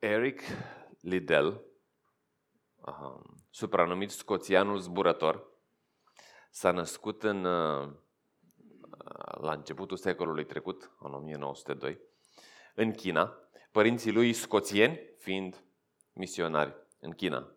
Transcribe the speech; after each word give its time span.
Eric 0.00 0.40
Liddell, 1.00 1.64
supranumit 3.50 4.10
scoțianul 4.10 4.78
zburător, 4.78 5.46
s-a 6.50 6.70
născut 6.70 7.22
în, 7.22 7.44
uh, 7.44 7.88
la 9.40 9.52
începutul 9.52 9.96
secolului 9.96 10.44
trecut, 10.44 10.90
în 11.00 11.14
1902, 11.14 12.00
în 12.74 12.92
China, 12.92 13.38
părinții 13.72 14.12
lui 14.12 14.32
scoțieni 14.32 15.00
fiind 15.18 15.64
misionari 16.12 16.74
în 17.00 17.12
China. 17.12 17.52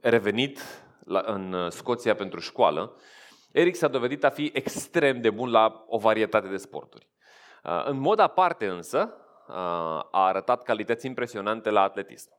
Revenit 0.00 0.60
în 1.04 1.70
Scoția 1.70 2.14
pentru 2.14 2.40
școală, 2.40 2.96
Eric 3.52 3.74
s-a 3.74 3.88
dovedit 3.88 4.24
a 4.24 4.30
fi 4.30 4.50
extrem 4.54 5.20
de 5.20 5.30
bun 5.30 5.50
la 5.50 5.84
o 5.88 5.98
varietate 5.98 6.48
de 6.48 6.56
sporturi. 6.56 7.08
Uh, 7.64 7.84
în 7.84 7.98
mod 7.98 8.18
aparte 8.18 8.68
însă, 8.68 9.16
uh, 9.18 9.24
a 9.48 10.08
arătat 10.10 10.62
calități 10.62 11.06
impresionante 11.06 11.70
la 11.70 11.82
atletism. 11.82 12.30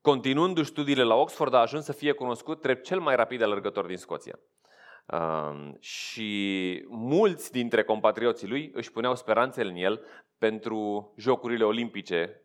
Continuându-și 0.00 0.70
studiile 0.70 1.02
la 1.02 1.14
Oxford, 1.14 1.54
a 1.54 1.58
ajuns 1.58 1.84
să 1.84 1.92
fie 1.92 2.12
cunoscut 2.12 2.60
drept 2.60 2.84
cel 2.84 3.00
mai 3.00 3.16
rapid 3.16 3.42
alergător 3.42 3.86
din 3.86 3.96
Scoția. 3.96 4.38
Uh, 5.06 5.74
și 5.80 6.84
mulți 6.88 7.52
dintre 7.52 7.84
compatrioții 7.84 8.48
lui 8.48 8.70
își 8.74 8.92
puneau 8.92 9.14
speranțele 9.14 9.70
în 9.70 9.76
el 9.76 10.04
pentru 10.38 11.12
Jocurile 11.16 11.64
Olimpice 11.64 12.42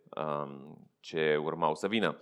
ce 0.99 1.35
urmau 1.43 1.75
să 1.75 1.87
vină. 1.87 2.17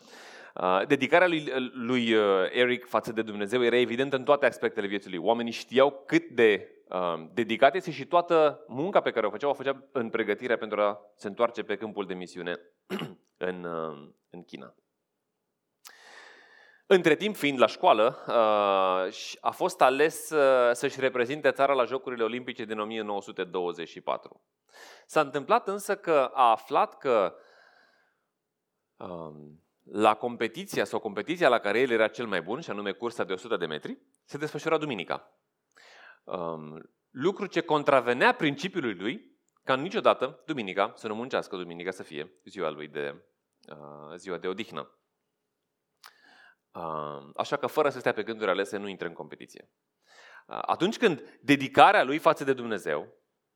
Dedicarea 0.88 1.28
lui, 1.28 1.52
lui 1.74 2.10
Eric 2.52 2.86
față 2.86 3.12
de 3.12 3.22
Dumnezeu 3.22 3.64
era 3.64 3.76
evidentă 3.76 4.16
în 4.16 4.24
toate 4.24 4.46
aspectele 4.46 4.88
vieții 4.88 5.10
lui. 5.10 5.20
Oamenii 5.20 5.52
știau 5.52 6.04
cât 6.06 6.28
de 6.30 6.75
Um, 6.90 7.32
dedicat 7.34 7.76
este 7.76 7.92
și 7.92 8.06
toată 8.06 8.64
munca 8.68 9.02
pe 9.02 9.12
care 9.12 9.26
o 9.26 9.30
făcea, 9.30 9.50
o 9.50 9.54
făcea 9.54 9.84
în 9.92 10.10
pregătirea 10.10 10.58
pentru 10.58 10.82
a 10.82 11.00
se 11.16 11.28
întoarce 11.28 11.64
pe 11.64 11.76
câmpul 11.76 12.06
de 12.06 12.14
misiune 12.14 12.60
în, 13.38 13.64
um, 13.64 14.16
în 14.30 14.44
China. 14.44 14.76
Între 16.88 17.16
timp, 17.16 17.36
fiind 17.36 17.60
la 17.60 17.66
școală, 17.66 18.24
uh, 18.28 19.36
a 19.42 19.52
fost 19.52 19.82
ales 19.82 20.30
uh, 20.30 20.70
să-și 20.72 21.00
reprezinte 21.00 21.52
țara 21.52 21.74
la 21.74 21.84
Jocurile 21.84 22.24
Olimpice 22.24 22.66
din 22.66 22.80
1924. 22.80 24.42
S-a 25.06 25.22
întâmplat 25.22 25.68
însă 25.68 25.96
că 25.96 26.32
a 26.34 26.50
aflat 26.50 26.98
că 26.98 27.36
um, 28.96 29.64
la 29.84 30.16
competiția 30.16 30.84
sau 30.84 31.00
competiția 31.00 31.50
la 31.50 31.60
care 31.60 31.80
el 31.80 31.90
era 31.90 32.08
cel 32.08 32.28
mai 32.28 32.42
bun, 32.42 32.60
și 32.60 32.70
anume 32.70 32.92
cursa 32.92 33.24
de 33.24 33.34
100 33.34 33.58
de 33.58 33.66
metri, 33.66 33.98
se 34.24 34.38
desfășura 34.38 34.78
duminica 34.78 35.30
um, 36.26 36.90
lucru 37.10 37.46
ce 37.46 37.62
contravenea 37.62 38.34
principiului 38.34 38.94
lui 38.94 39.38
ca 39.64 39.76
niciodată 39.76 40.44
duminica 40.46 40.94
să 40.96 41.08
nu 41.08 41.16
muncească, 41.16 41.56
duminica 41.56 41.92
să 41.92 42.04
fie 42.04 42.40
ziua 42.46 42.70
lui 42.70 42.88
de, 42.88 43.24
uh, 43.70 44.16
ziua 44.16 44.38
de 44.38 44.48
odihnă. 44.48 45.00
Uh, 46.72 47.30
așa 47.36 47.58
că 47.58 47.68
fără 47.68 47.90
să 47.90 48.00
stea 48.00 48.14
pe 48.14 48.24
gânduri 48.24 48.50
alese, 48.50 48.78
nu 48.78 48.88
intră 48.88 49.08
în 49.08 49.14
competiție. 49.14 49.70
Uh, 50.48 50.60
atunci 50.62 50.98
când 50.98 51.40
dedicarea 51.42 52.04
lui 52.04 52.18
față 52.18 52.44
de 52.44 52.54
Dumnezeu 52.54 53.14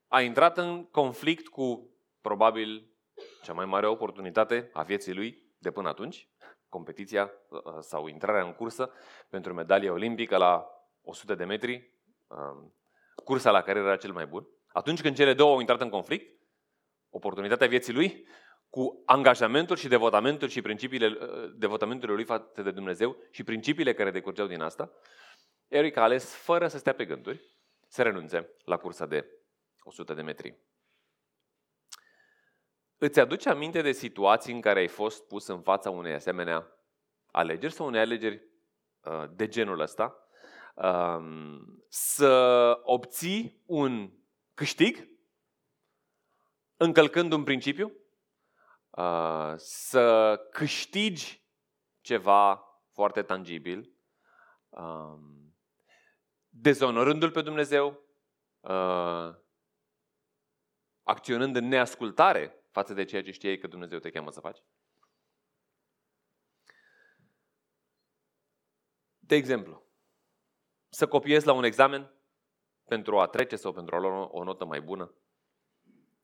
a 0.08 0.22
intrat 0.22 0.58
în 0.58 0.86
conflict 0.86 1.48
cu 1.48 1.94
probabil 2.22 2.94
cea 3.42 3.54
mai 3.54 3.66
mare 3.66 3.88
oportunitate 3.88 4.70
a 4.74 4.84
vieții 4.84 5.14
lui 5.14 5.48
de 5.58 5.72
până 5.72 5.88
atunci, 5.88 6.30
competiția 6.70 7.32
uh, 7.50 7.62
sau 7.80 8.08
intrarea 8.08 8.44
în 8.44 8.54
cursă 8.54 8.92
pentru 9.30 9.54
medalia 9.54 9.92
olimpică 9.92 10.38
la 10.38 10.68
100 11.02 11.36
de 11.36 11.44
metri, 11.44 11.99
Um, 11.99 11.99
cursa 13.24 13.52
la 13.52 13.62
care 13.62 13.80
era 13.80 13.96
cel 13.96 14.12
mai 14.12 14.26
bun, 14.26 14.48
atunci 14.68 15.02
când 15.02 15.16
cele 15.16 15.34
două 15.34 15.54
au 15.54 15.60
intrat 15.60 15.82
în 15.82 15.90
conflict, 15.90 16.40
oportunitatea 17.10 17.68
vieții 17.68 17.94
lui 17.94 18.28
cu 18.70 19.04
angajamentul 19.06 19.76
și 19.76 19.88
devotamentul 19.88 20.48
și 20.48 20.62
principiile 20.62 21.08
uh, 21.08 21.54
devotamentul 21.56 22.16
lui 22.16 22.24
față 22.24 22.62
de 22.62 22.72
Dumnezeu 22.72 23.18
și 23.32 23.44
principiile 23.44 23.94
care 23.94 24.12
decurgeau 24.12 24.48
din 24.48 24.62
asta, 24.62 24.92
Eric 25.68 25.98
a 25.98 26.02
ales, 26.02 26.36
fără 26.36 26.68
să 26.68 26.78
stea 26.78 26.94
pe 26.94 27.06
gânduri, 27.06 27.58
să 27.88 28.02
renunțe 28.02 28.56
la 28.66 28.78
cursa 28.78 29.06
de 29.06 29.30
100 29.84 30.14
de 30.14 30.22
metri. 30.22 30.58
Îți 32.98 33.20
aduce 33.20 33.50
aminte 33.50 33.82
de 33.82 33.92
situații 33.92 34.54
în 34.54 34.62
care 34.62 34.80
ai 34.80 34.88
fost 34.88 35.28
pus 35.28 35.48
în 35.48 35.62
fața 35.62 35.90
unei 35.90 36.14
asemenea 36.14 36.68
alegeri 37.32 37.74
sau 37.74 37.86
unei 37.86 38.00
alegeri 38.00 38.44
uh, 39.04 39.24
de 39.36 39.48
genul 39.48 39.80
ăsta? 39.80 40.29
Um, 40.84 41.84
să 41.90 42.80
obții 42.84 43.64
un 43.66 44.12
câștig 44.54 45.08
încălcând 46.78 47.32
un 47.32 47.44
principiu, 47.44 47.94
uh, 48.90 49.54
să 49.56 50.36
câștigi 50.52 51.48
ceva 52.02 52.64
foarte 52.92 53.22
tangibil, 53.22 53.94
um, 54.70 55.56
dezonorându-L 56.50 57.32
pe 57.32 57.42
Dumnezeu, 57.42 58.00
uh, 58.60 59.36
acționând 61.04 61.56
în 61.56 61.68
neascultare 61.68 62.64
față 62.72 62.94
de 62.94 63.04
ceea 63.04 63.24
ce 63.24 63.32
știai 63.32 63.58
că 63.58 63.68
Dumnezeu 63.68 64.00
te 64.00 64.10
cheamă 64.10 64.32
să 64.32 64.40
faci. 64.40 64.64
De 69.18 69.36
exemplu, 69.36 69.89
să 70.90 71.08
copiezi 71.08 71.46
la 71.46 71.54
un 71.54 71.64
examen 71.64 72.12
pentru 72.86 73.20
a 73.20 73.28
trece 73.28 73.56
sau 73.56 73.72
pentru 73.72 73.96
a 73.96 74.00
lua 74.00 74.30
o 74.32 74.44
notă 74.44 74.66
mai 74.66 74.82
bună? 74.82 75.14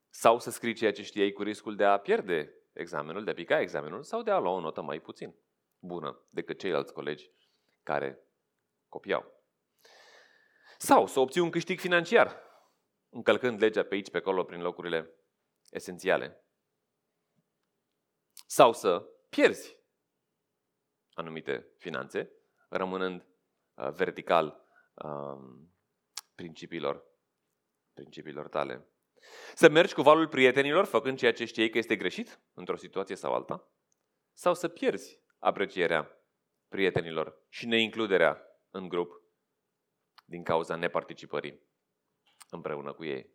Sau 0.09 0.40
să 0.40 0.52
scrii 0.52 0.74
ceea 0.74 0.92
ce 0.92 1.03
știai 1.03 1.31
cu 1.31 1.44
riscul 1.44 1.76
de 1.76 1.84
a 1.84 1.98
pierde 1.98 2.53
examenul, 2.74 3.24
de 3.24 3.31
a 3.31 3.34
pica 3.34 3.59
examenul 3.59 4.04
sau 4.04 4.22
de 4.22 4.31
a 4.31 4.40
lua 4.40 4.52
o 4.52 4.59
notă 4.59 4.81
mai 4.81 5.00
puțin 5.00 5.36
bună 5.80 6.25
decât 6.30 6.59
ceilalți 6.59 6.94
colegi 6.94 7.31
care 7.84 8.20
copiau. 8.90 9.34
Sau 10.78 11.08
să 11.08 11.20
obții 11.20 11.42
un 11.42 11.50
câștig 11.50 11.80
financiar, 11.80 12.42
încălcând 13.09 13.62
legea 13.62 13.84
pe 13.84 13.94
aici, 13.96 14.09
pe 14.09 14.18
acolo, 14.18 14.44
prin 14.44 14.62
locurile 14.62 15.12
esențiale. 15.70 16.46
Sau 18.48 18.74
să 18.74 19.09
pierzi 19.30 19.78
anumite 21.14 21.68
finanțe, 21.78 22.31
rămânând 22.70 23.25
Uh, 23.25 23.34
vertical 23.75 24.66
um, 24.94 25.74
principiilor, 26.36 27.06
principiilor 27.94 28.47
tale. 28.47 28.88
Să 29.53 29.69
mergi 29.69 29.94
cu 29.94 30.02
valul 30.02 30.28
prietenilor 30.28 30.86
făcând 30.86 31.18
ceea 31.18 31.34
ce 31.34 31.46
știi 31.46 31.69
că 31.69 31.78
este 31.78 31.96
greșit 31.96 32.40
într-o 32.53 32.75
situație 32.75 33.16
sau 33.16 33.34
alta? 33.34 33.72
Sau 34.34 34.53
să 34.53 34.68
pierzi 34.68 35.22
aprecierea 35.40 36.12
prietenilor 36.68 37.46
și 37.50 37.66
neincluderea 37.66 38.41
în 38.69 38.88
grup 38.88 39.22
din 40.25 40.44
cauza 40.44 40.75
neparticipării 40.75 41.62
împreună 42.50 42.94
cu 42.94 43.03
ei? 43.06 43.34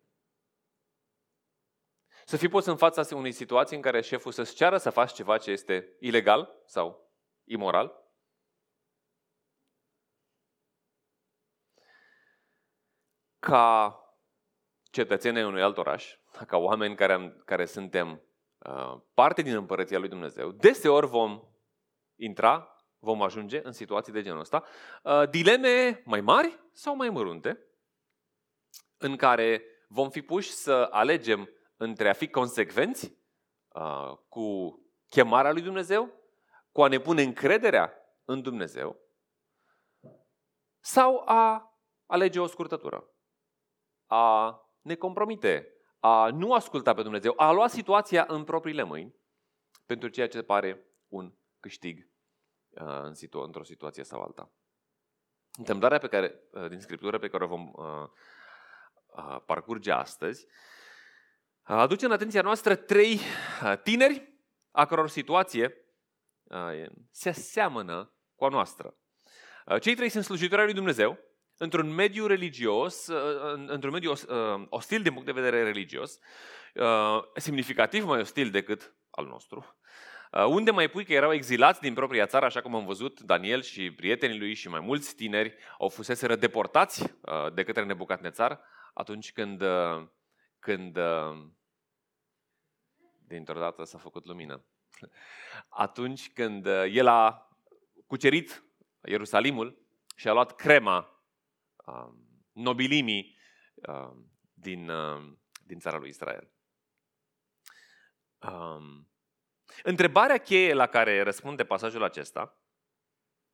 Să 2.25 2.37
fii 2.37 2.49
pus 2.49 2.67
în 2.67 2.77
fața 2.77 3.17
unei 3.17 3.33
situații 3.33 3.77
în 3.77 3.83
care 3.83 4.01
șeful 4.01 4.33
să-ți 4.33 4.55
ceară 4.55 4.77
să 4.77 4.91
faci 4.91 5.13
ceva 5.13 5.39
ce 5.39 5.51
este 5.51 5.97
ilegal 6.01 6.63
sau 6.65 7.13
imoral 7.45 8.00
ca 13.41 13.95
cetățenii 14.91 15.43
unui 15.43 15.63
alt 15.63 15.79
oraș, 15.79 16.17
ca 16.47 16.57
oameni 16.57 16.97
care, 16.97 17.13
am, 17.13 17.43
care 17.45 17.65
suntem 17.65 18.23
uh, 18.59 19.01
parte 19.15 19.43
din 19.43 19.55
împărăția 19.55 19.99
lui 19.99 20.09
Dumnezeu, 20.09 20.51
deseori 20.51 21.07
vom 21.07 21.43
intra, 22.17 22.75
vom 22.99 23.23
ajunge 23.23 23.61
în 23.65 23.73
situații 23.73 24.13
de 24.13 24.23
genul 24.23 24.41
ăsta, 24.41 24.65
uh, 25.03 25.29
dileme 25.29 26.03
mai 26.05 26.21
mari 26.21 26.59
sau 26.73 26.97
mai 26.97 27.09
mărunte, 27.09 27.65
în 28.99 29.17
care 29.17 29.65
vom 29.89 30.11
fi 30.11 30.23
puși 30.23 30.51
să 30.51 30.89
alegem 30.91 31.49
între 31.77 32.09
a 32.09 32.13
fi 32.13 32.29
consecvenți 32.29 33.17
uh, 33.69 34.17
cu 34.29 34.79
chemarea 35.09 35.53
lui 35.53 35.63
Dumnezeu, 35.63 36.13
cu 36.73 36.83
a 36.83 36.89
ne 36.89 36.99
pune 36.99 37.23
încrederea 37.23 37.93
în 38.25 38.43
Dumnezeu, 38.43 38.97
sau 40.81 41.23
a 41.27 41.75
alege 42.07 42.41
o 42.41 42.47
scurtătură 42.47 43.11
a 44.13 44.61
ne 44.81 44.95
compromite, 44.95 45.75
a 46.01 46.31
nu 46.31 46.53
asculta 46.53 46.95
pe 46.95 47.03
Dumnezeu, 47.03 47.35
a 47.37 47.51
lua 47.51 47.67
situația 47.67 48.25
în 48.29 48.45
propriile 48.45 48.83
mâini 48.83 49.15
pentru 49.87 50.09
ceea 50.09 50.29
ce 50.29 50.43
pare 50.43 50.87
un 51.09 51.35
câștig 51.61 52.09
uh, 52.69 53.01
în 53.03 53.15
situ- 53.15 53.41
într-o 53.41 53.63
situație 53.63 54.05
sau 54.05 54.23
alta. 54.23 54.53
Întâmplarea 55.59 55.99
pe 55.99 56.09
care, 56.09 56.41
uh, 56.51 56.69
din 56.69 56.81
Scriptură 56.81 57.19
pe 57.19 57.29
care 57.29 57.45
o 57.45 57.47
vom 57.47 57.73
uh, 57.75 58.09
parcurge 59.47 59.91
astăzi 59.91 60.47
aduce 61.63 62.05
în 62.05 62.13
atenția 62.13 62.43
noastră 62.43 62.75
trei 62.75 63.21
tineri 63.83 64.39
a 64.71 64.87
căror 64.87 65.09
situație 65.09 65.75
se 67.11 67.29
aseamănă 67.29 68.15
cu 68.35 68.45
a 68.45 68.49
noastră. 68.49 68.97
Cei 69.81 69.95
trei 69.95 70.09
sunt 70.09 70.25
slujitori 70.25 70.65
lui 70.65 70.75
Dumnezeu, 70.75 71.19
într-un 71.63 71.95
mediu 71.95 72.27
religios, 72.27 73.07
uh, 73.07 73.65
într-un 73.67 73.93
mediu 73.93 74.11
uh, 74.11 74.67
ostil 74.69 75.03
din 75.03 75.13
punct 75.13 75.27
de 75.27 75.41
vedere 75.41 75.63
religios, 75.63 76.19
semnificativ 77.35 78.05
mai 78.05 78.21
ostil 78.21 78.51
decât 78.51 78.95
al 79.11 79.27
nostru, 79.27 79.77
unde 80.33 80.71
mai 80.71 80.89
pui 80.89 81.05
că 81.05 81.13
erau 81.13 81.33
exilați 81.33 81.81
din 81.81 81.95
propria 81.95 82.27
țară, 82.27 82.45
așa 82.45 82.61
cum 82.61 82.75
am 82.75 82.85
văzut, 82.85 83.21
Daniel 83.21 83.63
și 83.63 83.91
prietenii 83.91 84.39
lui 84.39 84.55
și 84.55 84.69
mai 84.69 84.81
mulți 84.81 85.15
tineri 85.15 85.55
au 85.79 85.89
fuseseră 85.89 86.37
deportați 86.37 87.15
de 87.55 87.63
către 87.63 87.85
Nebucadnețar 87.85 88.61
atunci 88.95 89.33
când, 89.33 89.63
când 90.59 90.99
dintr-o 93.27 93.59
dată 93.59 93.85
s-a 93.85 93.99
făcut 93.99 94.25
lumină. 94.25 94.65
Atunci 95.87 96.33
când 96.33 96.67
el 96.67 97.07
a 97.07 97.51
cucerit 98.07 98.65
Ierusalimul 99.05 99.79
și 100.17 100.29
a 100.29 100.33
luat 100.33 100.55
crema 100.55 100.97
um, 100.97 101.20
nobilimii 102.53 103.39
um, 103.75 104.33
din, 104.53 104.89
um, 104.89 105.43
din 105.65 105.79
țara 105.79 105.99
lui 105.99 106.09
Israel. 106.09 106.53
Um, 108.39 109.11
întrebarea 109.83 110.39
cheie 110.39 110.73
la 110.73 110.87
care 110.87 111.23
răspunde 111.23 111.65
pasajul 111.65 112.03
acesta 112.03 112.65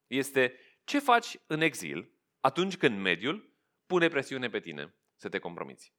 este 0.07 0.59
ce 0.85 0.99
faci 0.99 1.39
în 1.47 1.61
exil 1.61 2.11
atunci 2.41 2.77
când 2.77 3.01
mediul 3.01 3.55
pune 3.87 4.09
presiune 4.09 4.49
pe 4.49 4.61
tine 4.61 4.95
să 5.15 5.29
te 5.29 5.39
compromiți? 5.39 5.95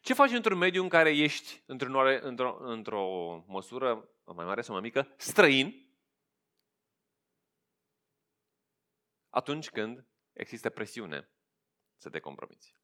Ce 0.00 0.14
faci 0.14 0.30
într-un 0.30 0.58
mediu 0.58 0.82
în 0.82 0.88
care 0.88 1.16
ești, 1.16 1.62
într-o, 1.66 2.18
într-o, 2.20 2.58
într-o 2.60 3.04
măsură 3.46 4.08
mai 4.24 4.44
mare 4.44 4.60
sau 4.60 4.74
mai 4.74 4.82
mică, 4.82 5.14
străin 5.16 5.90
atunci 9.28 9.70
când 9.70 10.06
există 10.32 10.70
presiune 10.70 11.30
să 11.96 12.08
te 12.10 12.18
compromiți. 12.18 12.74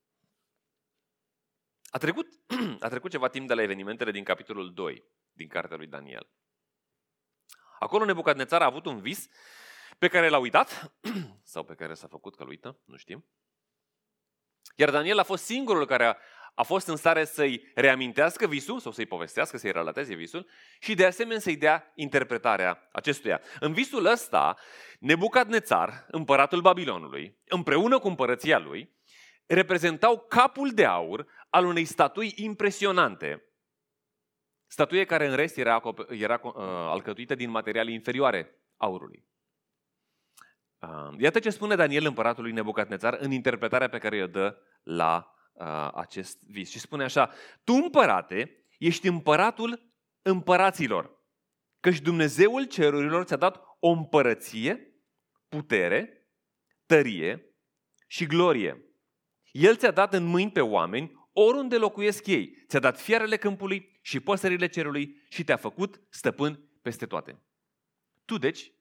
A 1.91 1.99
trecut, 1.99 2.27
a 2.81 2.89
trecut 2.89 3.11
ceva 3.11 3.29
timp 3.29 3.49
de 3.49 3.55
la 3.55 3.63
evenimentele 3.63 4.11
din 4.11 4.25
capitolul 4.25 4.75
2 4.75 5.05
din 5.33 5.49
cartea 5.49 5.77
lui 5.77 5.87
Daniel. 5.87 6.31
Acolo 7.79 8.05
Nebucadnețar 8.05 8.63
a 8.63 8.67
avut 8.67 8.87
un 8.87 9.01
vis 9.01 9.29
pe 9.99 10.09
care 10.09 10.29
l-a 10.29 10.39
uitat, 10.39 10.93
sau 11.53 11.65
pe 11.65 11.75
care 11.75 11.95
s-a 11.95 12.07
făcut 12.07 12.37
că 12.37 12.45
uită, 12.45 12.79
nu 12.85 12.97
știm. 12.97 13.27
Iar 14.77 14.91
Daniel 14.91 15.19
a 15.19 15.23
fost 15.23 15.45
singurul 15.45 15.87
care 15.87 16.05
a, 16.05 16.17
a 16.55 16.63
fost 16.63 16.87
în 16.87 16.97
stare 16.97 17.25
să-i 17.25 17.73
reamintească 17.75 18.47
visul 18.47 18.81
sau 18.81 18.93
să-i 18.93 19.07
povestească, 19.07 19.57
să-i 19.57 19.73
relateze 19.73 20.15
visul 20.15 20.49
și 20.81 20.95
de 20.95 21.07
asemenea 21.07 21.41
să-i 21.41 21.57
dea 21.57 21.93
interpretarea 21.95 22.89
acestuia. 22.93 23.41
În 23.61 23.73
visul 23.73 24.05
ăsta, 24.05 24.57
Nebucadnețar, 24.99 26.07
împăratul 26.11 26.61
Babilonului, 26.61 27.39
împreună 27.45 27.99
cu 27.99 28.09
împărăția 28.09 28.59
lui, 28.59 28.93
reprezentau 29.55 30.19
capul 30.19 30.71
de 30.71 30.85
aur 30.85 31.27
al 31.51 31.65
unei 31.65 31.85
statui 31.85 32.33
impresionante. 32.37 33.45
Statuie 34.67 35.05
care 35.05 35.27
în 35.27 35.37
rest 35.37 35.57
era, 35.57 35.83
era 36.09 36.41
uh, 36.43 36.53
alcătuită 36.65 37.35
din 37.35 37.51
materiale 37.51 37.93
inferioare 37.93 38.63
aurului. 38.77 39.25
Uh, 40.79 41.15
iată 41.19 41.39
ce 41.39 41.51
spune 41.51 41.75
Daniel 41.75 42.07
împăratului 42.07 42.53
Nebucadnețar 42.53 43.17
în 43.21 43.31
interpretarea 43.31 43.89
pe 43.89 43.99
care 43.99 44.23
o 44.23 44.27
dă 44.27 44.59
la 44.83 45.35
uh, 45.53 45.91
acest 45.95 46.43
vis. 46.43 46.71
Și 46.71 46.79
spune 46.79 47.05
așa, 47.05 47.31
tu 47.65 47.73
împărate, 47.73 48.65
ești 48.79 49.07
împăratul 49.07 49.91
împăraților, 50.23 51.21
căci 51.81 52.01
Dumnezeul 52.01 52.65
cerurilor 52.65 53.25
ți-a 53.25 53.37
dat 53.37 53.63
o 53.79 53.89
împărăție, 53.89 54.95
putere, 55.49 56.29
tărie 56.87 57.55
și 58.07 58.27
glorie. 58.27 58.92
El 59.53 59.77
ți-a 59.77 59.91
dat 59.91 60.13
în 60.13 60.25
mâini 60.25 60.53
pe 60.53 60.61
oameni 60.61 61.29
oriunde 61.33 61.77
locuiesc 61.77 62.27
ei. 62.27 62.65
Ți-a 62.67 62.79
dat 62.79 63.01
fiarele 63.01 63.37
câmpului 63.37 63.99
și 64.03 64.21
păsările 64.21 64.69
cerului 64.69 65.23
și 65.29 65.45
te-a 65.45 65.57
făcut 65.57 66.01
stăpân 66.09 66.71
peste 66.83 67.07
toate. 67.07 67.43
Tu, 68.25 68.39
deci, 68.39 68.73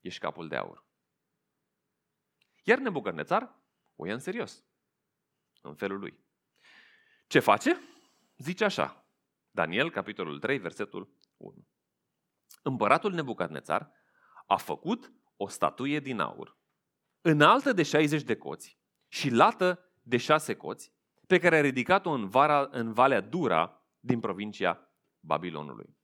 ești 0.00 0.20
capul 0.20 0.48
de 0.48 0.56
aur. 0.56 0.86
Iar 2.62 2.78
Nebucadnețar 2.78 3.62
o 3.96 4.06
ia 4.06 4.12
în 4.12 4.18
serios 4.18 4.64
în 5.60 5.74
felul 5.74 5.98
lui. 5.98 6.18
Ce 7.26 7.38
face? 7.38 7.80
Zice 8.36 8.64
așa, 8.64 9.06
Daniel, 9.50 9.90
capitolul 9.90 10.38
3, 10.38 10.58
versetul 10.58 11.16
1. 11.36 11.68
Împăratul 12.62 13.12
Nebucadnețar 13.12 13.92
a 14.46 14.56
făcut 14.56 15.12
o 15.36 15.48
statuie 15.48 16.00
din 16.00 16.20
aur, 16.20 16.58
înaltă 17.20 17.72
de 17.72 17.82
60 17.82 18.22
de 18.22 18.36
coți 18.36 18.78
și 19.08 19.30
lată 19.30 19.93
de 20.04 20.16
6 20.16 20.54
coți, 20.54 20.92
pe 21.26 21.38
care 21.38 21.56
a 21.56 21.60
ridicat-o 21.60 22.10
în, 22.10 22.28
vara, 22.28 22.68
în 22.70 22.92
Valea 22.92 23.20
Dura 23.20 23.82
din 24.00 24.20
provincia 24.20 24.88
Babilonului. 25.20 25.96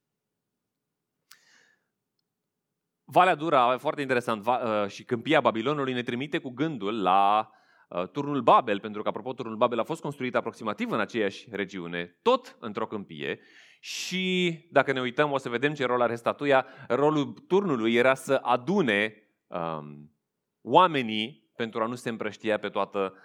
Valea 3.05 3.35
Dura, 3.35 3.79
foarte 3.79 4.01
interesant, 4.01 4.43
va, 4.43 4.83
uh, 4.83 4.91
și 4.91 5.05
câmpia 5.05 5.41
Babilonului 5.41 5.93
ne 5.93 6.03
trimite 6.03 6.39
cu 6.39 6.51
gândul 6.51 7.03
la 7.03 7.51
Uh, 7.91 8.09
turnul 8.09 8.43
Babel, 8.43 8.81
pentru 8.81 9.03
că, 9.03 9.09
apropo, 9.09 9.33
turnul 9.33 9.57
Babel 9.57 9.79
a 9.79 9.83
fost 9.83 10.01
construit 10.01 10.35
aproximativ 10.35 10.91
în 10.91 11.01
aceeași 11.01 11.49
regiune, 11.51 12.19
tot 12.23 12.57
într-o 12.61 12.87
câmpie, 12.87 13.41
și 13.81 14.59
dacă 14.71 14.93
ne 14.93 15.01
uităm, 15.01 15.31
o 15.33 15.39
să 15.39 15.49
vedem 15.49 15.75
ce 15.75 15.87
rol 15.87 16.01
are 16.01 16.15
statuia. 16.15 16.67
Rolul 16.89 17.25
turnului 17.49 17.95
era 17.95 18.15
să 18.15 18.35
adune 18.35 19.15
um, 19.47 20.15
oamenii 20.63 21.51
pentru 21.57 21.83
a 21.83 21.87
nu 21.87 21.95
se 21.95 22.09
împrăștia 22.09 22.59
pe 22.59 22.69
toată, 22.69 23.13
uh, 23.15 23.21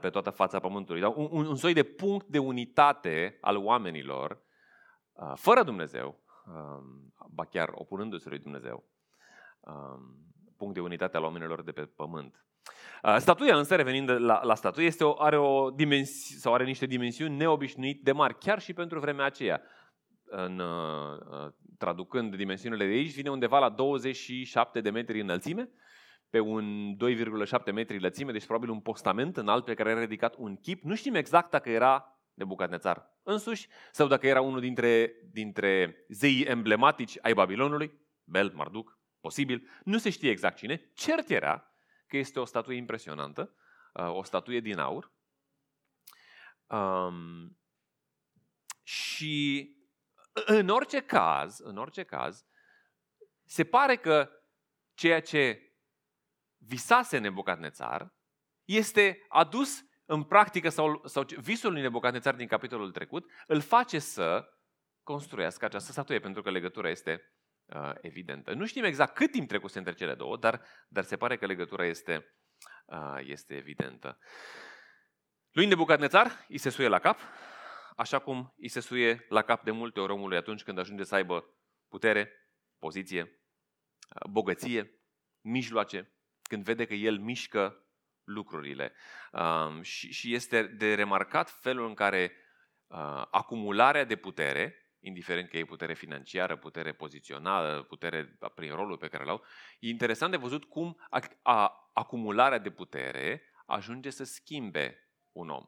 pe 0.00 0.10
toată 0.10 0.30
fața 0.30 0.58
pământului. 0.58 1.00
Da? 1.00 1.08
Un, 1.08 1.46
un 1.46 1.56
soi 1.56 1.72
de 1.72 1.82
punct 1.82 2.26
de 2.26 2.38
unitate 2.38 3.38
al 3.40 3.56
oamenilor, 3.56 4.42
uh, 5.12 5.32
fără 5.34 5.62
Dumnezeu, 5.62 6.20
um, 6.46 7.14
ba 7.30 7.44
chiar 7.44 7.68
opunându-se 7.72 8.28
lui 8.28 8.38
Dumnezeu, 8.38 8.84
um, 9.60 10.00
punct 10.56 10.74
de 10.74 10.80
unitate 10.80 11.16
al 11.16 11.22
oamenilor 11.22 11.62
de 11.62 11.72
pe 11.72 11.82
pământ. 11.82 12.44
Uh, 13.02 13.16
statuia 13.18 13.56
însă, 13.56 13.76
revenind 13.76 14.10
la, 14.10 14.40
la 14.42 14.54
statuie, 14.54 14.86
este 14.86 15.04
o, 15.04 15.22
are, 15.22 15.36
o 15.36 15.70
dimensi, 15.70 16.38
sau 16.38 16.54
are 16.54 16.64
niște 16.64 16.86
dimensiuni 16.86 17.36
neobișnuit 17.36 18.02
de 18.02 18.12
mari, 18.12 18.38
chiar 18.38 18.60
și 18.60 18.72
pentru 18.72 19.00
vremea 19.00 19.24
aceea. 19.24 19.62
În, 20.24 20.58
uh, 20.58 21.18
uh 21.30 21.52
traducând 21.78 22.36
dimensiunile 22.36 22.86
de 22.86 22.92
aici, 22.92 23.14
vine 23.14 23.30
undeva 23.30 23.58
la 23.58 23.68
27 23.68 24.80
de 24.80 24.90
metri 24.90 25.20
înălțime, 25.20 25.70
pe 26.30 26.40
un 26.40 26.96
2,7 26.96 27.72
metri 27.72 28.00
lățime, 28.00 28.32
deci 28.32 28.46
probabil 28.46 28.70
un 28.70 28.80
postament 28.80 29.36
înalt 29.36 29.64
pe 29.64 29.74
care 29.74 29.90
era 29.90 30.00
ridicat 30.00 30.34
un 30.36 30.56
chip. 30.56 30.82
Nu 30.82 30.94
știm 30.94 31.14
exact 31.14 31.50
dacă 31.50 31.70
era 31.70 32.18
de 32.34 32.44
Bucadnețar 32.44 33.18
însuși 33.22 33.68
sau 33.92 34.06
dacă 34.06 34.26
era 34.26 34.40
unul 34.40 34.60
dintre, 34.60 35.12
dintre 35.30 36.04
zeii 36.08 36.42
emblematici 36.42 37.18
ai 37.22 37.34
Babilonului, 37.34 38.00
Bel, 38.24 38.52
Marduk, 38.54 38.98
posibil. 39.20 39.68
Nu 39.84 39.98
se 39.98 40.10
știe 40.10 40.30
exact 40.30 40.56
cine. 40.56 40.90
Cert 40.94 41.30
era 41.30 41.72
că 42.06 42.16
este 42.16 42.40
o 42.40 42.44
statuie 42.44 42.76
impresionantă, 42.76 43.54
uh, 43.92 44.14
o 44.14 44.22
statuie 44.22 44.60
din 44.60 44.78
aur. 44.78 45.12
Um, 46.66 47.58
și 48.82 49.76
în 50.46 50.68
orice 50.68 51.00
caz, 51.00 51.58
în 51.58 51.76
orice 51.76 52.02
caz, 52.02 52.46
se 53.44 53.64
pare 53.64 53.96
că 53.96 54.30
ceea 54.94 55.20
ce 55.20 55.67
visase 56.58 57.18
Nebucadnețar 57.18 58.14
este 58.64 59.26
adus 59.28 59.82
în 60.04 60.22
practică 60.22 60.68
sau, 60.68 61.02
sau 61.04 61.22
visul 61.22 61.72
lui 61.72 61.80
Nebucadnețar 61.80 62.34
din 62.34 62.46
capitolul 62.46 62.92
trecut 62.92 63.30
îl 63.46 63.60
face 63.60 63.98
să 63.98 64.48
construiască 65.02 65.64
această 65.64 65.92
statuie, 65.92 66.18
pentru 66.18 66.42
că 66.42 66.50
legătura 66.50 66.90
este 66.90 67.32
uh, 67.64 67.92
evidentă. 68.00 68.54
Nu 68.54 68.66
știm 68.66 68.84
exact 68.84 69.14
cât 69.14 69.30
timp 69.30 69.48
trecuse 69.48 69.78
între 69.78 69.94
cele 69.94 70.14
două, 70.14 70.36
dar, 70.36 70.62
dar 70.88 71.04
se 71.04 71.16
pare 71.16 71.36
că 71.36 71.46
legătura 71.46 71.86
este, 71.86 72.34
uh, 72.86 73.18
este 73.20 73.54
evidentă. 73.54 74.18
Lui 75.50 75.66
Nebucadnețar 75.66 76.46
îi 76.48 76.58
se 76.58 76.70
suie 76.70 76.88
la 76.88 76.98
cap, 76.98 77.20
așa 77.96 78.18
cum 78.18 78.54
îi 78.56 78.68
se 78.68 78.80
suie 78.80 79.26
la 79.28 79.42
cap 79.42 79.64
de 79.64 79.70
multe 79.70 80.00
ori 80.00 80.12
omului 80.12 80.36
atunci 80.36 80.62
când 80.62 80.78
ajunge 80.78 81.04
să 81.04 81.14
aibă 81.14 81.44
putere, 81.88 82.32
poziție, 82.78 83.22
uh, 83.22 84.30
bogăție, 84.30 85.00
mijloace, 85.40 86.17
când 86.48 86.64
vede 86.64 86.84
că 86.84 86.94
el 86.94 87.18
mișcă 87.18 87.86
lucrurile. 88.24 88.92
Uh, 89.32 89.82
și, 89.82 90.12
și 90.12 90.34
este 90.34 90.62
de 90.62 90.94
remarcat 90.94 91.50
felul 91.50 91.86
în 91.86 91.94
care 91.94 92.32
uh, 92.86 93.24
acumularea 93.30 94.04
de 94.04 94.16
putere 94.16 94.82
indiferent 95.00 95.48
că 95.48 95.56
e 95.56 95.64
putere 95.64 95.94
financiară, 95.94 96.56
putere 96.56 96.92
pozițională, 96.92 97.82
putere 97.82 98.38
prin 98.54 98.74
rolul 98.74 98.96
pe 98.96 99.08
care 99.08 99.24
l-au, 99.24 99.44
e 99.80 99.88
interesant 99.88 100.30
de 100.30 100.36
văzut 100.36 100.64
cum 100.64 101.06
a, 101.10 101.20
a, 101.42 101.90
acumularea 101.92 102.58
de 102.58 102.70
putere 102.70 103.42
ajunge 103.66 104.10
să 104.10 104.24
schimbe 104.24 105.10
un 105.32 105.48
om. 105.48 105.64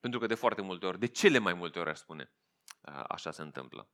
Pentru 0.00 0.20
că 0.20 0.26
de 0.26 0.34
foarte 0.34 0.62
multe 0.62 0.86
ori, 0.86 0.98
de 0.98 1.06
cele 1.06 1.38
mai 1.38 1.54
multe 1.54 1.78
ori 1.78 1.90
aș 1.90 1.98
spune, 1.98 2.32
așa 3.08 3.30
se 3.30 3.42
întâmplă. 3.42 3.90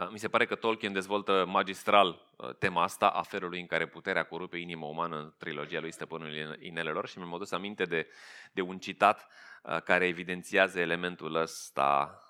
Uh, 0.00 0.08
mi 0.10 0.18
se 0.18 0.28
pare 0.28 0.46
că 0.46 0.54
Tolkien 0.54 0.92
dezvoltă 0.92 1.44
magistral 1.48 2.26
uh, 2.36 2.54
tema 2.54 2.82
asta 2.82 3.08
a 3.08 3.22
felului 3.22 3.60
în 3.60 3.66
care 3.66 3.86
puterea 3.86 4.24
corupe 4.24 4.56
inima 4.56 4.86
umană 4.86 5.16
în 5.16 5.34
trilogia 5.38 5.80
lui 5.80 5.92
Stăpânul 5.92 6.56
Inelelor 6.60 7.08
și 7.08 7.18
mi-am 7.18 7.34
adus 7.34 7.50
aminte 7.50 7.84
de, 7.84 8.08
de 8.52 8.60
un 8.60 8.78
citat 8.78 9.26
uh, 9.62 9.82
care 9.82 10.06
evidențiază 10.06 10.80
elementul 10.80 11.34
ăsta. 11.34 12.20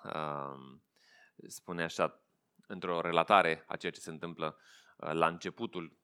Spune 1.46 1.82
așa, 1.82 2.20
într-o 2.66 3.00
relatare 3.00 3.64
a 3.68 3.76
ceea 3.76 3.92
ce 3.92 4.00
se 4.00 4.10
întâmplă 4.10 4.58
la 4.96 5.26
începutul 5.26 5.96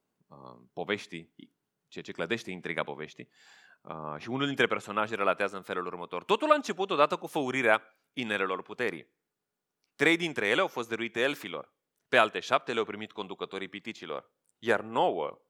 poveștii, 0.72 1.34
ceea 1.88 2.04
ce 2.04 2.12
clădește 2.12 2.50
intriga 2.50 2.82
poveștii, 2.82 3.28
și 4.18 4.28
unul 4.28 4.46
dintre 4.46 4.66
personaje 4.66 5.14
relatează 5.14 5.56
în 5.56 5.62
felul 5.62 5.86
următor. 5.86 6.24
Totul 6.24 6.50
a 6.50 6.54
început 6.54 6.90
odată 6.90 7.16
cu 7.16 7.26
făurirea 7.26 7.96
inelelor 8.12 8.62
puterii. 8.62 9.06
Trei 10.02 10.16
dintre 10.16 10.46
ele 10.48 10.60
au 10.60 10.66
fost 10.66 10.88
dăruite 10.88 11.20
elfilor, 11.20 11.74
pe 12.08 12.16
alte 12.16 12.40
șapte 12.40 12.72
le-au 12.72 12.84
primit 12.84 13.12
conducătorii 13.12 13.68
piticilor, 13.68 14.30
iar 14.58 14.80
nouă, 14.80 15.42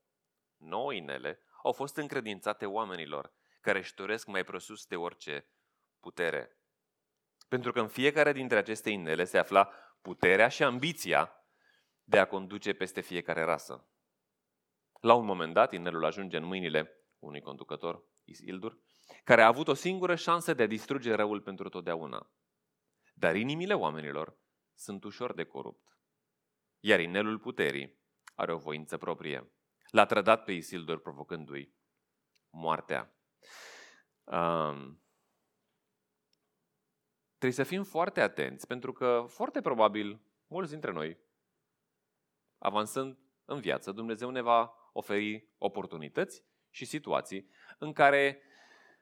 nouă 0.57 0.93
inele, 0.93 1.39
au 1.63 1.73
fost 1.73 1.97
încredințate 1.97 2.67
oamenilor, 2.67 3.33
care 3.61 3.79
își 3.79 3.95
doresc 3.95 4.27
mai 4.27 4.45
presus 4.45 4.87
de 4.87 4.97
orice 4.97 5.49
putere. 6.01 6.59
Pentru 7.49 7.73
că 7.73 7.81
în 7.81 7.89
fiecare 7.89 8.33
dintre 8.33 8.59
aceste 8.59 8.91
inele 8.91 9.25
se 9.25 9.39
afla 9.39 9.65
puterea 10.03 10.49
și 10.49 10.63
ambiția 10.63 11.33
de 12.05 12.19
a 12.19 12.27
conduce 12.27 12.73
peste 12.73 13.01
fiecare 13.01 13.43
rasă. 13.43 13.89
La 15.01 15.15
un 15.15 15.25
moment 15.25 15.55
dat, 15.55 15.73
inelul 15.73 16.05
ajunge 16.05 16.37
în 16.37 16.45
mâinile 16.45 17.07
unui 17.19 17.41
conducător, 17.41 18.05
Isildur, 18.25 18.79
care 19.25 19.43
a 19.43 19.47
avut 19.47 19.69
o 19.69 19.75
singură 19.75 20.15
șansă 20.15 20.55
de 20.55 20.63
a 20.63 20.67
distruge 20.67 21.15
răul 21.15 21.41
pentru 21.41 21.69
totdeauna. 21.69 22.31
Dar 23.15 23.37
inimile 23.37 23.75
oamenilor 23.75 24.41
sunt 24.83 25.05
ușor 25.05 25.35
de 25.35 25.45
corupt. 25.45 25.99
Iar 26.81 27.01
inelul 27.01 27.39
puterii 27.39 28.01
are 28.35 28.53
o 28.53 28.59
voință 28.59 28.99
proprie. 28.99 29.53
L-a 29.91 30.07
trădat 30.07 30.45
pe 30.45 30.53
Isildur 30.53 31.01
provocându-i 31.01 31.75
moartea. 32.51 33.17
Um, 34.25 35.03
trebuie 37.29 37.53
să 37.53 37.65
fim 37.65 37.85
foarte 37.85 38.21
atenți, 38.21 38.67
pentru 38.67 38.93
că 38.93 39.25
foarte 39.29 39.61
probabil 39.61 40.21
mulți 40.47 40.71
dintre 40.71 40.91
noi, 40.91 41.19
avansând 42.59 43.19
în 43.45 43.61
viață, 43.61 43.93
Dumnezeu 43.93 44.31
ne 44.31 44.41
va 44.41 44.75
oferi 44.93 45.49
oportunități 45.59 46.45
și 46.71 46.85
situații 46.85 47.51
în 47.79 47.93
care 47.93 48.43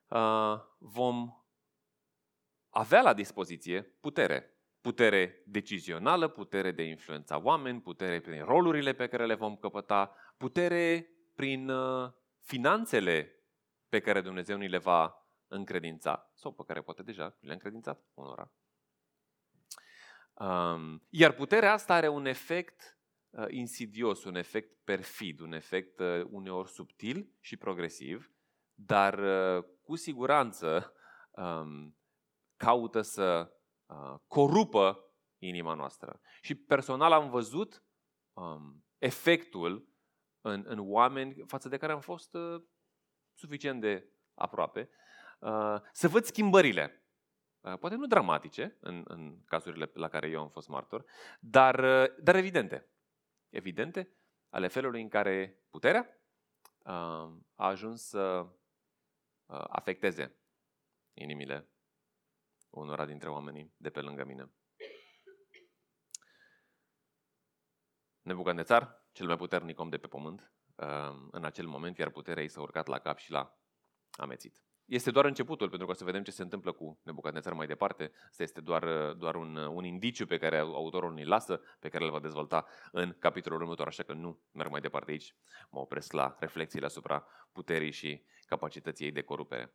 uh, 0.09 0.61
vom 0.79 1.35
avea 2.69 3.03
la 3.03 3.15
dispoziție 3.15 3.83
putere. 3.83 4.60
Putere 4.81 5.43
decizională, 5.47 6.29
putere 6.29 6.73
de 6.73 6.83
influența 6.83 7.41
oameni, 7.43 7.81
putere 7.81 8.21
prin 8.21 8.45
rolurile 8.45 8.93
pe 8.93 9.07
care 9.07 9.27
le 9.27 9.35
vom 9.35 9.57
căpăta, 9.57 10.15
putere 10.37 11.11
prin 11.35 11.69
uh, 11.69 12.13
finanțele 12.41 13.35
pe 13.89 14.01
care 14.01 14.21
Dumnezeu 14.21 14.57
ni 14.57 14.69
le 14.69 14.79
va 14.79 15.15
încredința 15.49 16.31
sau 16.35 16.53
pe 16.53 16.63
care 16.67 16.81
poate 16.81 17.03
deja 17.03 17.37
le-a 17.41 17.53
încredințat 17.53 18.05
unora. 18.15 18.53
Um, 20.35 21.07
iar 21.09 21.33
puterea 21.33 21.73
asta 21.73 21.95
are 21.95 22.09
un 22.09 22.27
efect 22.27 22.99
uh, 23.31 23.47
insidios, 23.49 24.25
un 24.25 24.35
efect 24.35 24.85
perfid, 24.85 25.41
un 25.41 25.53
efect 25.53 25.99
uh, 25.99 26.25
uneori 26.31 26.71
subtil 26.71 27.33
și 27.41 27.57
progresiv, 27.57 28.33
dar 28.75 29.19
uh, 29.19 29.65
cu 29.83 29.97
siguranță 29.97 30.93
um, 31.31 31.97
caută 32.57 33.01
să 33.01 33.51
uh, 33.53 33.60
corupă 34.27 35.11
inima 35.39 35.75
noastră. 35.75 36.21
Și 36.41 36.55
personal 36.55 37.13
am 37.13 37.31
văzut 37.31 37.85
um, 38.33 38.85
efectul 38.99 39.89
în, 40.41 40.65
în 40.67 40.79
oameni 40.81 41.45
față 41.47 41.69
de 41.69 41.77
care 41.77 41.93
am 41.93 42.01
fost 42.01 42.35
uh, 42.35 42.63
suficient 43.35 43.81
de 43.81 44.13
aproape, 44.35 44.91
uh, 45.39 45.77
să 45.93 46.09
văd 46.09 46.25
schimbările. 46.25 47.05
Uh, 47.61 47.79
poate 47.79 47.95
nu 47.95 48.07
dramatice 48.07 48.77
în, 48.81 49.05
în 49.09 49.45
cazurile 49.45 49.91
la 49.95 50.09
care 50.09 50.29
eu 50.29 50.41
am 50.41 50.49
fost 50.49 50.69
martor, 50.69 51.05
dar, 51.41 51.79
uh, 51.79 52.17
dar 52.23 52.35
evidente. 52.35 52.89
Evidente 53.49 54.15
ale 54.49 54.69
felului 54.69 55.03
în 55.03 55.09
care 55.09 55.65
puterea 55.71 56.21
uh, 56.79 56.93
a 57.55 57.67
ajuns 57.67 58.03
să 58.03 58.47
uh, 59.47 59.65
afecteze 59.69 60.35
inimile 61.13 61.70
unora 62.71 63.07
dintre 63.07 63.29
oamenii 63.29 63.75
de 63.77 63.91
pe 63.91 64.01
lângă 64.01 64.25
mine. 64.25 64.51
Nebucandețar, 68.23 69.07
cel 69.13 69.27
mai 69.27 69.37
puternic 69.37 69.81
om 69.81 69.89
de 69.89 69.99
pe 69.99 70.07
pământ, 70.07 70.53
uh, 70.75 71.29
în 71.31 71.45
acel 71.45 71.67
moment, 71.67 71.99
iar 71.99 72.11
puterea 72.11 72.43
ei 72.43 72.49
s-a 72.49 72.61
urcat 72.61 72.87
la 72.87 72.99
cap 72.99 73.19
și 73.19 73.31
l-a 73.31 73.59
amețit. 74.11 74.63
Este 74.85 75.11
doar 75.11 75.25
începutul, 75.25 75.69
pentru 75.69 75.87
că 75.87 75.93
o 75.93 75.97
să 75.97 76.05
vedem 76.05 76.23
ce 76.23 76.31
se 76.31 76.43
întâmplă 76.43 76.73
cu 76.73 77.01
Nebucandețar 77.03 77.53
mai 77.53 77.67
departe. 77.67 78.13
Asta 78.31 78.43
este 78.43 78.61
doar, 78.61 78.83
uh, 78.83 79.17
doar 79.17 79.35
un, 79.35 79.57
uh, 79.57 79.67
un 79.67 79.85
indiciu 79.85 80.27
pe 80.27 80.39
care 80.39 80.59
autorul 80.59 81.13
ni 81.13 81.25
lasă, 81.25 81.61
pe 81.79 81.89
care 81.89 82.05
îl 82.05 82.11
va 82.11 82.21
dezvolta 82.21 82.67
în 82.93 83.17
capitolul 83.19 83.61
următor, 83.61 83.87
așa 83.87 84.03
că 84.03 84.13
nu 84.13 84.41
merg 84.53 84.71
mai 84.71 84.81
departe 84.81 85.11
aici. 85.11 85.37
Mă 85.71 85.81
opresc 85.81 86.13
la 86.13 86.37
reflexiile 86.39 86.87
asupra 86.87 87.27
puterii 87.53 87.91
și 87.91 88.25
capacității 88.47 89.05
ei 89.05 89.13
de 89.13 89.23
corupere. 89.23 89.75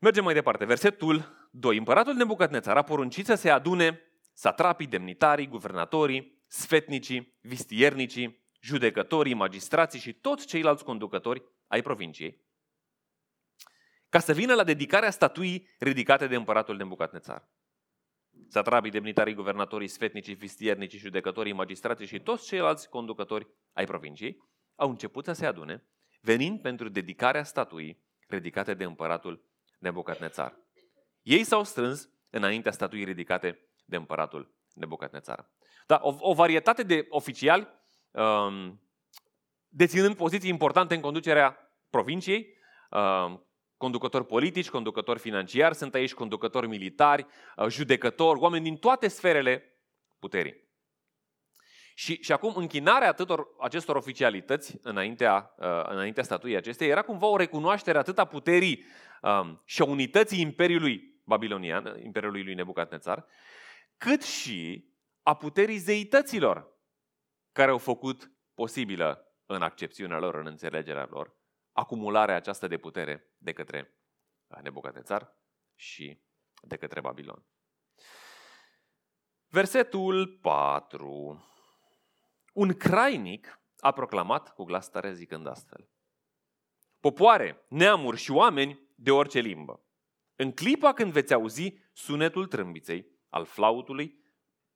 Mergem 0.00 0.24
mai 0.24 0.34
departe. 0.34 0.64
Versetul 0.64 1.48
2. 1.50 1.76
Împăratul 1.76 2.14
Nebucadnețar 2.14 2.76
a 2.76 2.82
poruncit 2.82 3.26
să 3.26 3.34
se 3.34 3.50
adune 3.50 4.00
satrapii, 4.32 4.86
demnitarii, 4.86 5.48
guvernatorii, 5.48 6.42
sfetnicii, 6.46 7.38
vistiernicii, 7.40 8.44
judecătorii, 8.60 9.34
magistrații 9.34 10.00
și 10.00 10.12
toți 10.12 10.46
ceilalți 10.46 10.84
conducători 10.84 11.42
ai 11.66 11.82
provinciei, 11.82 12.44
ca 14.08 14.18
să 14.18 14.32
vină 14.32 14.54
la 14.54 14.64
dedicarea 14.64 15.10
statuii 15.10 15.68
ridicate 15.78 16.26
de 16.26 16.36
împăratul 16.36 16.76
Nebucadnețar. 16.76 17.48
Satrapii, 18.48 18.90
demnitarii, 18.90 19.34
guvernatorii, 19.34 19.88
sfetnicii, 19.88 20.34
vistiernicii, 20.34 20.98
judecătorii, 20.98 21.52
magistrații 21.52 22.06
și 22.06 22.20
toți 22.20 22.46
ceilalți 22.46 22.88
conducători 22.88 23.48
ai 23.72 23.84
provinciei 23.84 24.36
au 24.74 24.88
început 24.88 25.24
să 25.24 25.32
se 25.32 25.46
adune, 25.46 25.86
venind 26.20 26.60
pentru 26.60 26.88
dedicarea 26.88 27.44
statuii 27.44 28.04
ridicate 28.28 28.74
de 28.74 28.84
împăratul 28.84 29.49
Nebucadnețar. 29.80 30.56
Ei 31.22 31.44
s-au 31.44 31.64
strâns 31.64 32.10
înaintea 32.30 32.72
statuii 32.72 33.04
ridicate 33.04 33.68
de 33.84 33.96
împăratul 33.96 34.54
Nebucadnețar. 34.74 35.50
Da, 35.86 36.00
o, 36.02 36.16
o 36.18 36.34
varietate 36.34 36.82
de 36.82 37.06
oficiali 37.08 37.68
um, 38.10 38.82
deținând 39.68 40.16
poziții 40.16 40.50
importante 40.50 40.94
în 40.94 41.00
conducerea 41.00 41.56
provinciei, 41.90 42.54
um, 42.90 43.46
conducători 43.76 44.26
politici, 44.26 44.70
conducători 44.70 45.18
financiari, 45.18 45.74
sunt 45.74 45.94
aici 45.94 46.14
conducători 46.14 46.68
militari, 46.68 47.26
uh, 47.56 47.66
judecători, 47.68 48.40
oameni 48.40 48.64
din 48.64 48.76
toate 48.76 49.08
sferele 49.08 49.80
puterii. 50.18 50.69
Și, 52.00 52.22
și 52.22 52.32
acum 52.32 52.52
închinarea 52.56 53.08
atâtor, 53.08 53.46
acestor 53.58 53.96
oficialități 53.96 54.78
înaintea, 54.82 55.54
uh, 55.56 55.84
înaintea 55.88 56.22
statuii 56.22 56.56
acestei 56.56 56.88
era 56.88 57.02
cumva 57.02 57.26
o 57.26 57.36
recunoaștere 57.36 57.98
atât 57.98 58.18
a 58.18 58.24
puterii 58.24 58.84
um, 59.22 59.62
și 59.64 59.82
a 59.82 59.84
unității 59.84 60.40
Imperiului 60.40 61.20
Babilonian, 61.24 62.00
Imperiului 62.02 62.42
lui 62.42 62.54
Nebucadnețar, 62.54 63.26
cât 63.96 64.22
și 64.22 64.88
a 65.22 65.36
puterii 65.36 65.76
zeităților 65.76 66.78
care 67.52 67.70
au 67.70 67.78
făcut 67.78 68.32
posibilă 68.54 69.34
în 69.46 69.62
accepțiunea 69.62 70.18
lor, 70.18 70.34
în 70.34 70.46
înțelegerea 70.46 71.06
lor, 71.10 71.36
acumularea 71.72 72.36
aceasta 72.36 72.66
de 72.66 72.76
putere 72.76 73.34
de 73.38 73.52
către 73.52 73.94
Nebucadnețar 74.62 75.36
și 75.74 76.22
de 76.62 76.76
către 76.76 77.00
Babilon. 77.00 77.44
Versetul 79.48 80.38
4. 80.42 81.44
Un 82.52 82.72
crainic 82.72 83.60
a 83.78 83.92
proclamat 83.92 84.54
cu 84.54 84.64
glas 84.64 84.90
tare 84.90 85.12
zicând 85.12 85.46
astfel. 85.46 85.88
Popoare, 87.00 87.64
neamuri 87.68 88.16
și 88.16 88.30
oameni 88.30 88.88
de 88.94 89.10
orice 89.10 89.38
limbă. 89.38 89.84
În 90.36 90.52
clipa 90.52 90.92
când 90.92 91.12
veți 91.12 91.34
auzi 91.34 91.74
sunetul 91.92 92.46
trâmbiței, 92.46 93.06
al 93.28 93.44
flautului, 93.44 94.24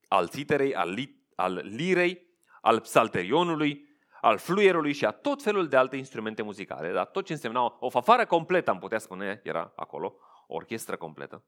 al 0.08 0.28
țiterei, 0.28 0.74
al, 0.74 0.90
li- 0.90 1.26
al 1.36 1.52
lirei, 1.54 2.26
al 2.60 2.80
psalterionului, 2.80 3.88
al 4.20 4.38
fluierului 4.38 4.92
și 4.92 5.04
a 5.04 5.10
tot 5.10 5.42
felul 5.42 5.68
de 5.68 5.76
alte 5.76 5.96
instrumente 5.96 6.42
muzicale, 6.42 6.92
dar 6.92 7.06
tot 7.06 7.24
ce 7.24 7.32
însemna 7.32 7.76
o 7.80 7.88
fafară 7.88 8.26
completă, 8.26 8.70
am 8.70 8.78
putea 8.78 8.98
spune, 8.98 9.40
era 9.44 9.72
acolo, 9.76 10.16
o 10.46 10.54
orchestră 10.54 10.96
completă. 10.96 11.44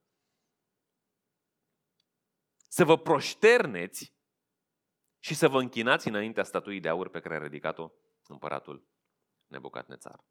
Să 2.69 2.85
vă 2.85 2.99
proșterneți 2.99 4.16
și 5.27 5.35
să 5.35 5.49
vă 5.49 5.61
închinați 5.61 6.09
înaintea 6.09 6.45
statuii 6.45 6.81
de 6.81 6.89
aur 6.89 7.09
pe 7.09 7.21
care 7.21 7.35
a 7.35 7.39
ridicat-o 7.39 7.91
împăratul 8.27 8.87
Nebucadnețar. 9.47 10.25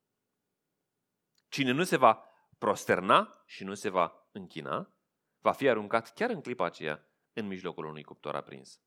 Cine 1.49 1.71
nu 1.71 1.83
se 1.83 1.97
va 1.97 2.23
prosterna 2.57 3.43
și 3.45 3.63
nu 3.63 3.73
se 3.73 3.89
va 3.89 4.27
închina, 4.31 4.93
va 5.39 5.51
fi 5.51 5.69
aruncat 5.69 6.13
chiar 6.13 6.29
în 6.29 6.41
clipa 6.41 6.65
aceea 6.65 7.07
în 7.33 7.47
mijlocul 7.47 7.85
unui 7.85 8.03
cuptor 8.03 8.35
aprins. 8.35 8.81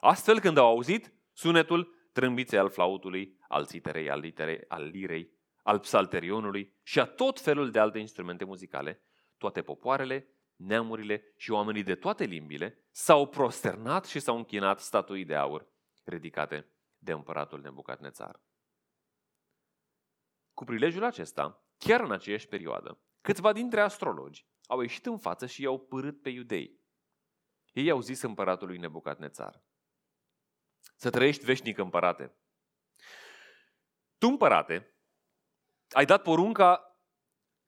Astfel, 0.00 0.40
când 0.40 0.56
au 0.56 0.66
auzit 0.66 1.12
sunetul 1.32 2.08
trâmbiței 2.12 2.58
al 2.58 2.70
flautului, 2.70 3.38
al 3.48 3.66
țiterei, 3.66 4.10
al, 4.10 4.20
literei, 4.20 4.64
al 4.68 4.84
lirei, 4.84 5.30
al 5.62 5.78
psalterionului 5.78 6.78
și 6.82 7.00
a 7.00 7.06
tot 7.06 7.40
felul 7.40 7.70
de 7.70 7.78
alte 7.78 7.98
instrumente 7.98 8.44
muzicale, 8.44 9.02
toate 9.38 9.62
popoarele, 9.62 10.28
neamurile 10.60 11.32
și 11.36 11.50
oamenii 11.50 11.82
de 11.82 11.94
toate 11.94 12.24
limbile 12.24 12.84
s-au 12.90 13.28
prosternat 13.28 14.04
și 14.04 14.20
s-au 14.20 14.36
închinat 14.36 14.80
statui 14.80 15.24
de 15.24 15.34
aur 15.34 15.68
ridicate 16.04 16.72
de 16.98 17.12
împăratul 17.12 17.60
Nebucadnețar. 17.60 18.42
Cu 20.54 20.64
prilejul 20.64 21.04
acesta, 21.04 21.64
chiar 21.78 22.00
în 22.00 22.12
aceeași 22.12 22.46
perioadă, 22.46 23.00
câțiva 23.20 23.52
dintre 23.52 23.80
astrologi 23.80 24.46
au 24.66 24.80
ieșit 24.80 25.06
în 25.06 25.18
față 25.18 25.46
și 25.46 25.62
i-au 25.62 25.78
părât 25.78 26.22
pe 26.22 26.28
iudei. 26.28 26.80
Ei 27.72 27.90
au 27.90 28.00
zis 28.00 28.22
împăratului 28.22 28.78
Nebucadnețar, 28.78 29.62
să 30.96 31.10
trăiești 31.10 31.44
veșnic 31.44 31.78
împărate. 31.78 32.34
Tu, 34.18 34.26
împărate, 34.26 34.94
ai 35.90 36.04
dat 36.04 36.22
porunca 36.22 36.89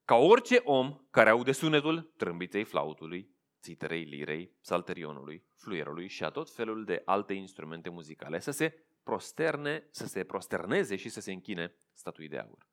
ca 0.05 0.15
orice 0.15 0.61
om 0.63 1.07
care 1.09 1.29
aude 1.29 1.51
sunetul 1.51 2.13
trâmbiței 2.17 2.63
flautului, 2.63 3.35
țiterei 3.61 4.03
lirei, 4.03 4.57
salterionului, 4.61 5.45
fluierului 5.55 6.07
și 6.07 6.23
a 6.23 6.29
tot 6.29 6.49
felul 6.49 6.85
de 6.85 7.01
alte 7.05 7.33
instrumente 7.33 7.89
muzicale 7.89 8.39
să 8.39 8.51
se 8.51 8.85
prosterne, 9.03 9.87
să 9.91 10.05
se 10.05 10.23
prosterneze 10.23 10.95
și 10.95 11.09
să 11.09 11.19
se 11.19 11.31
închine 11.31 11.75
statui 11.93 12.27
de 12.27 12.37
aur. 12.37 12.67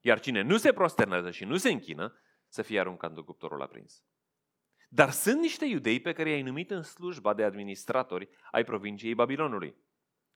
Iar 0.00 0.20
cine 0.20 0.42
nu 0.42 0.56
se 0.56 0.72
prosternează 0.72 1.30
și 1.30 1.44
nu 1.44 1.56
se 1.56 1.70
închină, 1.70 2.16
să 2.48 2.62
fie 2.62 2.80
aruncat 2.80 3.16
în 3.16 3.22
cuptorul 3.22 3.62
aprins. 3.62 4.04
Dar 4.88 5.10
sunt 5.10 5.40
niște 5.40 5.64
iudei 5.64 6.00
pe 6.00 6.12
care 6.12 6.30
i-ai 6.30 6.42
numit 6.42 6.70
în 6.70 6.82
slujba 6.82 7.34
de 7.34 7.44
administratori 7.44 8.28
ai 8.50 8.64
provinciei 8.64 9.14
Babilonului, 9.14 9.76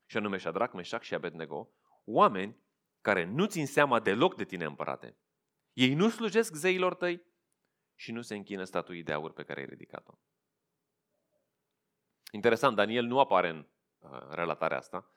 și 0.06 0.16
anume 0.16 0.38
Shadrach, 0.38 0.74
Meșac 0.74 1.02
și 1.02 1.14
Abednego, 1.14 1.70
oameni 2.04 2.56
care 3.00 3.24
nu 3.24 3.46
țin 3.46 3.66
seama 3.66 4.00
deloc 4.00 4.36
de 4.36 4.44
tine, 4.44 4.64
împărate. 4.64 5.16
Ei 5.76 5.94
nu 5.94 6.08
slujesc 6.08 6.54
zeilor 6.54 6.94
tăi 6.94 7.22
și 7.94 8.12
nu 8.12 8.22
se 8.22 8.34
închină 8.34 8.64
statuii 8.64 9.02
de 9.02 9.12
aur 9.12 9.32
pe 9.32 9.42
care 9.42 9.60
ai 9.60 9.66
ridicat-o. 9.66 10.18
Interesant, 12.32 12.76
Daniel 12.76 13.04
nu 13.04 13.18
apare 13.20 13.48
în 13.48 13.66
uh, 13.98 14.28
relatarea 14.30 14.76
asta. 14.76 15.10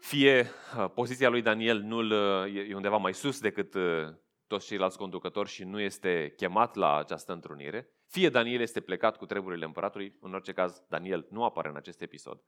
Fie 0.00 0.50
uh, 0.78 0.90
poziția 0.94 1.28
lui 1.28 1.42
Daniel 1.42 1.78
nu 1.78 1.98
uh, 2.42 2.68
e 2.68 2.74
undeva 2.74 2.96
mai 2.96 3.14
sus 3.14 3.40
decât 3.40 3.74
uh, 3.74 4.14
toți 4.46 4.66
ceilalți 4.66 4.98
conducători 4.98 5.48
și 5.48 5.64
nu 5.64 5.80
este 5.80 6.32
chemat 6.36 6.74
la 6.74 6.96
această 6.96 7.32
întrunire, 7.32 7.88
fie 8.06 8.28
Daniel 8.28 8.60
este 8.60 8.80
plecat 8.80 9.16
cu 9.16 9.26
treburile 9.26 9.64
împăratului, 9.64 10.16
în 10.20 10.34
orice 10.34 10.52
caz 10.52 10.84
Daniel 10.88 11.26
nu 11.30 11.44
apare 11.44 11.68
în 11.68 11.76
acest 11.76 12.00
episod. 12.00 12.40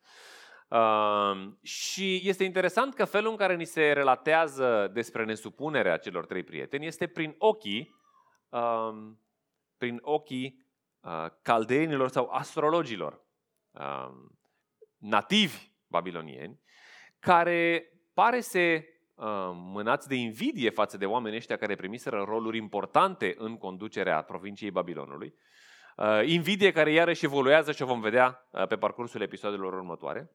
Uh, 0.68 1.52
și 1.62 2.20
este 2.24 2.44
interesant 2.44 2.94
că 2.94 3.04
felul 3.04 3.30
în 3.30 3.36
care 3.36 3.56
ni 3.56 3.64
se 3.64 3.92
relatează 3.92 4.90
despre 4.92 5.24
nesupunerea 5.24 5.96
celor 5.96 6.26
trei 6.26 6.42
prieteni 6.42 6.86
este 6.86 7.06
prin 7.06 7.34
ochii, 7.38 7.94
uh, 8.48 9.12
prin 9.78 9.98
ochii 10.02 10.66
uh, 11.00 11.26
caldeenilor 11.42 12.08
sau 12.08 12.28
astrologilor 12.32 13.24
uh, 13.70 14.08
nativi 14.96 15.70
babilonieni, 15.86 16.60
care 17.18 17.90
pare 18.14 18.40
se 18.40 18.96
Uh, 19.16 19.24
mânați 19.52 20.08
de 20.08 20.14
invidie 20.14 20.70
față 20.70 20.96
de 20.96 21.06
oamenii 21.06 21.38
ăștia 21.38 21.56
care 21.56 21.74
primiseră 21.74 22.22
roluri 22.22 22.56
importante 22.56 23.34
în 23.38 23.56
conducerea 23.56 24.22
provinciei 24.22 24.70
Babilonului. 24.70 25.34
Uh, 25.96 26.20
invidie 26.24 26.72
care 26.72 26.92
iarăși 26.92 27.24
evoluează 27.24 27.72
și 27.72 27.82
o 27.82 27.86
vom 27.86 28.00
vedea 28.00 28.48
uh, 28.50 28.66
pe 28.66 28.76
parcursul 28.76 29.20
episoadelor 29.20 29.72
următoare. 29.72 30.30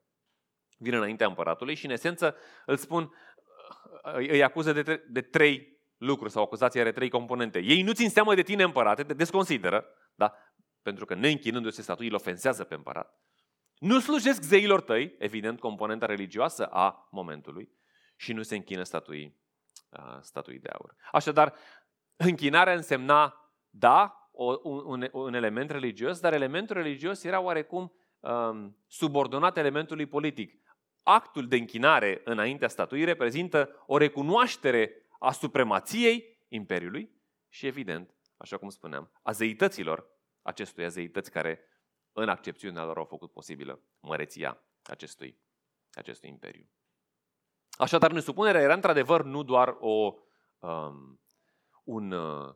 Vine 0.81 0.95
înaintea 0.95 1.27
împăratului 1.27 1.75
și 1.75 1.85
în 1.85 1.91
esență 1.91 2.35
îl 2.65 2.77
spun, 2.77 3.13
îi 4.13 4.43
acuză 4.43 4.73
de, 4.73 4.83
tre- 4.83 5.03
de 5.07 5.21
trei 5.21 5.79
lucruri 5.97 6.31
sau 6.31 6.43
acuzația 6.43 6.81
are 6.81 6.91
trei 6.91 7.09
componente. 7.09 7.59
Ei 7.59 7.81
nu 7.81 7.91
țin 7.91 8.09
seama 8.09 8.35
de 8.35 8.41
tine 8.41 8.63
împărate, 8.63 9.03
te 9.03 9.13
desconsideră, 9.13 9.85
da? 10.15 10.33
pentru 10.81 11.05
că 11.05 11.15
neînchinându-se 11.15 11.81
statui 11.81 12.07
îl 12.07 12.13
ofensează 12.13 12.63
pe 12.63 12.73
împărat. 12.73 13.19
Nu 13.77 13.99
slujesc 13.99 14.41
zeilor 14.41 14.81
tăi, 14.81 15.15
evident 15.19 15.59
componenta 15.59 16.05
religioasă 16.05 16.65
a 16.65 17.07
momentului 17.11 17.71
și 18.15 18.33
nu 18.33 18.41
se 18.41 18.55
închină 18.55 18.83
statuii, 18.83 19.39
statuii 20.21 20.59
de 20.59 20.69
aur. 20.69 20.95
Așadar, 21.11 21.53
închinarea 22.15 22.73
însemna, 22.73 23.51
da, 23.69 24.29
un, 24.31 25.09
un 25.11 25.33
element 25.33 25.69
religios, 25.69 26.19
dar 26.19 26.33
elementul 26.33 26.75
religios 26.75 27.23
era 27.23 27.39
oarecum 27.39 27.93
um, 28.19 28.77
subordonat 28.87 29.57
elementului 29.57 30.05
politic. 30.05 30.60
Actul 31.03 31.47
de 31.47 31.55
închinare 31.55 32.21
înaintea 32.23 32.67
statuii 32.67 33.03
reprezintă 33.03 33.83
o 33.85 33.97
recunoaștere 33.97 35.05
a 35.19 35.31
supremației 35.31 36.45
Imperiului 36.47 37.11
și, 37.49 37.65
evident, 37.65 38.15
așa 38.37 38.57
cum 38.57 38.69
spuneam, 38.69 39.11
a 39.21 39.31
zeităților 39.31 40.09
acestuia 40.41 40.87
zeități 40.87 41.31
care, 41.31 41.59
în 42.11 42.29
accepțiunea 42.29 42.83
lor, 42.83 42.97
au 42.97 43.05
făcut 43.05 43.31
posibilă 43.31 43.81
măreția 43.99 44.63
acestui, 44.83 45.39
acestui 45.93 46.29
imperiu. 46.29 46.69
Așadar, 47.71 48.11
nesupunerea 48.11 48.61
era 48.61 48.73
într-adevăr 48.73 49.23
nu 49.23 49.43
doar 49.43 49.75
o, 49.79 50.13
um, 50.59 51.21
un 51.83 52.11
uh, 52.11 52.53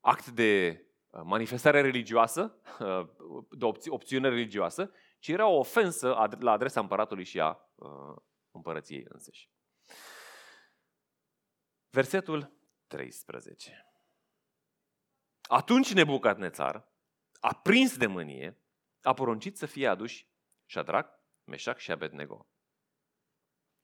act 0.00 0.26
de 0.26 0.82
uh, 1.10 1.20
manifestare 1.24 1.80
religioasă, 1.80 2.56
uh, 2.80 3.06
de 3.50 3.64
opți- 3.64 3.88
opțiune 3.88 4.28
religioasă, 4.28 4.90
ci 5.18 5.28
era 5.28 5.46
o 5.46 5.58
ofensă 5.58 6.08
la 6.38 6.50
adresa 6.50 6.80
împăratului 6.80 7.24
și 7.24 7.40
a 7.40 7.70
uh, 7.74 8.16
împărăției 8.50 9.06
însăși. 9.08 9.50
Versetul 11.90 12.52
13. 12.86 13.86
Atunci 15.42 15.92
Nebucadnețar, 15.92 16.88
aprins 17.40 17.96
de 17.96 18.06
mânie, 18.06 18.62
a 19.02 19.14
poruncit 19.14 19.56
să 19.56 19.66
fie 19.66 19.88
aduși 19.88 20.28
Shadrach, 20.66 21.18
Meșac 21.44 21.78
și 21.78 21.90
Abednego. 21.90 22.48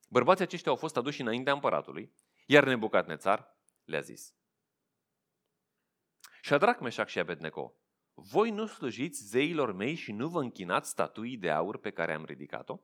Bărbații 0.09 0.45
aceștia 0.45 0.71
au 0.71 0.77
fost 0.77 0.97
aduși 0.97 1.21
înaintea 1.21 1.53
împăratului, 1.53 2.15
iar 2.47 2.65
Nebucadnețar 2.65 3.57
le-a 3.85 4.01
zis. 4.01 4.35
Shadrach, 6.43 6.81
Meșac 6.81 7.09
și 7.09 7.19
Abednego, 7.19 7.77
voi 8.15 8.51
nu 8.51 8.67
slujiți 8.67 9.25
zeilor 9.25 9.73
mei 9.73 9.95
și 9.95 10.13
nu 10.13 10.29
vă 10.29 10.41
închinați 10.41 10.91
statuii 10.91 11.37
de 11.37 11.51
aur 11.51 11.79
pe 11.79 11.91
care 11.91 12.13
am 12.13 12.25
ridicat-o? 12.25 12.81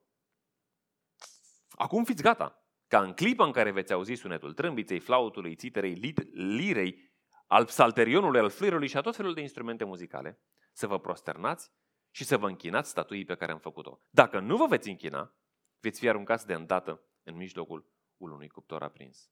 Acum 1.71 2.05
fiți 2.05 2.23
gata, 2.23 2.65
ca 2.87 3.03
în 3.03 3.13
clipa 3.13 3.45
în 3.45 3.53
care 3.53 3.71
veți 3.71 3.93
auzi 3.93 4.13
sunetul 4.13 4.55
trâmbiței, 4.55 4.99
flautului, 4.99 5.55
țiterei, 5.55 5.95
lirei, 6.33 7.11
al 7.47 7.65
psalterionului, 7.65 8.41
al 8.41 8.51
fluierului 8.51 8.89
și 8.89 8.97
a 8.97 9.01
tot 9.01 9.17
felul 9.17 9.35
de 9.35 9.41
instrumente 9.41 9.85
muzicale, 9.85 10.41
să 10.73 10.87
vă 10.87 11.01
prosternați 11.01 11.73
și 12.11 12.25
să 12.25 12.37
vă 12.37 12.49
închinați 12.49 12.91
statuii 12.91 13.25
pe 13.25 13.35
care 13.35 13.53
am 13.53 13.59
făcut-o. 13.59 14.01
Dacă 14.11 14.41
nu 14.41 14.57
vă 14.57 14.67
veți 14.67 14.89
închina, 14.89 15.35
veți 15.81 15.99
fi 15.99 16.09
aruncați 16.09 16.47
de 16.47 16.55
îndată 16.55 17.03
în 17.23 17.37
mijlocul 17.37 17.93
unui 18.17 18.49
cuptor 18.49 18.83
aprins. 18.83 19.31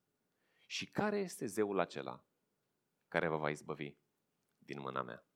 Și 0.67 0.87
care 0.87 1.19
este 1.19 1.47
zeul 1.47 1.79
acela 1.79 2.25
care 3.09 3.29
vă 3.29 3.37
va 3.37 3.51
izbăvi 3.51 3.97
din 4.59 4.81
mâna 4.81 5.03
mea? 5.03 5.28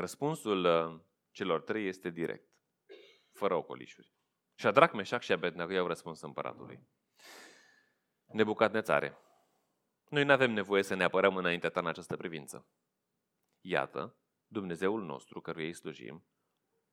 Răspunsul 0.00 0.64
uh, 0.64 1.00
celor 1.30 1.60
trei 1.60 1.86
este 1.86 2.10
direct, 2.10 2.48
fără 3.32 3.54
ocolișuri. 3.54 4.12
Shadrach, 4.54 4.92
Meșac 4.94 5.22
și 5.22 5.32
Abednego 5.32 5.72
i-au 5.72 5.86
răspuns 5.86 6.20
împăratului. 6.20 6.88
Nebucadnețare, 8.26 9.18
noi 10.08 10.24
nu 10.24 10.32
avem 10.32 10.50
nevoie 10.52 10.82
să 10.82 10.94
ne 10.94 11.04
apărăm 11.04 11.36
înaintea 11.36 11.70
ta 11.70 11.80
în 11.80 11.86
această 11.86 12.16
privință. 12.16 12.68
Iată, 13.60 14.16
Dumnezeul 14.46 15.02
nostru, 15.02 15.40
căruia 15.40 15.66
îi 15.66 15.74
slujim, 15.74 16.26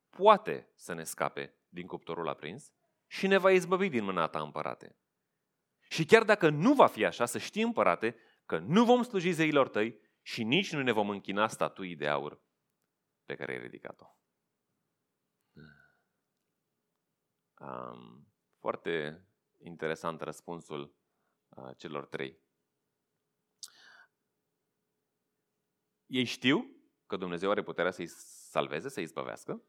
poate 0.10 0.72
să 0.76 0.94
ne 0.94 1.04
scape 1.04 1.56
din 1.70 1.88
cuptorul 1.88 2.28
aprins 2.28 2.74
și 3.08 3.28
ne 3.28 3.38
va 3.38 3.52
izbăvi 3.52 3.90
din 3.90 4.04
mâna 4.04 4.28
ta, 4.28 4.42
împărate. 4.42 4.98
Și 5.90 6.06
chiar 6.06 6.24
dacă 6.24 6.50
nu 6.50 6.74
va 6.74 6.88
fi 6.88 7.06
așa, 7.06 7.26
să 7.26 7.38
știi, 7.38 7.64
împărate, 7.64 8.16
că 8.46 8.58
nu 8.58 8.86
vom 8.86 9.04
sluji 9.04 9.32
zeilor 9.32 9.68
tăi 9.70 10.00
și 10.22 10.44
nici 10.44 10.72
nu 10.72 10.82
ne 10.82 10.92
vom 10.92 11.10
închina 11.10 11.48
statuii 11.48 11.96
de 11.96 12.08
aur 12.08 12.46
pe 13.28 13.36
care 13.36 13.52
ai 13.52 13.60
ridicat-o. 13.60 14.06
Um, 17.60 18.28
foarte 18.60 19.26
interesant 19.58 20.22
răspunsul 20.22 20.96
uh, 21.50 21.78
celor 21.78 22.06
trei. 22.06 22.40
Ei 26.06 26.24
știu 26.24 26.76
că 27.06 27.18
Dumnezeu 27.18 27.52
are 27.52 27.64
puterea 27.64 27.92
să-i 27.92 28.08
salveze, 28.08 28.90
să-i 28.90 29.04
izbăvească. 29.04 29.64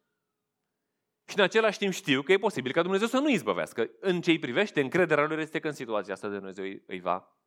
Și 1.29 1.37
în 1.37 1.43
același 1.43 1.79
timp 1.79 1.93
știu 1.93 2.23
că 2.23 2.33
e 2.33 2.39
posibil 2.39 2.73
ca 2.73 2.83
Dumnezeu 2.83 3.07
să 3.07 3.19
nu 3.19 3.29
izbăvească. 3.29 3.91
În 4.01 4.21
ce 4.21 4.31
îi 4.31 4.39
privește, 4.39 4.81
încrederea 4.81 5.27
lor 5.27 5.39
este 5.39 5.61
că 5.61 5.69
în 5.69 5.75
situația 5.75 6.13
asta 6.13 6.29
Dumnezeu 6.29 6.65
îi 6.87 7.01
va, 7.01 7.39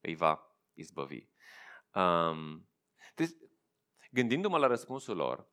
îi 0.00 0.14
va 0.14 0.56
izbăvi. 0.72 1.28
Um, 1.94 2.68
deci, 3.14 3.30
gândindu-mă 4.08 4.58
la 4.58 4.66
răspunsul 4.66 5.16
lor, 5.16 5.48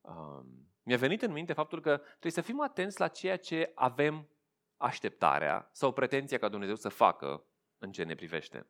um, 0.00 0.68
mi-a 0.82 0.96
venit 0.96 1.22
în 1.22 1.32
minte 1.32 1.52
faptul 1.52 1.80
că 1.80 1.96
trebuie 1.96 2.32
să 2.32 2.40
fim 2.40 2.60
atenți 2.60 3.00
la 3.00 3.08
ceea 3.08 3.36
ce 3.36 3.72
avem 3.74 4.28
așteptarea 4.76 5.68
sau 5.72 5.92
pretenția 5.92 6.38
ca 6.38 6.48
Dumnezeu 6.48 6.74
să 6.74 6.88
facă 6.88 7.44
în 7.78 7.92
ce 7.92 8.02
ne 8.02 8.14
privește. 8.14 8.66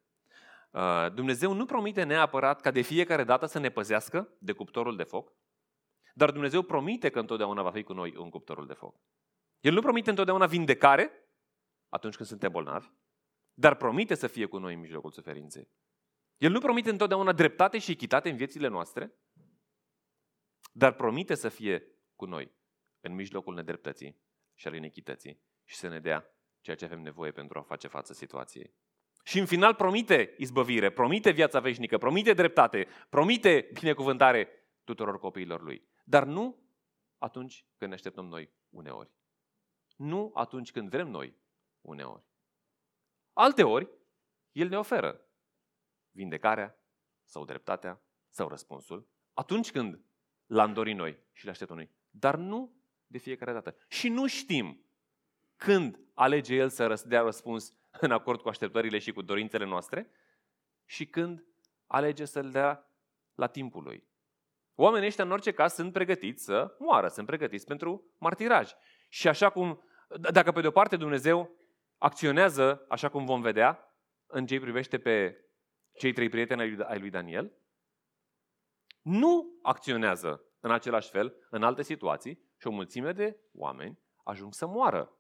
Uh, 0.71 1.13
Dumnezeu 1.15 1.53
nu 1.53 1.65
promite 1.65 2.03
neapărat 2.03 2.61
ca 2.61 2.71
de 2.71 2.81
fiecare 2.81 3.25
dată 3.25 3.47
să 3.47 3.59
ne 3.59 3.69
păzească 3.69 4.33
de 4.39 4.53
cuptorul 4.53 4.97
de 4.97 5.03
foc, 5.03 5.33
dar 6.15 6.31
Dumnezeu 6.31 6.63
promite 6.63 7.11
că 7.11 7.19
întotdeauna 7.19 7.63
va 7.63 7.71
fi 7.71 7.83
cu 7.83 7.93
noi 7.93 8.15
în 8.17 8.31
cuptorul 8.31 8.67
de 8.67 8.73
foc. 8.73 9.01
El 9.61 9.73
nu 9.73 9.81
promite 9.81 10.11
întotdeauna 10.11 10.47
vindecare 10.47 11.29
atunci 11.89 12.17
când 12.17 12.29
suntem 12.29 12.51
bolnavi, 12.51 12.89
dar 13.55 13.75
promite 13.75 14.15
să 14.15 14.27
fie 14.27 14.47
cu 14.47 14.59
noi 14.59 14.75
în 14.75 14.81
mijlocul 14.81 15.11
suferinței. 15.11 15.69
El 16.39 16.51
nu 16.51 16.61
promite 16.61 16.91
întotdeauna 16.91 17.33
dreptate 17.33 17.79
și 17.79 17.91
echitate 17.91 18.31
în 18.31 18.37
viețile 18.37 18.69
noastre, 18.69 19.15
dar 20.73 20.93
promite 20.93 21.35
să 21.35 21.49
fie 21.49 21.87
cu 22.17 22.25
noi 22.25 22.53
în 23.01 23.15
mijlocul 23.15 23.55
nedreptății 23.55 24.21
și 24.55 24.67
al 24.67 24.75
inechității 24.75 25.41
și 25.65 25.77
să 25.77 25.89
ne 25.89 26.01
dea 26.01 26.33
ceea 26.61 26.77
ce 26.77 26.85
avem 26.85 27.01
nevoie 27.01 27.33
pentru 27.33 27.59
a 27.59 27.63
face 27.63 27.89
față 27.89 28.13
situației. 28.13 28.75
Și 29.25 29.39
în 29.39 29.47
final 29.47 29.75
promite 29.75 30.35
izbăvire, 30.39 30.91
promite 30.91 31.31
viața 31.31 31.61
veșnică, 31.61 31.99
promite 31.99 32.33
dreptate, 32.33 32.87
promite 33.09 33.71
binecuvântare 33.81 34.49
tuturor 34.85 35.19
copiilor 35.19 35.63
lui. 35.63 35.89
Dar 36.05 36.25
nu 36.25 36.59
atunci 37.19 37.65
când 37.77 37.91
ne 37.91 37.97
așteptăm 37.97 38.27
noi 38.27 38.53
uneori. 38.69 39.11
Nu 39.97 40.31
atunci 40.35 40.71
când 40.71 40.89
vrem 40.89 41.09
noi 41.09 41.37
uneori. 41.81 42.23
Alte 43.33 43.63
ori, 43.63 43.89
El 44.53 44.69
ne 44.69 44.79
oferă 44.79 45.28
vindecarea 46.19 46.79
sau 47.25 47.45
dreptatea 47.45 48.03
sau 48.29 48.49
răspunsul 48.49 49.09
atunci 49.33 49.71
când 49.71 50.01
l-am 50.47 50.73
dorit 50.73 50.97
noi 50.97 51.19
și 51.33 51.45
le 51.45 51.51
așteptăm 51.51 51.77
noi. 51.77 51.91
Dar 52.11 52.37
nu 52.37 52.77
de 53.07 53.19
fiecare 53.19 53.53
dată. 53.53 53.77
Și 53.89 54.09
nu 54.09 54.27
știm 54.27 54.85
când 55.57 56.01
alege 56.15 56.55
El 56.55 56.69
să 56.69 57.05
dea 57.07 57.21
răspuns 57.21 57.73
în 58.01 58.11
acord 58.11 58.41
cu 58.41 58.49
așteptările 58.49 58.99
și 58.99 59.13
cu 59.13 59.23
dorințele 59.23 59.65
noastre 59.65 60.11
și 60.85 61.07
când 61.07 61.45
alege 61.87 62.25
să-l 62.25 62.51
dea 62.51 62.93
la 63.35 63.47
timpul 63.47 63.83
lui. 63.83 64.07
Oamenii 64.75 65.07
ăștia, 65.07 65.25
în 65.25 65.31
orice 65.31 65.53
caz, 65.53 65.73
sunt 65.73 65.93
pregătiți 65.93 66.45
să 66.45 66.77
moară, 66.79 67.09
sunt 67.09 67.27
pregătiți 67.27 67.67
pentru 67.67 68.15
martiraj. 68.19 68.73
Și 69.09 69.29
așa 69.29 69.51
cum, 69.51 69.83
dacă 70.31 70.53
pe 70.53 70.61
de 70.61 70.67
o 70.67 70.71
parte 70.71 70.97
Dumnezeu 70.97 71.51
acționează, 71.99 72.85
așa 72.89 73.09
cum 73.09 73.25
vom 73.25 73.41
vedea, 73.41 73.95
în 74.27 74.47
ce 74.47 74.61
privește 74.61 74.99
pe 74.99 75.45
cei 75.99 76.13
trei 76.13 76.29
prieteni 76.29 76.83
ai 76.85 76.99
lui 76.99 77.11
Daniel, 77.11 77.53
nu 79.03 79.59
acționează 79.63 80.43
în 80.61 80.71
același 80.71 81.11
fel 81.11 81.47
în 81.51 81.63
alte 81.63 81.83
situații 81.83 82.47
și 82.57 82.67
o 82.67 82.71
mulțime 82.71 83.13
de 83.13 83.41
oameni 83.53 83.99
ajung 84.25 84.55
să 84.55 84.67
moară 84.67 85.17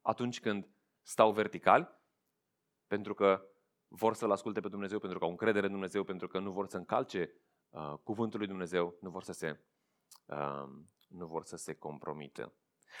atunci 0.00 0.40
când 0.40 0.68
stau 1.02 1.32
verticali 1.32 1.88
pentru 2.86 3.14
că 3.14 3.48
vor 3.88 4.14
să-L 4.14 4.30
asculte 4.30 4.60
pe 4.60 4.68
Dumnezeu, 4.68 4.98
pentru 4.98 5.18
că 5.18 5.24
au 5.24 5.30
încredere 5.30 5.66
în 5.66 5.72
Dumnezeu, 5.72 6.04
pentru 6.04 6.28
că 6.28 6.38
nu 6.38 6.50
vor 6.50 6.66
să 6.66 6.76
încalce 6.76 7.32
uh, 7.68 7.94
cuvântul 8.02 8.38
lui 8.38 8.48
Dumnezeu, 8.48 8.96
nu 9.00 9.10
vor 9.10 9.22
să 9.22 9.32
se, 9.32 9.60
uh, 10.26 10.64
nu 11.08 11.26
vor 11.26 11.44
să 11.44 11.56
se 11.56 11.74
compromită. 11.74 12.54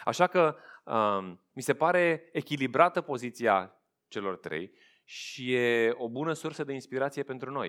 Așa 0.04 0.26
că 0.26 0.56
uh, 0.84 1.36
mi 1.52 1.62
se 1.62 1.74
pare 1.74 2.28
echilibrată 2.32 3.00
poziția 3.00 3.82
celor 4.08 4.36
trei 4.36 4.72
și 5.04 5.54
e 5.54 5.94
o 5.96 6.08
bună 6.08 6.32
sursă 6.32 6.64
de 6.64 6.72
inspirație 6.72 7.22
pentru 7.22 7.50
noi. 7.50 7.68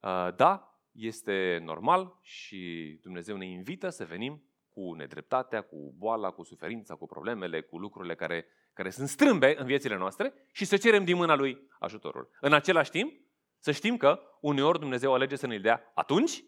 Uh, 0.00 0.28
da, 0.36 0.78
este 0.92 1.60
normal 1.64 2.18
și 2.22 2.98
Dumnezeu 3.02 3.36
ne 3.36 3.46
invită 3.46 3.88
să 3.88 4.04
venim 4.04 4.44
cu 4.72 4.92
nedreptatea, 4.92 5.62
cu 5.62 5.94
boala, 5.96 6.30
cu 6.30 6.42
suferința, 6.42 6.94
cu 6.94 7.06
problemele, 7.06 7.60
cu 7.60 7.78
lucrurile 7.78 8.14
care 8.14 8.46
care 8.74 8.90
sunt 8.90 9.08
strâmbe 9.08 9.54
în 9.58 9.66
viețile 9.66 9.96
noastre 9.96 10.34
și 10.52 10.64
să 10.64 10.76
cerem 10.76 11.04
din 11.04 11.16
mâna 11.16 11.34
Lui 11.34 11.68
ajutorul. 11.78 12.30
În 12.40 12.52
același 12.52 12.90
timp, 12.90 13.20
să 13.58 13.72
știm 13.72 13.96
că 13.96 14.20
uneori 14.40 14.78
Dumnezeu 14.78 15.14
alege 15.14 15.36
să 15.36 15.46
ne-l 15.46 15.60
dea 15.60 15.92
atunci, 15.94 16.44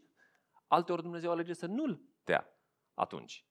alteori 0.66 1.02
Dumnezeu 1.02 1.30
alege 1.30 1.52
să 1.52 1.66
nu-l 1.66 2.00
dea 2.24 2.60
atunci. 2.94 3.46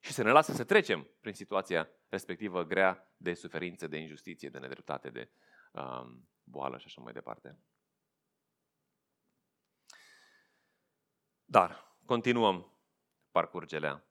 Și 0.00 0.12
să 0.12 0.22
ne 0.22 0.30
lasă 0.30 0.52
să 0.52 0.64
trecem 0.64 1.08
prin 1.20 1.32
situația 1.32 1.88
respectivă 2.08 2.64
grea 2.64 3.14
de 3.16 3.34
suferință, 3.34 3.86
de 3.86 3.96
injustiție, 3.96 4.48
de 4.48 4.58
nedreptate, 4.58 5.08
de 5.08 5.30
um, 5.76 6.28
boală 6.42 6.78
și 6.78 6.86
așa 6.86 7.00
mai 7.00 7.12
departe. 7.12 7.60
Dar, 11.44 11.98
continuăm 12.06 12.78
parcurgelea 13.30 14.06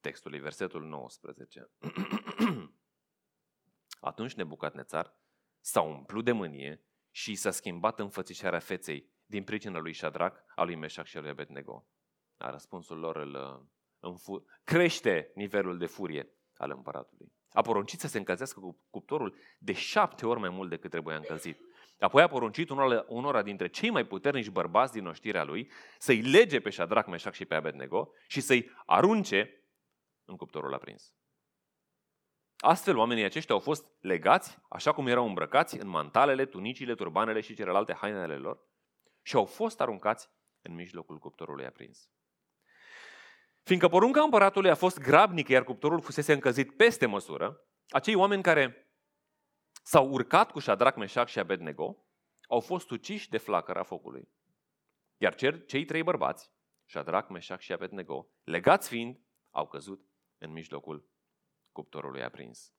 textului, 0.00 0.38
versetul 0.38 0.84
19. 0.84 1.70
Atunci 4.00 4.34
Nebucadnețar 4.34 5.16
s-a 5.60 5.80
umplut 5.80 6.24
de 6.24 6.32
mânie 6.32 6.84
și 7.10 7.34
s-a 7.34 7.50
schimbat 7.50 7.98
înfățișarea 7.98 8.58
feței 8.58 9.10
din 9.26 9.44
pricina 9.44 9.78
lui 9.78 9.92
Shadrach, 9.92 10.38
a 10.54 10.62
lui 10.62 10.74
Meșac 10.74 11.06
și 11.06 11.16
a 11.16 11.20
lui 11.20 11.30
Abednego. 11.30 11.88
A 12.36 12.50
răspunsul 12.50 12.98
lor 12.98 13.16
îl 13.16 13.68
înfu- 13.98 14.44
crește 14.64 15.32
nivelul 15.34 15.78
de 15.78 15.86
furie 15.86 16.37
al 16.58 16.70
împăratului. 16.70 17.32
A 17.52 17.62
poruncit 17.62 18.00
să 18.00 18.06
se 18.06 18.18
încălzească 18.18 18.60
cu 18.60 18.78
cuptorul 18.90 19.36
de 19.58 19.72
șapte 19.72 20.26
ori 20.26 20.40
mai 20.40 20.48
mult 20.48 20.70
decât 20.70 20.90
trebuia 20.90 21.16
încălzit. 21.16 21.60
Apoi 21.98 22.22
a 22.22 22.28
poruncit 22.28 22.70
unora, 22.70 23.04
unora 23.08 23.42
dintre 23.42 23.68
cei 23.68 23.90
mai 23.90 24.04
puternici 24.04 24.48
bărbați 24.48 24.92
din 24.92 25.06
oștirea 25.06 25.44
lui 25.44 25.70
să-i 25.98 26.20
lege 26.20 26.60
pe 26.60 26.70
Shadrach, 26.70 27.08
Meșac 27.08 27.34
și 27.34 27.44
pe 27.44 27.54
Abednego 27.54 28.12
și 28.26 28.40
să-i 28.40 28.70
arunce 28.86 29.62
în 30.24 30.36
cuptorul 30.36 30.74
aprins. 30.74 31.12
Astfel, 32.56 32.96
oamenii 32.96 33.24
aceștia 33.24 33.54
au 33.54 33.60
fost 33.60 33.92
legați, 34.00 34.58
așa 34.68 34.92
cum 34.92 35.06
erau 35.06 35.26
îmbrăcați, 35.26 35.78
în 35.78 35.88
mantalele, 35.88 36.46
tunicile, 36.46 36.94
turbanele 36.94 37.40
și 37.40 37.54
celelalte 37.54 37.92
hainele 37.92 38.36
lor 38.36 38.60
și 39.22 39.36
au 39.36 39.44
fost 39.44 39.80
aruncați 39.80 40.28
în 40.62 40.74
mijlocul 40.74 41.18
cuptorului 41.18 41.66
aprins. 41.66 42.10
Fiindcă 43.68 43.88
porunca 43.88 44.22
împăratului 44.22 44.70
a 44.70 44.74
fost 44.74 44.98
grabnică, 44.98 45.52
iar 45.52 45.64
cuptorul 45.64 46.00
fusese 46.00 46.32
încălzit 46.32 46.76
peste 46.76 47.06
măsură, 47.06 47.64
acei 47.88 48.14
oameni 48.14 48.42
care 48.42 48.90
s-au 49.82 50.10
urcat 50.10 50.50
cu 50.50 50.58
Shadrach, 50.58 50.96
Meșac 50.96 51.28
și 51.28 51.38
Abednego 51.38 52.06
au 52.46 52.60
fost 52.60 52.90
uciși 52.90 53.28
de 53.28 53.38
flacăra 53.38 53.82
focului. 53.82 54.28
Iar 55.16 55.34
cei 55.66 55.84
trei 55.84 56.02
bărbați, 56.02 56.50
Shadrach, 56.84 57.28
Meșac 57.28 57.60
și 57.60 57.72
Abednego, 57.72 58.28
legați 58.44 58.88
fiind, 58.88 59.20
au 59.50 59.66
căzut 59.66 60.08
în 60.38 60.52
mijlocul 60.52 61.08
cuptorului 61.72 62.22
aprins. 62.22 62.72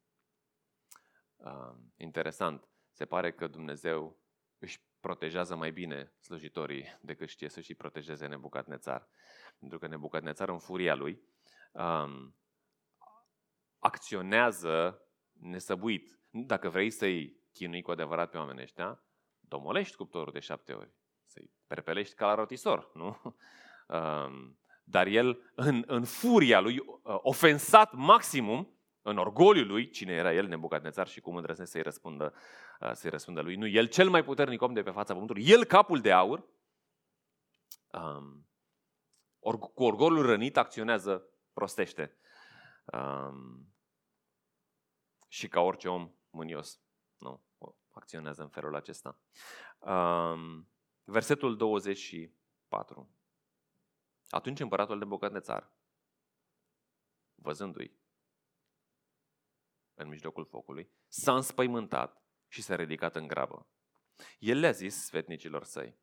Uh, 1.35 1.75
interesant. 1.95 2.67
Se 2.91 3.05
pare 3.05 3.33
că 3.33 3.47
Dumnezeu 3.47 4.19
își 4.57 4.81
protejează 4.99 5.55
mai 5.55 5.71
bine 5.71 6.13
slujitorii 6.19 6.97
decât 7.01 7.29
știe 7.29 7.49
să-și 7.49 7.75
protejeze 7.75 8.27
Nebucadnețar. 8.27 9.07
Pentru 9.59 9.77
că 9.77 9.87
Nebucadnețar 9.87 10.49
în 10.49 10.59
furia 10.59 10.95
lui 10.95 11.21
um, 11.71 12.35
acționează 13.79 15.01
nesăbuit. 15.31 16.19
Dacă 16.29 16.69
vrei 16.69 16.89
să-i 16.89 17.37
chinui 17.53 17.81
cu 17.81 17.91
adevărat 17.91 18.29
pe 18.29 18.37
oamenii 18.37 18.63
ăștia, 18.63 19.03
domolești 19.39 19.95
cuptorul 19.95 20.33
de 20.33 20.39
șapte 20.39 20.73
ori. 20.73 20.93
Să-i 21.25 21.51
perpelești 21.67 22.15
ca 22.15 22.25
la 22.25 22.33
rotisor, 22.33 22.91
nu? 22.93 23.21
Um, 23.87 24.59
dar 24.83 25.07
el, 25.07 25.51
în, 25.55 25.83
în 25.87 26.03
furia 26.03 26.59
lui, 26.59 26.77
uh, 26.77 26.95
ofensat 27.03 27.93
maximum, 27.93 28.78
în 29.09 29.17
orgoliul 29.17 29.67
lui, 29.67 29.89
cine 29.89 30.13
era 30.13 30.33
el, 30.33 30.47
Nebucadnețar, 30.47 31.07
și 31.07 31.19
cum 31.21 31.35
îndrăznesc 31.35 31.71
să-i 31.71 31.81
răspundă, 31.81 32.33
uh, 32.79 32.91
să-i 32.93 33.09
răspundă 33.09 33.41
lui. 33.41 33.55
Nu, 33.55 33.67
el 33.67 33.87
cel 33.87 34.09
mai 34.09 34.23
puternic 34.23 34.61
om 34.61 34.73
de 34.73 34.83
pe 34.83 34.91
fața 34.91 35.13
pământului, 35.13 35.47
el 35.47 35.63
capul 35.63 36.01
de 36.01 36.11
aur, 36.11 36.47
um, 37.91 38.47
or, 39.39 39.57
cu 39.59 39.83
orgolul 39.83 40.25
rănit 40.25 40.57
acționează, 40.57 41.29
prostește. 41.53 42.17
Um, 42.85 43.73
și 45.27 45.47
ca 45.47 45.59
orice 45.59 45.89
om 45.89 46.11
mânios, 46.29 46.81
nu, 47.17 47.43
acționează 47.89 48.41
în 48.41 48.49
felul 48.49 48.75
acesta. 48.75 49.19
Um, 49.79 50.71
versetul 51.03 51.57
24. 51.57 53.09
Atunci 54.29 54.59
împăratul 54.59 54.99
de 54.99 55.05
Bocadnețar, 55.05 55.71
văzându-i, 57.35 57.98
în 59.99 60.07
mijlocul 60.07 60.45
focului, 60.45 60.91
s-a 61.07 61.35
înspăimântat 61.35 62.23
și 62.47 62.61
s-a 62.61 62.75
ridicat 62.75 63.15
în 63.15 63.27
grabă. 63.27 63.67
El 64.39 64.59
le-a 64.59 64.71
zis 64.71 65.05
sfetnicilor 65.05 65.63
săi, 65.63 65.99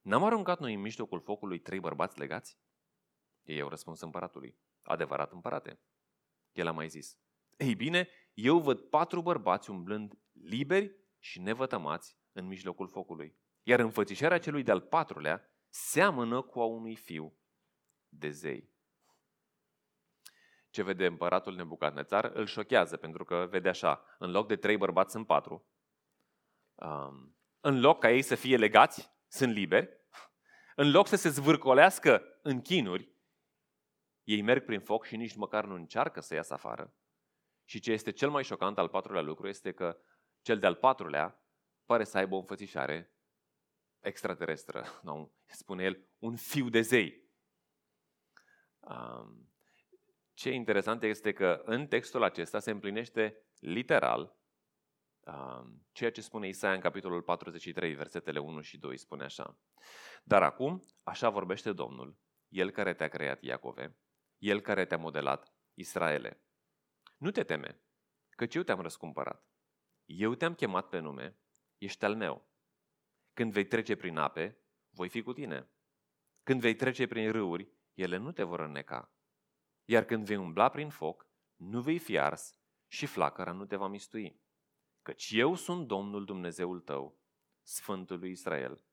N-am 0.00 0.24
aruncat 0.24 0.60
noi 0.60 0.74
în 0.74 0.80
mijlocul 0.80 1.20
focului 1.20 1.58
trei 1.58 1.80
bărbați 1.80 2.18
legați? 2.18 2.58
Ei 3.42 3.60
au 3.60 3.68
răspuns 3.68 4.00
împăratului, 4.00 4.58
adevărat 4.82 5.32
împărate. 5.32 5.80
El 6.52 6.66
a 6.66 6.72
mai 6.72 6.88
zis, 6.88 7.18
Ei 7.56 7.74
bine, 7.74 8.08
eu 8.34 8.60
văd 8.60 8.80
patru 8.80 9.22
bărbați 9.22 9.70
umblând 9.70 10.18
liberi 10.32 10.96
și 11.18 11.40
nevătămați 11.40 12.16
în 12.32 12.46
mijlocul 12.46 12.88
focului. 12.88 13.36
Iar 13.62 13.80
înfățișarea 13.80 14.38
celui 14.38 14.62
de-al 14.62 14.80
patrulea 14.80 15.44
seamănă 15.68 16.42
cu 16.42 16.60
a 16.60 16.64
unui 16.64 16.96
fiu 16.96 17.38
de 18.08 18.30
zei. 18.30 18.71
Ce 20.72 20.82
vede 20.82 21.06
împăratul 21.06 21.54
Nebucadnețar 21.54 22.24
îl 22.24 22.46
șochează, 22.46 22.96
pentru 22.96 23.24
că 23.24 23.46
vede 23.50 23.68
așa, 23.68 24.04
în 24.18 24.30
loc 24.30 24.46
de 24.48 24.56
trei 24.56 24.76
bărbați 24.76 25.12
sunt 25.12 25.26
patru, 25.26 25.66
um, 26.74 27.36
în 27.60 27.80
loc 27.80 27.98
ca 27.98 28.10
ei 28.10 28.22
să 28.22 28.34
fie 28.34 28.56
legați, 28.56 29.10
sunt 29.28 29.52
liberi, 29.52 30.00
în 30.74 30.90
loc 30.90 31.06
să 31.06 31.16
se 31.16 31.28
zvârcolească 31.28 32.22
în 32.42 32.60
chinuri, 32.60 33.12
ei 34.22 34.42
merg 34.42 34.64
prin 34.64 34.80
foc 34.80 35.04
și 35.04 35.16
nici 35.16 35.34
măcar 35.34 35.64
nu 35.64 35.74
încearcă 35.74 36.20
să 36.20 36.34
iasă 36.34 36.54
afară. 36.54 36.94
Și 37.64 37.80
ce 37.80 37.92
este 37.92 38.10
cel 38.10 38.30
mai 38.30 38.44
șocant 38.44 38.78
al 38.78 38.88
patrulea 38.88 39.22
lucru 39.22 39.48
este 39.48 39.72
că 39.72 39.98
cel 40.40 40.58
de-al 40.58 40.74
patrulea 40.74 41.42
pare 41.84 42.04
să 42.04 42.18
aibă 42.18 42.34
o 42.34 42.38
înfățișare 42.38 43.14
extraterestră. 44.00 44.84
Nu, 45.02 45.32
spune 45.46 45.84
el, 45.84 46.08
un 46.18 46.36
fiu 46.36 46.68
de 46.68 46.80
zei. 46.80 47.30
Ce 50.42 50.48
e 50.48 50.54
interesant 50.54 51.02
este 51.02 51.32
că 51.32 51.62
în 51.64 51.86
textul 51.86 52.22
acesta 52.22 52.58
se 52.58 52.70
împlinește 52.70 53.46
literal 53.58 54.36
ceea 55.92 56.10
ce 56.10 56.20
spune 56.20 56.48
Isaia 56.48 56.74
în 56.74 56.80
capitolul 56.80 57.22
43, 57.22 57.94
versetele 57.94 58.38
1 58.38 58.60
și 58.60 58.78
2, 58.78 58.96
spune 58.96 59.24
așa. 59.24 59.58
Dar 60.24 60.42
acum, 60.42 60.82
așa 61.02 61.30
vorbește 61.30 61.72
Domnul, 61.72 62.18
El 62.48 62.70
care 62.70 62.94
te-a 62.94 63.08
creat, 63.08 63.42
Iacove, 63.42 63.98
El 64.38 64.60
care 64.60 64.84
te-a 64.84 64.96
modelat, 64.96 65.54
Israele. 65.74 66.42
Nu 67.16 67.30
te 67.30 67.42
teme, 67.44 67.80
căci 68.30 68.54
eu 68.54 68.62
te-am 68.62 68.80
răscumpărat. 68.80 69.46
Eu 70.04 70.34
te-am 70.34 70.54
chemat 70.54 70.88
pe 70.88 70.98
nume, 70.98 71.38
ești 71.78 72.04
al 72.04 72.16
meu. 72.16 72.50
Când 73.32 73.52
vei 73.52 73.66
trece 73.66 73.96
prin 73.96 74.16
ape, 74.16 74.58
voi 74.90 75.08
fi 75.08 75.22
cu 75.22 75.32
tine. 75.32 75.70
Când 76.42 76.60
vei 76.60 76.74
trece 76.74 77.06
prin 77.06 77.32
râuri, 77.32 77.72
ele 77.94 78.16
nu 78.16 78.32
te 78.32 78.42
vor 78.42 78.60
înneca. 78.60 79.11
Iar 79.92 80.04
când 80.04 80.24
vei 80.26 80.36
umbla 80.36 80.68
prin 80.68 80.90
foc, 80.90 81.26
nu 81.56 81.80
vei 81.80 81.98
fi 81.98 82.18
ars 82.18 82.56
și 82.86 83.06
flacăra 83.06 83.52
nu 83.52 83.66
te 83.66 83.76
va 83.76 83.86
mistui. 83.86 84.40
Căci 85.02 85.30
eu 85.30 85.54
sunt 85.54 85.86
Domnul 85.86 86.24
Dumnezeul 86.24 86.80
tău, 86.80 87.20
Sfântul 87.62 88.18
lui 88.18 88.30
Israel, 88.30 88.84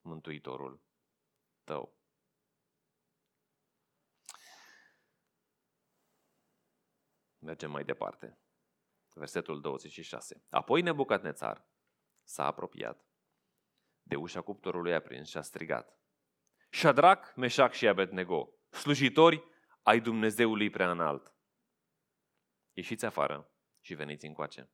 Mântuitorul 0.00 0.82
tău. 1.64 1.98
Mergem 7.38 7.70
mai 7.70 7.84
departe. 7.84 8.38
Versetul 9.14 9.60
26. 9.60 10.44
Apoi 10.48 10.82
Nebucadnețar 10.82 11.66
s-a 12.22 12.46
apropiat 12.46 13.06
de 14.02 14.16
ușa 14.16 14.40
cuptorului 14.40 14.94
aprins 14.94 15.28
și 15.28 15.36
a 15.36 15.42
strigat. 15.42 15.98
Shadrach, 16.70 17.34
Meșac 17.34 17.72
și 17.72 17.88
Abednego, 17.88 18.54
slujitori 18.68 19.48
ai 19.90 20.00
Dumnezeului 20.00 20.70
prea 20.70 20.90
înalt. 20.90 21.34
Ieșiți 22.72 23.04
afară 23.04 23.50
și 23.80 23.94
veniți 23.94 24.26
încoace. 24.26 24.70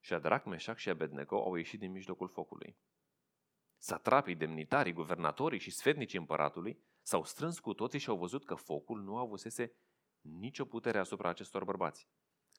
Shadrach, 0.00 0.44
Meșac 0.44 0.78
și 0.78 0.88
Abednego 0.88 1.42
au 1.42 1.54
ieșit 1.54 1.78
din 1.78 1.90
mijlocul 1.90 2.28
focului. 2.28 2.78
Satrapii, 3.76 4.34
demnitarii, 4.34 4.92
guvernatorii 4.92 5.58
și 5.58 5.70
sfetnicii 5.70 6.18
împăratului 6.18 6.82
s-au 7.02 7.24
strâns 7.24 7.58
cu 7.58 7.74
toții 7.74 7.98
și 7.98 8.08
au 8.08 8.16
văzut 8.16 8.44
că 8.44 8.54
focul 8.54 9.02
nu 9.02 9.16
avusese 9.16 9.72
nicio 10.20 10.64
putere 10.64 10.98
asupra 10.98 11.28
acestor 11.28 11.64
bărbați, 11.64 12.08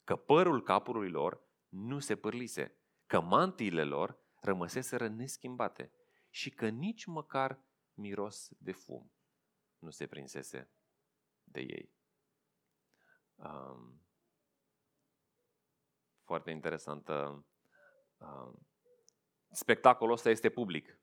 că 0.04 0.16
părul 0.16 0.62
capului 0.62 1.10
lor 1.10 1.42
nu 1.68 1.98
se 1.98 2.16
pârlise, 2.16 2.76
că 3.06 3.20
mantiile 3.20 3.84
lor 3.84 4.18
rămăseseră 4.40 5.08
neschimbate 5.08 5.92
și 6.30 6.50
că 6.50 6.68
nici 6.68 7.04
măcar 7.04 7.60
miros 7.94 8.48
de 8.58 8.72
fum 8.72 9.12
nu 9.78 9.90
se 9.90 10.06
prinsese 10.06 10.68
de 11.54 11.60
ei. 11.60 11.92
Um, 13.34 14.02
foarte 16.24 16.50
interesantă. 16.50 17.46
Um, 18.16 18.66
spectacolul 19.50 20.12
ăsta 20.12 20.30
este 20.30 20.48
public. 20.48 20.98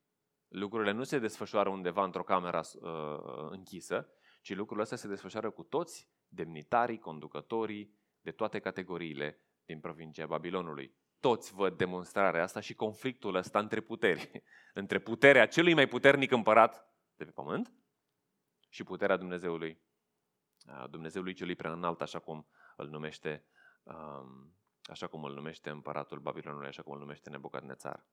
Lucrurile 0.47 0.91
nu 0.91 1.03
se 1.03 1.19
desfășoară 1.19 1.69
undeva 1.69 2.03
într-o 2.03 2.23
cameră 2.23 2.61
uh, 2.81 3.49
închisă, 3.49 4.09
ci 4.41 4.55
lucrurile 4.55 4.81
astea 4.81 4.97
se 4.97 5.07
desfășoară 5.07 5.51
cu 5.51 5.63
toți 5.63 6.09
demnitarii, 6.27 6.99
conducătorii 6.99 7.99
de 8.21 8.31
toate 8.31 8.59
categoriile 8.59 9.41
din 9.65 9.79
provincia 9.79 10.25
Babilonului. 10.25 10.95
Toți 11.19 11.53
văd 11.53 11.77
demonstrarea 11.77 12.43
asta 12.43 12.59
și 12.59 12.73
conflictul 12.73 13.35
ăsta 13.35 13.59
între 13.59 13.81
puteri. 13.81 14.43
Între 14.73 14.99
puterea 14.99 15.47
celui 15.47 15.73
mai 15.73 15.87
puternic 15.87 16.31
împărat 16.31 16.95
de 17.15 17.25
pe 17.25 17.31
pământ 17.31 17.73
și 18.69 18.83
puterea 18.83 19.17
Dumnezeului, 19.17 19.81
Dumnezeului 20.89 21.33
celui 21.33 21.55
prea 21.55 21.71
înalt, 21.71 22.01
așa 22.01 22.19
cum 22.19 22.47
îl 22.75 22.87
numește, 22.87 23.45
așa 24.83 25.07
cum 25.07 25.23
îl 25.23 25.33
numește 25.33 25.69
împăratul 25.69 26.19
Babilonului, 26.19 26.67
așa 26.67 26.81
cum 26.81 26.93
îl 26.93 26.99
numește 26.99 27.29
Nebucadnețar. 27.29 28.05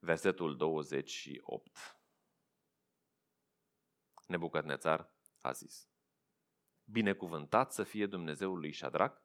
Versetul 0.00 0.56
28. 0.56 1.96
Nebucadnețar 4.26 5.14
a 5.40 5.52
zis, 5.52 5.88
Binecuvântat 6.84 7.72
să 7.72 7.82
fie 7.82 8.06
Dumnezeul 8.06 8.58
lui 8.58 8.72
Shadrach, 8.72 9.20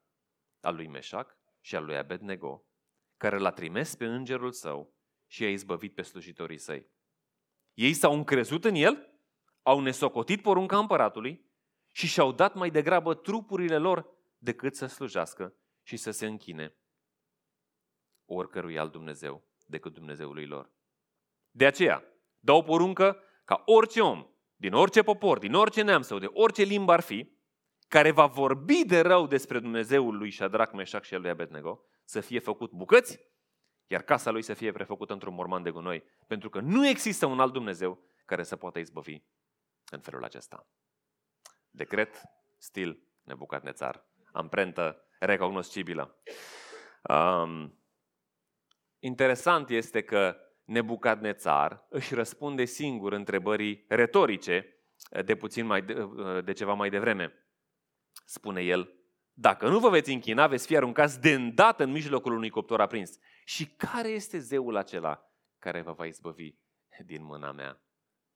al 0.62 0.76
lui 0.76 0.88
Meșac 0.88 1.38
și 1.60 1.76
al 1.76 1.86
lui 1.86 1.98
Abednego, 1.98 2.66
care 3.18 3.38
l-a 3.38 3.52
trimis 3.52 3.96
pe 3.96 4.06
îngerul 4.06 4.52
său 4.52 4.96
și 5.28 5.44
a 5.44 5.50
izbăvit 5.50 5.96
pe 5.96 6.02
slujitorii 6.02 6.58
săi. 6.58 6.90
Ei 7.74 7.94
s-au 7.94 8.14
încrezut 8.14 8.66
în 8.66 8.76
el, 8.76 9.17
au 9.68 9.80
nesocotit 9.80 10.42
porunca 10.42 10.78
împăratului 10.78 11.46
și 11.92 12.08
și-au 12.08 12.32
dat 12.32 12.54
mai 12.54 12.70
degrabă 12.70 13.14
trupurile 13.14 13.78
lor 13.78 14.10
decât 14.38 14.76
să 14.76 14.86
slujească 14.86 15.54
și 15.84 15.98
să 15.98 16.12
se 16.12 16.26
închine 16.26 16.76
oricărui 18.26 18.78
alt 18.78 18.92
Dumnezeu 18.92 19.44
decât 19.66 19.94
Dumnezeului 19.94 20.46
lor. 20.46 20.72
De 21.52 21.66
aceea, 21.66 22.04
dau 22.40 22.64
poruncă 22.64 23.24
ca 23.46 23.62
orice 23.66 24.02
om, 24.02 24.28
din 24.56 24.74
orice 24.74 25.04
popor, 25.04 25.38
din 25.38 25.54
orice 25.54 25.82
neam 25.82 26.02
sau 26.02 26.20
de 26.20 26.30
orice 26.34 26.64
limbă 26.64 26.92
ar 26.92 27.02
fi, 27.02 27.32
care 27.88 28.12
va 28.12 28.26
vorbi 28.26 28.86
de 28.86 29.00
rău 29.00 29.28
despre 29.28 29.60
Dumnezeul 29.60 30.18
lui 30.18 30.32
Shadrach, 30.32 30.74
Meșac 30.74 31.04
și 31.04 31.14
al 31.14 31.22
lui 31.22 31.30
Abednego, 31.30 31.84
să 32.04 32.20
fie 32.20 32.40
făcut 32.40 32.72
bucăți, 32.72 33.20
iar 33.88 34.02
casa 34.02 34.32
lui 34.32 34.42
să 34.42 34.54
fie 34.54 34.72
prefăcută 34.72 35.14
într-un 35.14 35.34
morman 35.34 35.64
de 35.64 35.72
gunoi, 35.72 36.04
pentru 36.28 36.50
că 36.50 36.60
nu 36.60 36.88
există 36.88 37.26
un 37.26 37.40
alt 37.40 37.54
Dumnezeu 37.54 38.00
care 38.26 38.44
să 38.44 38.56
poată 38.56 38.80
izbăvi 38.80 39.22
în 39.90 40.00
felul 40.00 40.24
acesta. 40.24 40.68
Decret, 41.70 42.22
stil, 42.58 43.02
Nebucadnețar, 43.24 44.06
amprentă 44.32 45.06
recognoscibilă. 45.20 46.22
Um, 47.02 47.80
interesant 49.00 49.70
este 49.70 50.04
că 50.04 50.38
Nebucadnețar 50.64 51.86
își 51.90 52.14
răspunde 52.14 52.66
singur 52.66 53.14
întrebării 53.14 53.86
retorice 53.88 54.82
de 55.26 55.36
puțin 55.36 55.66
mai 55.66 55.82
de, 55.82 56.08
de 56.42 56.52
ceva 56.52 56.74
mai 56.74 56.90
devreme 56.90 57.48
spune 58.28 58.62
el, 58.62 58.94
dacă 59.34 59.68
nu 59.68 59.80
vă 59.80 59.90
veți 59.90 60.12
închina, 60.12 60.48
veți 60.48 60.68
fi 60.68 60.76
aruncați 60.76 61.22
de 61.22 61.34
îndată 61.34 61.84
în 61.84 61.92
mijlocul 61.92 62.34
unui 62.34 62.50
cuptor 62.50 62.82
aprins. 62.82 63.18
Și 63.46 63.66
care 63.66 64.08
este 64.08 64.40
zeul 64.40 64.76
acela 64.76 65.32
care 65.60 65.82
vă 65.82 65.92
va 65.92 66.06
izbăvi 66.06 66.56
din 67.06 67.24
mâna 67.24 67.52
mea? 67.52 67.82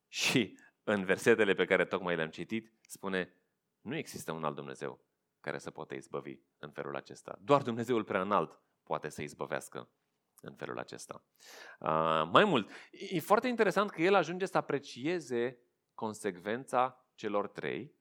Și 0.08 0.58
în 0.84 1.04
versetele 1.04 1.54
pe 1.54 1.64
care 1.64 1.84
tocmai 1.84 2.16
le-am 2.16 2.30
citit, 2.30 2.72
spune, 2.86 3.36
nu 3.80 3.96
există 3.96 4.32
un 4.32 4.44
alt 4.44 4.54
Dumnezeu 4.54 5.00
care 5.40 5.58
să 5.58 5.70
poată 5.70 5.94
izbăvi 5.94 6.38
în 6.58 6.70
felul 6.70 6.96
acesta. 6.96 7.38
Doar 7.40 7.62
Dumnezeul 7.62 8.04
prea 8.04 8.20
înalt 8.20 8.60
poate 8.82 9.08
să 9.08 9.22
izbăvească 9.22 9.88
în 10.40 10.54
felul 10.54 10.78
acesta. 10.78 11.24
Uh, 11.78 12.28
mai 12.32 12.44
mult, 12.44 12.70
e 12.90 13.20
foarte 13.20 13.48
interesant 13.48 13.90
că 13.90 14.02
el 14.02 14.14
ajunge 14.14 14.46
să 14.46 14.56
aprecieze 14.56 15.58
consecvența 15.94 17.06
celor 17.14 17.48
trei 17.48 17.94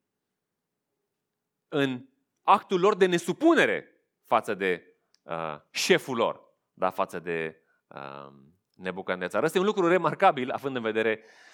în 1.67 2.06
actul 2.41 2.80
lor 2.80 2.96
de 2.96 3.06
nesupunere 3.06 4.06
față 4.24 4.54
de 4.54 4.96
uh, 5.22 5.60
șeful 5.70 6.15
lor, 6.15 6.41
da, 6.74 6.89
față 6.89 7.20
de 7.20 7.63
uh, 7.88 8.34
Nebucadnețar. 8.76 9.44
Asta 9.44 9.58
e 9.58 9.62
un 9.62 9.67
lucru 9.67 9.88
remarcabil, 9.88 10.52
având 10.52 10.76
în 10.76 10.82
vedere 10.82 11.20
uh, 11.24 11.51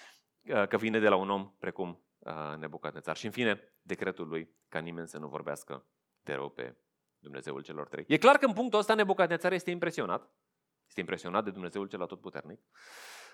că 0.47 0.77
vine 0.77 0.99
de 0.99 1.07
la 1.07 1.15
un 1.15 1.29
om 1.29 1.53
precum 1.60 2.03
uh, 2.17 2.55
Nebucadnețar. 2.57 3.17
Și 3.17 3.25
în 3.25 3.31
fine, 3.31 3.73
decretul 3.81 4.27
lui 4.27 4.55
ca 4.69 4.79
nimeni 4.79 5.07
să 5.07 5.17
nu 5.17 5.27
vorbească 5.27 5.86
de 6.23 6.33
rău 6.33 6.49
pe 6.49 6.75
Dumnezeul 7.19 7.62
celor 7.62 7.88
trei. 7.88 8.05
E 8.07 8.17
clar 8.17 8.38
că 8.38 8.45
în 8.45 8.53
punctul 8.53 8.79
ăsta 8.79 8.93
Nebucadnețar 8.93 9.51
este 9.51 9.71
impresionat. 9.71 10.29
Este 10.88 10.99
impresionat 10.99 11.43
de 11.43 11.51
Dumnezeul 11.51 11.88
cel 11.88 12.01
atotputernic. 12.01 12.62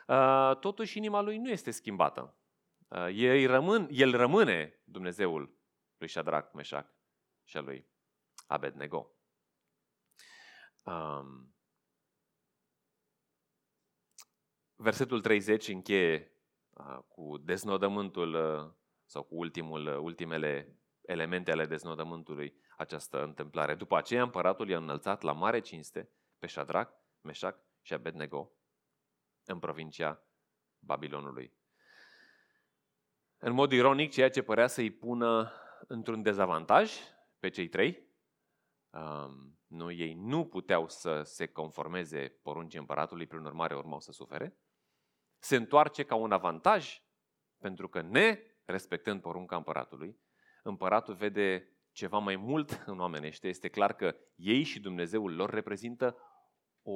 Uh, 0.08 0.58
totuși 0.60 0.98
inima 0.98 1.22
lui 1.22 1.38
nu 1.38 1.50
este 1.50 1.72
schimbată. 1.72 2.38
Uh, 2.88 3.08
el, 3.14 3.48
rămân, 3.48 3.88
el 3.92 4.16
rămâne 4.16 4.82
Dumnezeul 4.84 5.58
lui 5.98 6.08
Shadrach, 6.08 6.54
Meșac 6.54 6.94
și 7.44 7.58
a 7.58 7.62
lui 7.62 7.88
Abednego. 8.48 9.12
Um, 10.84 11.56
versetul 14.76 15.22
30 15.22 15.68
încheie 15.68 16.28
uh, 16.28 16.33
cu 17.08 17.38
deznodământul 17.38 18.34
uh, 18.34 18.72
sau 19.06 19.24
cu 19.24 19.36
ultimul, 19.36 19.88
uh, 19.88 19.98
ultimele 19.98 20.78
elemente 21.02 21.52
ale 21.52 21.66
deznodământului 21.66 22.56
această 22.78 23.24
întâmplare. 23.24 23.76
După 23.76 23.98
aceea, 23.98 24.22
împăratul 24.22 24.70
i-a 24.70 24.78
înălțat 24.78 25.22
la 25.22 25.32
mare 25.32 25.60
cinste 25.60 26.10
pe 26.40 26.48
Shadrach, 26.48 26.94
Meșac 27.22 27.60
și 27.82 27.94
Abednego 27.94 28.52
în 29.46 29.60
provincia 29.60 30.24
Babilonului. 30.80 31.54
În 33.38 33.54
mod 33.54 33.72
ironic, 33.72 34.12
ceea 34.12 34.30
ce 34.30 34.42
părea 34.42 34.68
să-i 34.68 34.92
pună 34.92 35.52
într-un 35.88 36.22
dezavantaj 36.22 36.92
pe 37.40 37.50
cei 37.50 37.68
trei, 37.68 38.08
um, 38.90 39.58
nu, 39.68 39.92
ei 39.92 40.14
nu 40.14 40.46
puteau 40.46 40.88
să 40.88 41.22
se 41.22 41.46
conformeze 41.48 42.28
poruncii 42.28 42.80
împăratului, 42.80 43.28
prin 43.28 43.46
urmare 43.46 43.76
urmau 43.76 44.00
să 44.00 44.12
sufere, 44.12 44.58
se 45.44 45.56
întoarce 45.56 46.04
ca 46.04 46.16
un 46.16 46.32
avantaj, 46.32 47.02
pentru 47.58 47.88
că 47.88 48.02
ne 48.02 48.40
respectând 48.66 49.22
porunca 49.22 49.56
împăratului, 49.56 50.20
împăratul 50.64 51.14
vede 51.14 51.78
ceva 51.92 52.18
mai 52.18 52.36
mult 52.36 52.72
în 52.86 53.00
omenește. 53.00 53.48
Este 53.48 53.70
clar 53.70 53.94
că 53.94 54.16
ei 54.36 54.64
și 54.64 54.80
Dumnezeul 54.80 55.36
lor 55.36 55.50
reprezintă 55.50 56.18
o, 56.82 56.94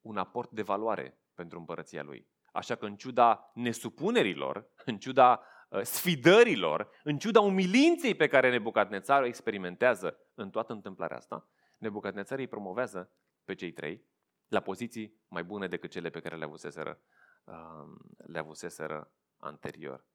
un 0.00 0.16
aport 0.16 0.50
de 0.50 0.62
valoare 0.62 1.20
pentru 1.34 1.58
împărăția 1.58 2.02
lui. 2.02 2.28
Așa 2.52 2.74
că 2.74 2.86
în 2.86 2.96
ciuda 2.96 3.50
nesupunerilor, 3.54 4.70
în 4.84 4.98
ciuda 4.98 5.42
uh, 5.68 5.82
sfidărilor, 5.82 6.90
în 7.02 7.18
ciuda 7.18 7.40
umilinței 7.40 8.14
pe 8.14 8.26
care 8.26 8.50
Nebucadnețar 8.50 9.22
o 9.22 9.26
experimentează 9.26 10.18
în 10.34 10.50
toată 10.50 10.72
întâmplarea 10.72 11.16
asta, 11.16 11.48
Nebucadnețar 11.76 12.38
îi 12.38 12.48
promovează 12.48 13.12
pe 13.44 13.54
cei 13.54 13.72
trei 13.72 14.06
la 14.48 14.60
poziții 14.60 15.20
mai 15.28 15.44
bune 15.44 15.68
decât 15.68 15.90
cele 15.90 16.10
pe 16.10 16.20
care 16.20 16.36
le 16.36 16.44
avuseseră, 16.44 17.00
uh, 17.44 17.96
le 18.16 18.38
avuseseră 18.38 19.12
anterior. 19.36 20.06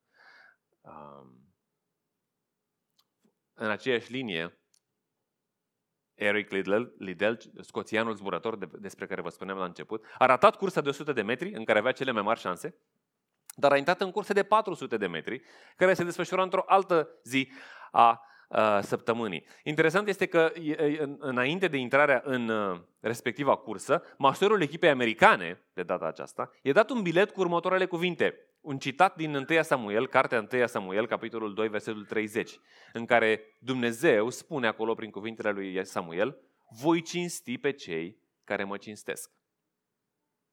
Um, 0.81 1.53
în 3.53 3.69
aceeași 3.69 4.11
linie, 4.11 4.57
Eric 6.13 6.51
Liddell, 6.51 6.95
Liddell 6.97 7.39
scoțianul 7.61 8.15
zburător 8.15 8.57
de, 8.57 8.69
despre 8.79 9.07
care 9.07 9.21
vă 9.21 9.29
spuneam 9.29 9.57
la 9.57 9.65
început, 9.65 10.05
a 10.17 10.25
ratat 10.25 10.55
cursa 10.55 10.81
de 10.81 10.89
100 10.89 11.13
de 11.13 11.21
metri, 11.21 11.53
în 11.53 11.63
care 11.63 11.79
avea 11.79 11.91
cele 11.91 12.11
mai 12.11 12.21
mari 12.21 12.39
șanse, 12.39 12.75
dar 13.55 13.71
a 13.71 13.77
intrat 13.77 14.01
în 14.01 14.11
curse 14.11 14.33
de 14.33 14.43
400 14.43 14.97
de 14.97 15.07
metri, 15.07 15.41
care 15.75 15.93
se 15.93 16.03
desfășura 16.03 16.43
într-o 16.43 16.63
altă 16.65 17.09
zi 17.23 17.51
a, 17.91 18.01
a 18.01 18.21
săptămânii. 18.81 19.45
Interesant 19.63 20.07
este 20.07 20.25
că 20.25 20.51
înainte 21.17 21.67
de 21.67 21.77
intrarea 21.77 22.21
în 22.25 22.51
respectiva 22.99 23.55
cursă, 23.55 24.03
masterul 24.17 24.61
echipei 24.61 24.89
americane, 24.89 25.61
de 25.73 25.83
data 25.83 26.05
aceasta, 26.05 26.51
i-a 26.61 26.73
dat 26.73 26.89
un 26.89 27.01
bilet 27.01 27.31
cu 27.31 27.39
următoarele 27.39 27.85
cuvinte 27.85 28.47
un 28.63 28.77
citat 28.77 29.15
din 29.15 29.35
1 29.35 29.61
Samuel, 29.61 30.07
cartea 30.07 30.47
1 30.51 30.65
Samuel, 30.65 31.07
capitolul 31.07 31.53
2, 31.53 31.67
versetul 31.67 32.05
30, 32.05 32.59
în 32.93 33.05
care 33.05 33.41
Dumnezeu 33.59 34.29
spune 34.29 34.67
acolo 34.67 34.93
prin 34.93 35.11
cuvintele 35.11 35.51
lui 35.51 35.85
Samuel, 35.85 36.37
voi 36.69 37.01
cinsti 37.01 37.57
pe 37.57 37.71
cei 37.71 38.17
care 38.43 38.63
mă 38.63 38.77
cinstesc. 38.77 39.31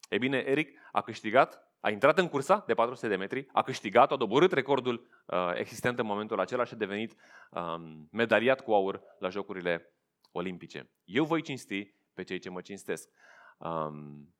E 0.08 0.18
bine, 0.18 0.38
Eric 0.46 0.78
a 0.92 1.00
câștigat, 1.00 1.69
a 1.80 1.90
intrat 1.90 2.18
în 2.18 2.28
cursa 2.28 2.64
de 2.66 2.74
400 2.74 3.08
de 3.08 3.16
metri, 3.16 3.46
a 3.52 3.62
câștigat, 3.62 4.12
a 4.12 4.16
doborât 4.16 4.52
recordul 4.52 5.08
uh, 5.26 5.52
existent 5.54 5.98
în 5.98 6.06
momentul 6.06 6.40
acela 6.40 6.64
și 6.64 6.74
a 6.74 6.76
devenit 6.76 7.14
um, 7.50 8.08
medaliat 8.12 8.60
cu 8.60 8.72
aur 8.72 9.02
la 9.18 9.28
Jocurile 9.28 9.94
Olimpice. 10.32 10.90
Eu 11.04 11.24
voi 11.24 11.42
cinsti 11.42 11.94
pe 12.14 12.22
cei 12.22 12.38
ce 12.38 12.50
mă 12.50 12.60
cinstesc. 12.60 13.08
Um, 13.58 14.34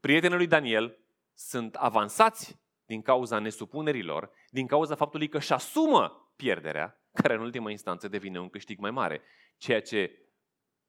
prietenii 0.00 0.36
lui 0.36 0.46
Daniel 0.46 0.98
sunt 1.34 1.74
avansați 1.74 2.58
din 2.84 3.02
cauza 3.02 3.38
nesupunerilor, 3.38 4.30
din 4.50 4.66
cauza 4.66 4.94
faptului 4.94 5.28
că 5.28 5.36
își 5.36 5.52
asumă 5.52 6.32
pierderea, 6.36 7.00
care 7.12 7.34
în 7.34 7.40
ultimă 7.40 7.70
instanță 7.70 8.08
devine 8.08 8.40
un 8.40 8.48
câștig 8.48 8.78
mai 8.78 8.90
mare. 8.90 9.22
Ceea 9.56 9.82
ce 9.82 10.28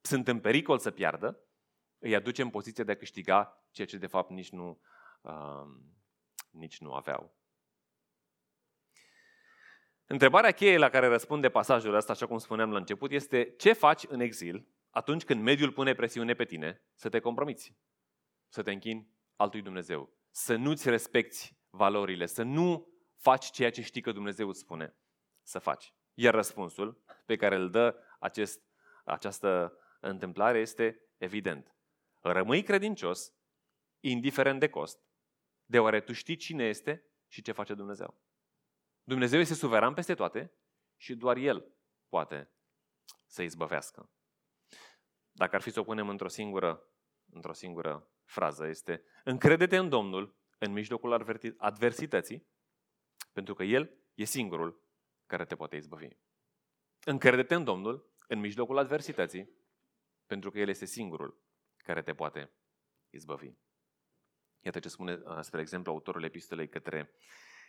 sunt 0.02 0.28
în 0.28 0.40
pericol 0.40 0.78
să 0.78 0.92
piardă, 0.92 1.40
îi 2.00 2.16
aduce 2.16 2.42
în 2.42 2.50
poziție 2.50 2.84
de 2.84 2.92
a 2.92 2.96
câștiga 2.96 3.68
ceea 3.72 3.88
ce 3.88 3.98
de 3.98 4.08
fapt 4.08 4.30
nici 4.30 4.50
nu, 4.50 4.70
uh, 4.70 4.78
nici 6.50 6.80
nu 6.80 6.94
aveau. 6.94 7.36
Întrebarea 10.06 10.52
cheie 10.52 10.78
la 10.78 10.90
care 10.90 11.08
răspunde 11.08 11.50
pasajul 11.50 11.94
ăsta, 11.94 12.12
așa 12.12 12.26
cum 12.26 12.38
spuneam 12.38 12.72
la 12.72 12.78
început, 12.78 13.12
este 13.12 13.54
ce 13.58 13.74
faci 13.74 14.04
în 14.08 14.20
exil 14.20 14.68
atunci 14.90 15.24
când 15.24 15.42
mediul 15.42 15.72
pune 15.72 15.94
presiune 15.94 16.34
pe 16.34 16.46
tine 16.46 16.84
să 16.94 17.10
te 17.10 17.20
compromiți, 17.20 17.76
să 18.48 18.62
te 18.62 18.72
închini 18.72 19.10
altui 19.36 19.62
Dumnezeu, 19.62 20.14
să 20.30 20.56
nu-ți 20.56 20.90
respecti 20.90 21.58
valorile, 21.70 22.26
să 22.26 22.44
nu 22.44 22.88
faci 23.16 23.52
ceea 23.52 23.72
ce 23.72 23.82
știi 23.82 24.02
că 24.02 24.12
Dumnezeu 24.12 24.48
îți 24.48 24.60
spune 24.60 24.96
să 25.42 25.60
faci. 25.60 25.94
Iar 26.14 26.34
răspunsul 26.34 27.04
pe 27.26 27.36
care 27.36 27.56
îl 27.56 27.70
dă 27.70 27.96
acest, 28.20 28.62
această 29.06 29.78
întâmplare 30.00 30.60
este 30.60 31.02
evident. 31.18 31.76
Rămâi 32.22 32.64
credincios, 32.64 33.34
indiferent 34.00 34.60
de 34.60 34.70
cost, 34.70 35.07
deoarece 35.68 36.06
tu 36.06 36.14
știi 36.14 36.36
cine 36.36 36.68
este 36.68 37.06
și 37.28 37.42
ce 37.42 37.52
face 37.52 37.74
Dumnezeu. 37.74 38.22
Dumnezeu 39.04 39.40
este 39.40 39.54
suveran 39.54 39.94
peste 39.94 40.14
toate 40.14 40.54
și 40.96 41.16
doar 41.16 41.38
El 41.38 41.76
poate 42.10 42.52
să 43.28 43.44
izbăvească. 43.44 44.12
Dacă 45.32 45.56
ar 45.56 45.62
fi 45.62 45.70
să 45.70 45.80
o 45.80 45.84
punem 45.84 46.10
într-o 46.10 46.28
singură, 46.28 46.90
într-o 47.30 47.54
singură 47.54 48.12
frază, 48.24 48.68
este 48.68 49.04
încredete 49.24 49.78
în 49.78 49.90
Domnul 49.90 50.38
în 50.58 50.72
mijlocul 50.72 51.14
adversității, 51.58 52.48
pentru 53.34 53.54
că 53.54 53.64
El 53.64 53.98
e 54.14 54.24
singurul 54.24 54.84
care 55.26 55.46
te 55.46 55.56
poate 55.56 55.76
izbăvi. 55.76 56.08
Încrede-te 57.06 57.56
în 57.56 57.64
Domnul 57.64 58.16
în 58.28 58.40
mijlocul 58.40 58.78
adversității, 58.78 59.50
pentru 60.26 60.52
că 60.52 60.60
El 60.60 60.70
este 60.70 60.86
singurul 60.86 61.42
care 61.78 62.02
te 62.02 62.14
poate 62.14 62.54
izbăvi. 63.10 63.52
Iată 64.62 64.80
ce 64.80 64.90
spune, 64.90 65.20
spre 65.42 65.62
exemplu, 65.62 65.92
autorul 65.92 66.24
epistolei 66.24 66.70
către 66.70 67.14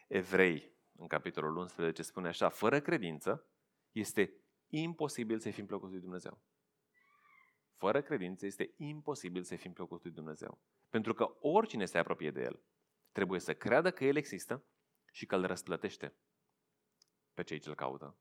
evrei, 0.08 0.76
în 0.92 1.06
capitolul 1.06 1.56
11, 1.56 2.02
spune 2.02 2.28
așa, 2.28 2.48
fără 2.48 2.80
credință 2.80 3.46
este 3.92 4.34
imposibil 4.66 5.38
să 5.38 5.50
fim 5.50 5.66
plăcuți 5.66 5.92
lui 5.92 6.00
Dumnezeu. 6.00 6.42
Fără 7.76 8.02
credință 8.02 8.46
este 8.46 8.74
imposibil 8.76 9.42
să 9.42 9.56
fim 9.56 9.72
plăcuți 9.72 10.04
lui 10.04 10.14
Dumnezeu. 10.14 10.60
Pentru 10.88 11.14
că 11.14 11.36
oricine 11.40 11.84
se 11.84 11.98
apropie 11.98 12.30
de 12.30 12.40
El 12.40 12.62
trebuie 13.12 13.40
să 13.40 13.54
creadă 13.54 13.90
că 13.90 14.04
El 14.04 14.16
există 14.16 14.64
și 15.12 15.26
că 15.26 15.36
îl 15.36 15.46
răsplătește 15.46 16.16
pe 17.34 17.42
cei 17.42 17.58
ce 17.58 17.68
îl 17.68 17.74
caută. 17.74 18.18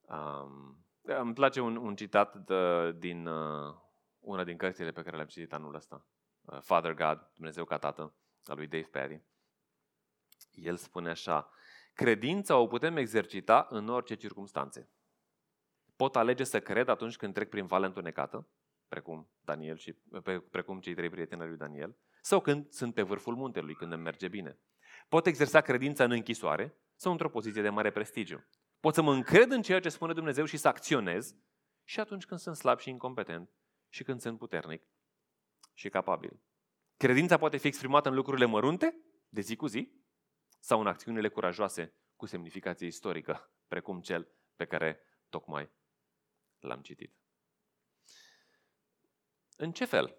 Um, 0.00 0.86
îmi 1.02 1.34
place 1.34 1.60
un, 1.60 1.76
un 1.76 1.96
citat 1.96 2.36
de, 2.36 2.92
din 2.92 3.26
uh, 3.26 3.74
una 4.20 4.44
din 4.44 4.56
cărțile 4.56 4.92
pe 4.92 5.02
care 5.02 5.16
le-am 5.16 5.28
citit 5.28 5.52
anul 5.52 5.74
ăsta. 5.74 6.06
Uh, 6.40 6.60
Father 6.60 6.94
God, 6.94 7.30
Dumnezeu 7.34 7.64
ca 7.64 7.78
Tată, 7.78 8.14
al 8.44 8.56
lui 8.56 8.66
Dave 8.66 8.88
Perry. 8.90 9.22
El 10.50 10.76
spune 10.76 11.10
așa, 11.10 11.50
credința 11.94 12.56
o 12.56 12.66
putem 12.66 12.96
exercita 12.96 13.66
în 13.70 13.88
orice 13.88 14.14
circunstanțe. 14.14 14.90
Pot 15.96 16.16
alege 16.16 16.44
să 16.44 16.60
cred 16.60 16.88
atunci 16.88 17.16
când 17.16 17.34
trec 17.34 17.48
prin 17.48 17.66
vale 17.66 17.86
întunecată, 17.86 18.48
precum 18.88 19.30
Daniel 19.40 19.76
și 19.76 19.92
precum 20.50 20.80
cei 20.80 20.94
trei 20.94 21.10
prieteni 21.10 21.40
ai 21.40 21.48
lui 21.48 21.56
Daniel, 21.56 21.96
sau 22.20 22.40
când 22.40 22.70
sunt 22.70 22.94
pe 22.94 23.02
vârful 23.02 23.34
muntelui, 23.34 23.74
când 23.74 23.92
îmi 23.92 24.02
merge 24.02 24.28
bine. 24.28 24.58
Pot 25.08 25.26
exersa 25.26 25.60
credința 25.60 26.04
în 26.04 26.10
închisoare 26.10 26.76
sau 26.96 27.12
într-o 27.12 27.28
poziție 27.28 27.62
de 27.62 27.68
mare 27.68 27.90
prestigiu. 27.90 28.44
Pot 28.80 28.94
să 28.94 29.02
mă 29.02 29.12
încred 29.12 29.50
în 29.50 29.62
ceea 29.62 29.80
ce 29.80 29.88
spune 29.88 30.12
Dumnezeu 30.12 30.44
și 30.44 30.56
să 30.56 30.68
acționez 30.68 31.34
și 31.84 32.00
atunci 32.00 32.26
când 32.26 32.40
sunt 32.40 32.56
slab 32.56 32.78
și 32.78 32.88
incompetent 32.88 33.50
și 33.90 34.04
când 34.04 34.20
sunt 34.20 34.38
puternic 34.38 34.82
și 35.74 35.88
capabil. 35.88 36.40
Credința 36.96 37.38
poate 37.38 37.56
fi 37.56 37.66
exprimată 37.66 38.08
în 38.08 38.14
lucrurile 38.14 38.46
mărunte, 38.46 38.96
de 39.28 39.40
zi 39.40 39.56
cu 39.56 39.66
zi, 39.66 39.92
sau 40.60 40.80
în 40.80 40.86
acțiunile 40.86 41.28
curajoase 41.28 41.94
cu 42.16 42.26
semnificație 42.26 42.86
istorică, 42.86 43.52
precum 43.68 44.00
cel 44.00 44.32
pe 44.56 44.64
care 44.64 45.00
tocmai 45.28 45.70
l-am 46.58 46.82
citit. 46.82 47.14
În 49.56 49.72
ce 49.72 49.84
fel 49.84 50.16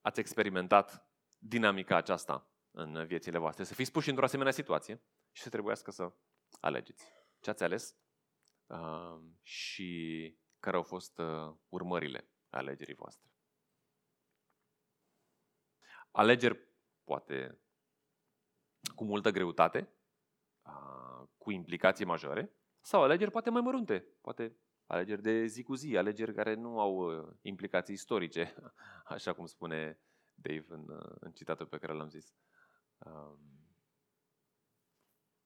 ați 0.00 0.20
experimentat 0.20 1.08
dinamica 1.38 1.96
aceasta 1.96 2.48
în 2.70 3.06
viețile 3.06 3.38
voastre. 3.38 3.64
Să 3.64 3.74
fiți 3.74 3.92
puși 3.92 4.08
într-o 4.08 4.24
asemenea 4.24 4.52
situație 4.52 5.02
și 5.32 5.42
să 5.42 5.48
trebuiască 5.48 5.90
să 5.90 6.12
alegeți. 6.60 7.04
Ce 7.40 7.50
ați 7.50 7.62
ales 7.62 7.96
uh, 8.66 9.20
și 9.42 10.38
care 10.58 10.76
au 10.76 10.82
fost 10.82 11.18
uh, 11.18 11.54
urmările 11.68 12.33
alegerii 12.56 12.94
voastre. 12.94 13.30
Alegeri 16.10 16.68
poate 17.04 17.58
cu 18.94 19.04
multă 19.04 19.30
greutate, 19.30 19.88
uh, 20.62 21.28
cu 21.38 21.50
implicații 21.50 22.04
majore, 22.04 22.52
sau 22.80 23.02
alegeri 23.02 23.30
poate 23.30 23.50
mai 23.50 23.60
mărunte, 23.60 24.00
poate 24.20 24.56
alegeri 24.86 25.22
de 25.22 25.46
zi 25.46 25.62
cu 25.62 25.74
zi, 25.74 25.96
alegeri 25.96 26.34
care 26.34 26.54
nu 26.54 26.80
au 26.80 26.96
uh, 26.96 27.36
implicații 27.42 27.94
istorice, 27.94 28.54
așa 29.04 29.32
cum 29.32 29.46
spune 29.46 30.00
Dave 30.34 30.64
în, 30.68 30.88
uh, 30.88 31.16
în 31.20 31.32
citatul 31.32 31.66
pe 31.66 31.78
care 31.78 31.92
l-am 31.92 32.08
zis. 32.08 32.34
Um, 32.98 33.38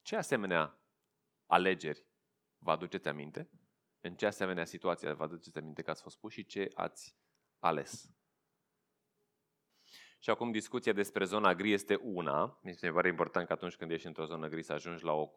ce 0.02 0.16
asemenea 0.16 0.78
alegeri 1.46 2.06
vă 2.58 2.70
aduceți 2.70 3.08
aminte? 3.08 3.50
În 4.00 4.14
ce 4.14 4.26
asemenea 4.26 4.64
situație 4.64 5.12
vă 5.12 5.22
aduceți 5.22 5.58
aminte 5.58 5.82
că 5.82 5.90
ați 5.90 6.02
fost 6.02 6.18
puși 6.18 6.40
și 6.40 6.46
ce 6.46 6.70
ați 6.74 7.16
ales? 7.58 8.10
Și 10.18 10.30
acum 10.30 10.50
discuția 10.50 10.92
despre 10.92 11.24
zona 11.24 11.54
gri 11.54 11.72
este 11.72 11.94
una. 11.94 12.58
Mi 12.62 12.74
se 12.74 12.90
pare 12.90 13.08
important 13.08 13.46
că 13.46 13.52
atunci 13.52 13.76
când 13.76 13.90
ești 13.90 14.06
într-o 14.06 14.24
zonă 14.24 14.48
gri 14.48 14.62
să 14.62 14.72
ajungi 14.72 15.04
la 15.04 15.12
o 15.12 15.30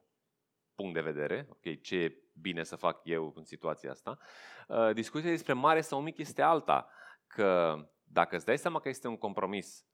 punct 0.76 0.94
de 0.94 1.02
vedere, 1.02 1.48
ok, 1.50 1.82
ce 1.82 1.96
e 1.96 2.16
bine 2.34 2.64
să 2.64 2.76
fac 2.76 3.02
eu 3.04 3.34
în 3.36 3.44
situația 3.44 3.92
asta. 3.92 4.20
Uh, 4.68 4.94
discuția 4.94 5.30
despre 5.30 5.54
mare 5.54 5.82
sau 5.82 6.02
mic 6.02 6.18
este 6.18 6.42
alta, 6.42 6.90
că 7.28 7.76
dacă 8.04 8.36
îți 8.36 8.46
dai 8.46 8.58
seama 8.58 8.80
că 8.80 8.90
este 8.90 9.08
un 9.08 9.18
compromis, 9.18 9.86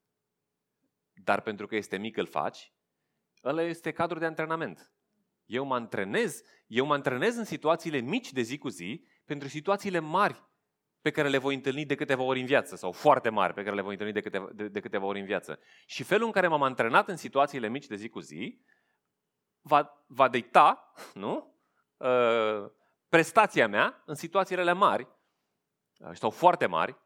dar 1.12 1.40
pentru 1.40 1.66
că 1.66 1.76
este 1.76 1.96
mic 1.96 2.16
îl 2.16 2.26
faci, 2.26 2.72
ăla 3.44 3.62
este 3.62 3.92
cadrul 3.92 4.18
de 4.18 4.26
antrenament. 4.26 4.92
Eu 5.48 5.64
mă 5.64 5.74
antrenez, 5.74 6.42
eu 6.66 6.86
mă 6.86 6.94
antrenez 6.94 7.36
în 7.36 7.44
situațiile 7.44 7.98
mici 7.98 8.32
de 8.32 8.40
zi 8.40 8.58
cu 8.58 8.68
zi 8.68 9.06
pentru 9.24 9.48
situațiile 9.48 9.98
mari 9.98 10.44
pe 11.00 11.10
care 11.10 11.28
le 11.28 11.38
voi 11.38 11.54
întâlni 11.54 11.84
de 11.84 11.94
câteva 11.94 12.22
ori 12.22 12.40
în 12.40 12.46
viață, 12.46 12.76
sau 12.76 12.92
foarte 12.92 13.28
mari 13.28 13.54
pe 13.54 13.62
care 13.62 13.74
le 13.74 13.82
voi 13.82 13.92
întâlni 13.92 14.12
de 14.12 14.20
câteva, 14.20 14.48
de, 14.52 14.68
de 14.68 14.80
câteva 14.80 15.04
ori 15.04 15.20
în 15.20 15.24
viață. 15.24 15.60
Și 15.86 16.02
felul 16.02 16.26
în 16.26 16.32
care 16.32 16.48
m-am 16.48 16.62
antrenat 16.62 17.08
în 17.08 17.16
situațiile 17.16 17.68
mici 17.68 17.86
de 17.86 17.94
zi 17.94 18.08
cu 18.08 18.20
zi 18.20 18.60
va, 19.60 20.04
va 20.06 20.28
dicta 20.28 20.92
nu? 21.14 21.56
Uh, 21.96 22.70
prestația 23.08 23.68
mea 23.68 24.02
în 24.06 24.14
situațiile 24.14 24.72
mari 24.72 25.08
uh, 25.98 26.10
sau 26.12 26.30
foarte 26.30 26.66
mari 26.66 26.98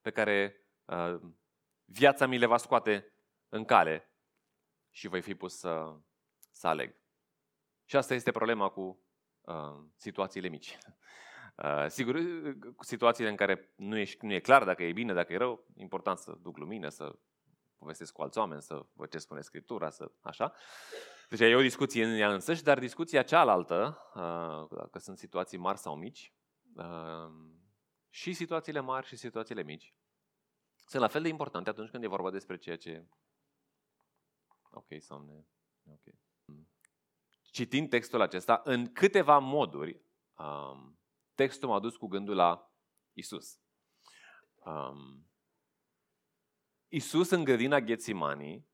pe 0.00 0.10
care 0.10 0.66
uh, 0.84 1.20
viața 1.84 2.26
mi 2.26 2.38
le 2.38 2.46
va 2.46 2.56
scoate 2.56 3.12
în 3.48 3.64
cale 3.64 4.10
și 4.90 5.08
voi 5.08 5.20
fi 5.20 5.34
pus 5.34 5.58
să, 5.58 5.96
să 6.50 6.66
aleg. 6.66 7.03
Și 7.84 7.96
asta 7.96 8.14
este 8.14 8.30
problema 8.30 8.68
cu 8.68 9.00
uh, 9.40 9.84
situațiile 9.96 10.48
mici. 10.48 10.78
Uh, 11.56 11.86
sigur, 11.88 12.16
cu 12.76 12.84
situațiile 12.84 13.30
în 13.30 13.36
care 13.36 13.72
nu 13.76 13.98
e, 13.98 14.06
nu 14.20 14.32
e 14.32 14.40
clar 14.40 14.64
dacă 14.64 14.82
e 14.82 14.92
bine, 14.92 15.12
dacă 15.12 15.32
e 15.32 15.36
rău, 15.36 15.66
important 15.76 16.18
să 16.18 16.38
duc 16.42 16.58
lumină, 16.58 16.88
să 16.88 17.18
povestesc 17.78 18.12
cu 18.12 18.22
alți 18.22 18.38
oameni, 18.38 18.62
să 18.62 18.86
văd 18.92 19.10
ce 19.10 19.18
spune 19.18 19.40
Scriptura, 19.40 19.90
să 19.90 20.10
așa. 20.20 20.52
Deci 21.28 21.40
e 21.40 21.54
o 21.54 21.60
discuție 21.60 22.04
în 22.04 22.18
ea 22.18 22.32
însăși, 22.32 22.62
dar 22.62 22.78
discuția 22.78 23.22
cealaltă, 23.22 23.98
uh, 24.14 24.78
dacă 24.78 24.98
sunt 24.98 25.18
situații 25.18 25.58
mari 25.58 25.78
sau 25.78 25.96
mici, 25.96 26.32
uh, 26.76 27.32
și 28.08 28.32
situațiile 28.32 28.80
mari 28.80 29.06
și 29.06 29.16
situațiile 29.16 29.62
mici, 29.62 29.94
sunt 30.86 31.02
la 31.02 31.08
fel 31.08 31.22
de 31.22 31.28
importante 31.28 31.70
atunci 31.70 31.90
când 31.90 32.04
e 32.04 32.06
vorba 32.06 32.30
despre 32.30 32.56
ceea 32.56 32.76
ce... 32.76 33.06
Ok, 34.70 34.86
sau 34.98 35.24
ne... 35.24 35.44
Ok. 35.92 36.23
Citind 37.54 37.88
textul 37.88 38.20
acesta, 38.20 38.60
în 38.64 38.92
câteva 38.92 39.38
moduri, 39.38 40.02
um, 40.36 40.98
textul 41.34 41.68
m-a 41.68 41.80
dus 41.80 41.96
cu 41.96 42.06
gândul 42.06 42.34
la 42.34 42.72
Isus. 43.12 43.60
Um, 44.64 45.30
Isus 46.88 47.30
în 47.30 47.44
grădina 47.44 47.80
Ghețimanii 47.80 48.68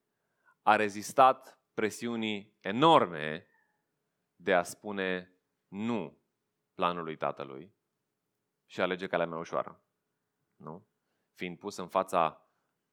a 0.62 0.76
rezistat 0.76 1.60
presiunii 1.74 2.56
enorme 2.60 3.46
de 4.36 4.54
a 4.54 4.62
spune 4.62 5.34
nu 5.68 6.22
planului 6.74 7.16
tatălui 7.16 7.74
și 8.66 8.80
alege 8.80 9.06
calea 9.06 9.26
mea 9.26 9.38
ușoară. 9.38 9.84
Nu? 10.56 10.88
Fiind 11.32 11.58
pus 11.58 11.76
în 11.76 11.88
fața 11.88 12.49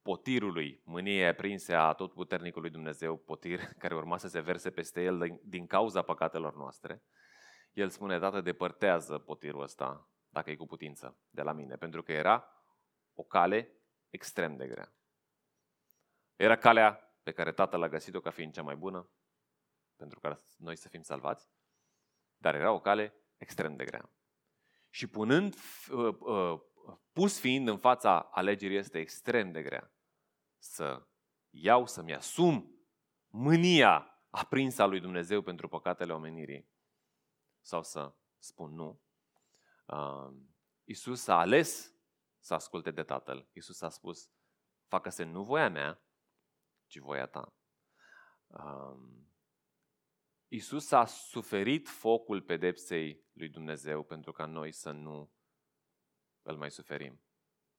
potirului, 0.08 0.80
mâniei 0.84 1.26
aprinse 1.26 1.74
a 1.74 1.92
tot 1.92 2.12
puternicului 2.12 2.70
Dumnezeu, 2.70 3.16
potir 3.16 3.60
care 3.82 3.94
urma 3.94 4.18
să 4.18 4.28
se 4.28 4.40
verse 4.40 4.70
peste 4.70 5.02
el 5.02 5.40
din 5.42 5.66
cauza 5.66 6.02
păcatelor 6.02 6.56
noastre, 6.56 7.02
el 7.72 7.88
spune, 7.88 8.18
Tată, 8.18 8.40
depărtează 8.40 9.18
potirul 9.18 9.62
ăsta, 9.62 10.10
dacă 10.28 10.50
e 10.50 10.56
cu 10.56 10.66
putință, 10.66 11.18
de 11.30 11.42
la 11.42 11.52
mine, 11.52 11.76
pentru 11.76 12.02
că 12.02 12.12
era 12.12 12.64
o 13.14 13.22
cale 13.22 13.76
extrem 14.10 14.56
de 14.56 14.66
grea. 14.66 14.92
Era 16.36 16.56
calea 16.56 16.92
pe 17.22 17.32
care 17.32 17.52
Tatăl 17.52 17.82
a 17.82 17.88
găsit-o 17.88 18.20
ca 18.20 18.30
fiind 18.30 18.52
cea 18.52 18.62
mai 18.62 18.76
bună, 18.76 19.10
pentru 19.96 20.20
ca 20.20 20.36
noi 20.56 20.76
să 20.76 20.88
fim 20.88 21.02
salvați, 21.02 21.50
dar 22.36 22.54
era 22.54 22.72
o 22.72 22.80
cale 22.80 23.14
extrem 23.36 23.76
de 23.76 23.84
grea. 23.84 24.10
Și 24.90 25.06
punând, 25.06 25.54
uh, 25.90 26.16
uh, 26.18 26.60
pus 27.12 27.40
fiind 27.40 27.68
în 27.68 27.78
fața 27.78 28.18
alegerii 28.20 28.76
este 28.76 28.98
extrem 28.98 29.52
de 29.52 29.62
grea 29.62 29.92
să 30.58 31.06
iau, 31.50 31.86
să-mi 31.86 32.14
asum 32.14 32.78
mânia 33.26 34.22
aprinsă 34.30 34.82
a 34.82 34.86
lui 34.86 35.00
Dumnezeu 35.00 35.42
pentru 35.42 35.68
păcatele 35.68 36.12
omenirii 36.12 36.68
sau 37.60 37.82
să 37.82 38.14
spun 38.38 38.74
nu. 38.74 39.02
Uh, 39.86 40.36
Isus 40.84 41.26
a 41.26 41.38
ales 41.38 41.94
să 42.38 42.54
asculte 42.54 42.90
de 42.90 43.02
Tatăl. 43.02 43.48
Isus 43.52 43.80
a 43.80 43.88
spus, 43.88 44.30
facă-se 44.86 45.24
nu 45.24 45.42
voia 45.42 45.68
mea, 45.68 46.02
ci 46.86 46.98
voia 46.98 47.26
ta. 47.26 47.54
Um, 48.46 49.32
Isus 50.48 50.90
a 50.90 51.04
suferit 51.04 51.88
focul 51.88 52.42
pedepsei 52.42 53.26
lui 53.32 53.48
Dumnezeu 53.48 54.02
pentru 54.02 54.32
ca 54.32 54.46
noi 54.46 54.72
să 54.72 54.90
nu 54.90 55.32
îl 56.42 56.56
mai 56.56 56.70
suferim. 56.70 57.22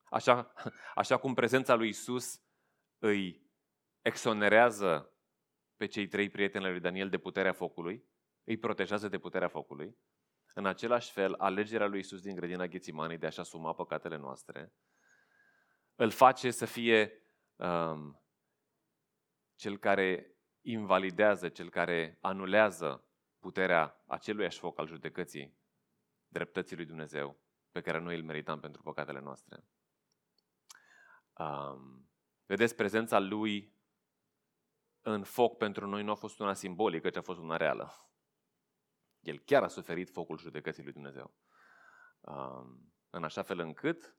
Așa, 0.03 0.53
așa 0.95 1.17
cum 1.17 1.33
prezența 1.33 1.75
lui 1.75 1.87
Isus 1.87 2.41
îi 2.99 3.49
exonerează 4.01 5.13
pe 5.75 5.85
cei 5.85 6.07
trei 6.07 6.29
prieteni 6.29 6.69
lui 6.69 6.79
Daniel 6.79 7.09
de 7.09 7.17
puterea 7.17 7.53
focului, 7.53 8.07
îi 8.43 8.57
protejează 8.57 9.07
de 9.07 9.19
puterea 9.19 9.47
focului, 9.47 9.97
în 10.53 10.65
același 10.65 11.11
fel, 11.11 11.33
alegerea 11.33 11.87
lui 11.87 11.99
Isus 11.99 12.21
din 12.21 12.35
grădina 12.35 12.67
Ghețimanii 12.67 13.17
de 13.17 13.25
a-și 13.25 13.39
asuma 13.39 13.73
păcatele 13.73 14.17
noastre, 14.17 14.73
îl 15.95 16.09
face 16.09 16.51
să 16.51 16.65
fie 16.65 17.23
um, 17.55 18.21
cel 19.55 19.77
care 19.77 20.37
invalidează, 20.61 21.49
cel 21.49 21.69
care 21.69 22.17
anulează 22.21 23.07
puterea 23.39 24.03
aceluiași 24.05 24.59
foc 24.59 24.79
al 24.79 24.87
judecății 24.87 25.57
dreptății 26.27 26.75
lui 26.75 26.85
Dumnezeu 26.85 27.39
pe 27.71 27.81
care 27.81 27.99
noi 27.99 28.15
îl 28.15 28.23
merităm 28.23 28.59
pentru 28.59 28.81
păcatele 28.81 29.19
noastre. 29.19 29.63
Um, 31.37 32.09
vedeți, 32.49 32.75
prezența 32.75 33.19
lui 33.19 33.77
în 35.01 35.23
foc 35.23 35.57
pentru 35.57 35.87
noi 35.87 36.03
nu 36.03 36.11
a 36.11 36.15
fost 36.15 36.39
una 36.39 36.53
simbolică, 36.53 37.09
ci 37.09 37.15
a 37.15 37.21
fost 37.21 37.39
una 37.39 37.57
reală. 37.57 38.11
El 39.19 39.39
chiar 39.39 39.63
a 39.63 39.67
suferit 39.67 40.09
focul 40.09 40.37
judecății 40.37 40.83
lui 40.83 40.91
Dumnezeu. 40.91 41.33
Um, 42.19 42.93
în 43.09 43.23
așa 43.23 43.41
fel 43.41 43.59
încât 43.59 44.17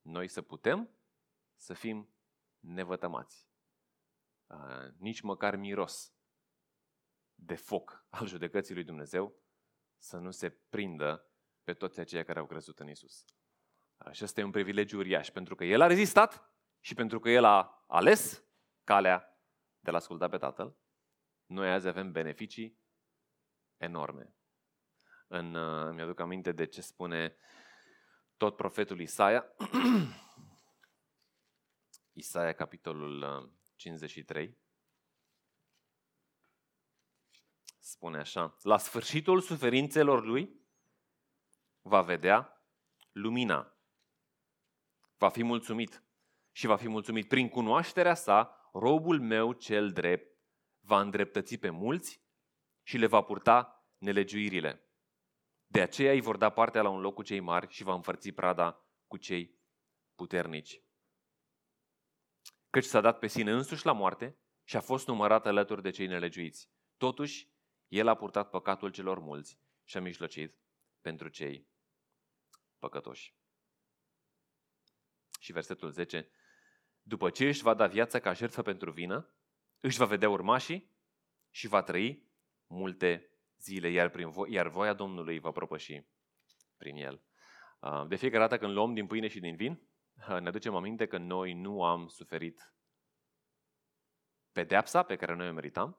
noi 0.00 0.28
să 0.28 0.42
putem 0.42 0.90
să 1.56 1.74
fim 1.74 2.14
nevătămați 2.58 3.52
nici 4.96 5.20
măcar 5.20 5.56
miros 5.56 6.14
de 7.34 7.54
foc 7.54 8.06
al 8.08 8.26
judecății 8.26 8.74
lui 8.74 8.84
Dumnezeu 8.84 9.42
să 9.96 10.16
nu 10.16 10.30
se 10.30 10.50
prindă 10.50 11.28
pe 11.62 11.74
toți 11.74 12.00
aceia 12.00 12.24
care 12.24 12.38
au 12.38 12.46
crezut 12.46 12.78
în 12.78 12.88
Isus. 12.88 13.24
Și 14.10 14.24
ăsta 14.24 14.40
e 14.40 14.44
un 14.44 14.50
privilegiu 14.50 14.98
uriaș, 14.98 15.30
pentru 15.30 15.54
că 15.54 15.64
El 15.64 15.80
a 15.80 15.86
rezistat 15.86 16.53
și 16.84 16.94
pentru 16.94 17.18
că 17.18 17.28
El 17.28 17.44
a 17.44 17.84
ales 17.86 18.44
calea 18.84 19.38
de 19.80 19.90
la 19.90 19.96
asculta 19.96 20.28
pe 20.28 20.36
Tatăl, 20.36 20.76
noi 21.46 21.72
azi 21.72 21.88
avem 21.88 22.12
beneficii 22.12 22.78
enorme. 23.76 24.34
În, 25.26 25.54
uh, 25.54 25.94
mi-aduc 25.94 26.20
aminte 26.20 26.52
de 26.52 26.66
ce 26.66 26.80
spune 26.80 27.36
tot 28.36 28.56
profetul 28.56 29.00
Isaia, 29.00 29.46
Isaia 32.12 32.52
capitolul 32.52 33.22
uh, 33.22 33.50
53. 33.76 34.58
Spune 37.78 38.18
așa, 38.18 38.56
la 38.62 38.78
sfârșitul 38.78 39.40
suferințelor 39.40 40.24
lui 40.24 40.60
va 41.82 42.02
vedea 42.02 42.66
lumina. 43.12 43.76
Va 45.16 45.28
fi 45.28 45.42
mulțumit 45.42 46.03
și 46.54 46.66
va 46.66 46.76
fi 46.76 46.88
mulțumit 46.88 47.28
prin 47.28 47.48
cunoașterea 47.48 48.14
sa, 48.14 48.70
robul 48.72 49.20
meu 49.20 49.52
cel 49.52 49.92
drept 49.92 50.38
va 50.80 51.00
îndreptăți 51.00 51.56
pe 51.56 51.70
mulți 51.70 52.22
și 52.82 52.98
le 52.98 53.06
va 53.06 53.22
purta 53.22 53.86
nelegiuirile. 53.98 54.88
De 55.66 55.80
aceea 55.80 56.12
îi 56.12 56.20
vor 56.20 56.36
da 56.36 56.50
partea 56.50 56.82
la 56.82 56.88
un 56.88 57.00
loc 57.00 57.14
cu 57.14 57.22
cei 57.22 57.40
mari 57.40 57.72
și 57.72 57.82
va 57.82 57.94
înfărți 57.94 58.30
prada 58.30 58.84
cu 59.06 59.16
cei 59.16 59.58
puternici 60.14 60.84
căci 62.74 62.84
s-a 62.84 63.00
dat 63.00 63.18
pe 63.18 63.26
sine 63.26 63.52
însuși 63.52 63.86
la 63.86 63.92
moarte 63.92 64.38
și 64.64 64.76
a 64.76 64.80
fost 64.80 65.06
numărat 65.06 65.46
alături 65.46 65.82
de 65.82 65.90
cei 65.90 66.06
nelegiuiți. 66.06 66.70
Totuși, 66.96 67.48
el 67.88 68.08
a 68.08 68.14
purtat 68.14 68.50
păcatul 68.50 68.90
celor 68.90 69.18
mulți 69.18 69.58
și 69.84 69.96
a 69.96 70.00
mijlocit 70.00 70.58
pentru 71.00 71.28
cei 71.28 71.68
păcătoși. 72.78 73.36
Și 75.40 75.52
versetul 75.52 75.90
10. 75.90 76.30
După 77.06 77.30
ce 77.30 77.46
își 77.46 77.62
va 77.62 77.74
da 77.74 77.86
viața 77.86 78.18
ca 78.18 78.32
jertfă 78.32 78.62
pentru 78.62 78.90
vină, 78.90 79.32
își 79.80 79.98
va 79.98 80.04
vedea 80.04 80.28
urmașii 80.28 80.92
și 81.50 81.68
va 81.68 81.82
trăi 81.82 82.28
multe 82.66 83.30
zile, 83.58 83.88
iar, 83.88 84.08
prin 84.08 84.30
vo- 84.30 84.48
iar 84.48 84.68
voia 84.68 84.92
Domnului 84.92 85.38
va 85.38 85.50
propăși 85.50 86.02
prin 86.76 86.96
el. 86.96 87.22
Uh, 87.80 88.06
de 88.08 88.16
fiecare 88.16 88.42
dată 88.42 88.58
când 88.58 88.72
luăm 88.72 88.94
din 88.94 89.06
pâine 89.06 89.28
și 89.28 89.40
din 89.40 89.56
vin, 89.56 89.88
uh, 90.28 90.40
ne 90.40 90.48
aducem 90.48 90.74
aminte 90.74 91.06
că 91.06 91.18
noi 91.18 91.52
nu 91.52 91.84
am 91.84 92.06
suferit 92.06 92.74
pedeapsa 94.52 95.02
pe 95.02 95.16
care 95.16 95.34
noi 95.34 95.48
o 95.48 95.52
meritam, 95.52 95.98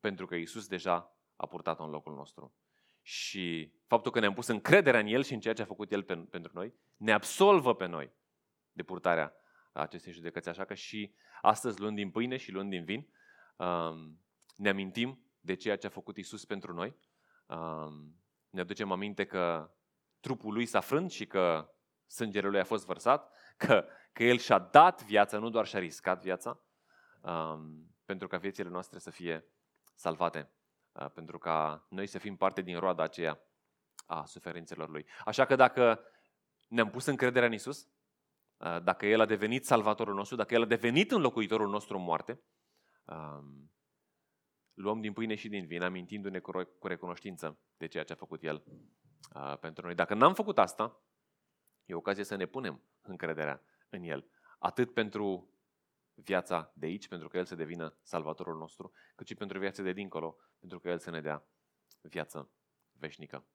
pentru 0.00 0.26
că 0.26 0.34
Isus 0.34 0.66
deja 0.66 1.18
a 1.36 1.46
purtat-o 1.46 1.84
în 1.84 1.90
locul 1.90 2.14
nostru. 2.14 2.56
Și 3.02 3.74
faptul 3.86 4.12
că 4.12 4.20
ne-am 4.20 4.34
pus 4.34 4.46
încrederea 4.46 5.00
în 5.00 5.06
El 5.06 5.22
și 5.22 5.34
în 5.34 5.40
ceea 5.40 5.54
ce 5.54 5.62
a 5.62 5.66
făcut 5.66 5.92
El 5.92 6.02
pentru 6.02 6.50
noi, 6.54 6.74
ne 6.96 7.12
absolvă 7.12 7.74
pe 7.74 7.86
noi 7.86 8.12
de 8.72 8.82
purtarea 8.82 9.34
acestei 9.80 10.12
judecăți. 10.12 10.48
Așa 10.48 10.64
că 10.64 10.74
și 10.74 11.14
astăzi, 11.42 11.80
luând 11.80 11.96
din 11.96 12.10
pâine 12.10 12.36
și 12.36 12.52
luând 12.52 12.70
din 12.70 12.84
vin, 12.84 13.08
um, 13.56 14.20
ne 14.56 14.68
amintim 14.68 15.24
de 15.40 15.54
ceea 15.54 15.76
ce 15.76 15.86
a 15.86 15.90
făcut 15.90 16.16
Isus 16.16 16.44
pentru 16.44 16.72
noi. 16.72 16.96
Um, 17.46 18.16
ne 18.50 18.60
aducem 18.60 18.92
aminte 18.92 19.24
că 19.24 19.74
trupul 20.20 20.52
lui 20.52 20.66
s-a 20.66 20.80
frânt 20.80 21.10
și 21.10 21.26
că 21.26 21.74
sângele 22.06 22.48
lui 22.48 22.60
a 22.60 22.64
fost 22.64 22.86
vărsat, 22.86 23.32
că, 23.56 23.86
că 24.12 24.24
El 24.24 24.38
și-a 24.38 24.58
dat 24.58 25.04
viața, 25.04 25.38
nu 25.38 25.50
doar 25.50 25.66
și-a 25.66 25.78
riscat 25.78 26.22
viața, 26.22 26.60
um, 27.20 27.94
pentru 28.04 28.28
ca 28.28 28.36
viețile 28.36 28.68
noastre 28.68 28.98
să 28.98 29.10
fie 29.10 29.44
salvate, 29.94 30.50
uh, 30.92 31.10
pentru 31.10 31.38
ca 31.38 31.86
noi 31.88 32.06
să 32.06 32.18
fim 32.18 32.36
parte 32.36 32.60
din 32.62 32.78
roada 32.78 33.02
aceea 33.02 33.40
a 34.06 34.24
suferințelor 34.24 34.88
Lui. 34.88 35.06
Așa 35.24 35.44
că 35.44 35.56
dacă 35.56 36.00
ne-am 36.68 36.90
pus 36.90 37.06
încrederea 37.06 37.48
în 37.48 37.54
Isus, 37.54 37.82
uh, 37.82 37.88
dacă 38.82 39.06
El 39.06 39.20
a 39.20 39.26
devenit 39.26 39.64
salvatorul 39.64 40.14
nostru, 40.14 40.36
dacă 40.36 40.54
El 40.54 40.62
a 40.62 40.66
devenit 40.66 41.10
înlocuitorul 41.10 41.68
nostru 41.68 41.96
în 41.96 42.02
moarte, 42.02 42.40
um, 43.04 43.72
luăm 44.74 45.00
din 45.00 45.12
pâine 45.12 45.34
și 45.34 45.48
din 45.48 45.66
vin, 45.66 45.82
amintindu-ne 45.82 46.38
cu 46.78 46.86
recunoștință 46.86 47.58
de 47.76 47.86
ceea 47.86 48.04
ce 48.04 48.12
a 48.12 48.16
făcut 48.16 48.42
El 48.42 48.64
uh, 49.34 49.58
pentru 49.58 49.84
noi. 49.84 49.94
Dacă 49.94 50.14
n-am 50.14 50.34
făcut 50.34 50.58
asta, 50.58 51.02
e 51.84 51.94
ocazie 51.94 52.24
să 52.24 52.34
ne 52.34 52.46
punem 52.46 52.82
încrederea 53.02 53.62
în 53.88 54.02
El. 54.02 54.28
Atât 54.58 54.92
pentru 54.92 55.54
viața 56.14 56.72
de 56.74 56.86
aici, 56.86 57.08
pentru 57.08 57.28
că 57.28 57.36
El 57.36 57.44
să 57.44 57.54
devină 57.54 57.96
salvatorul 58.02 58.56
nostru, 58.56 58.92
cât 59.14 59.26
și 59.26 59.34
pentru 59.34 59.58
viața 59.58 59.82
de 59.82 59.92
dincolo, 59.92 60.36
pentru 60.58 60.80
că 60.80 60.88
El 60.88 60.98
să 60.98 61.10
ne 61.10 61.20
dea 61.20 61.46
viață 62.00 62.50
veșnică. 62.92 63.46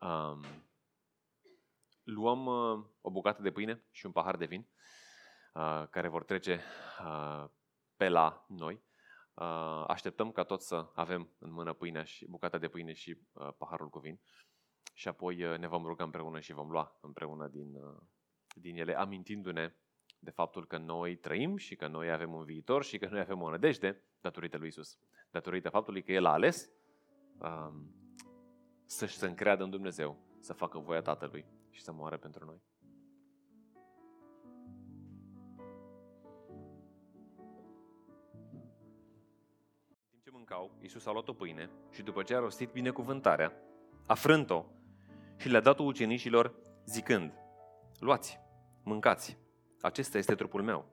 Um, 0.00 0.44
luăm 2.10 2.46
uh, 2.46 2.84
o 3.00 3.10
bucată 3.10 3.42
de 3.42 3.50
pâine 3.50 3.84
și 3.90 4.06
un 4.06 4.12
pahar 4.12 4.36
de 4.36 4.44
vin, 4.44 4.68
uh, 5.54 5.84
care 5.90 6.08
vor 6.08 6.24
trece 6.24 6.60
uh, 7.04 7.44
pe 7.96 8.08
la 8.08 8.44
noi. 8.48 8.82
Uh, 9.34 9.84
așteptăm 9.86 10.32
ca 10.32 10.42
toți 10.42 10.66
să 10.66 10.90
avem 10.94 11.30
în 11.38 11.52
mână 11.52 11.72
pâinea 11.72 12.04
și 12.04 12.26
bucata 12.28 12.58
de 12.58 12.68
pâine 12.68 12.92
și 12.92 13.18
uh, 13.32 13.48
paharul 13.58 13.88
cu 13.88 13.98
vin 13.98 14.20
și 14.94 15.08
apoi 15.08 15.44
uh, 15.44 15.58
ne 15.58 15.66
vom 15.66 15.84
ruga 15.84 16.04
împreună 16.04 16.40
și 16.40 16.52
vom 16.52 16.70
lua 16.70 16.98
împreună 17.00 17.48
din, 17.48 17.74
uh, 17.74 18.02
din 18.54 18.76
ele, 18.76 18.94
amintindu-ne 18.94 19.74
de 20.18 20.30
faptul 20.30 20.66
că 20.66 20.78
noi 20.78 21.16
trăim 21.16 21.56
și 21.56 21.76
că 21.76 21.86
noi 21.86 22.10
avem 22.10 22.32
un 22.32 22.44
viitor 22.44 22.84
și 22.84 22.98
că 22.98 23.08
noi 23.10 23.20
avem 23.20 23.42
o 23.42 23.50
nădejde 23.50 24.04
datorită 24.20 24.56
lui 24.56 24.68
Isus. 24.68 24.98
Datorită 25.30 25.68
faptului 25.68 26.02
că 26.02 26.12
El 26.12 26.24
a 26.24 26.32
ales 26.32 26.70
um, 27.38 27.94
să-și 28.86 29.16
să 29.16 29.26
încreadă 29.26 29.62
în 29.62 29.70
Dumnezeu, 29.70 30.18
să 30.40 30.52
facă 30.52 30.78
voia 30.78 31.02
Tatălui 31.02 31.59
și 31.70 31.82
să 31.82 31.92
moară 31.92 32.16
pentru 32.16 32.44
noi. 32.44 32.62
În 39.88 40.06
timp 40.08 40.22
ce 40.22 40.30
mâncau, 40.32 40.70
Iisus 40.80 41.06
a 41.06 41.12
luat 41.12 41.28
o 41.28 41.32
pâine 41.32 41.70
și 41.90 42.02
după 42.02 42.22
ce 42.22 42.34
a 42.34 42.38
rostit 42.38 42.72
binecuvântarea, 42.72 43.52
a 44.06 44.14
frânt-o 44.14 44.64
și 45.36 45.48
le-a 45.48 45.60
dat-o 45.60 45.82
ucenicilor 45.82 46.54
zicând, 46.84 47.32
luați, 47.98 48.38
mâncați, 48.82 49.38
acesta 49.80 50.18
este 50.18 50.34
trupul 50.34 50.62
meu. 50.62 50.86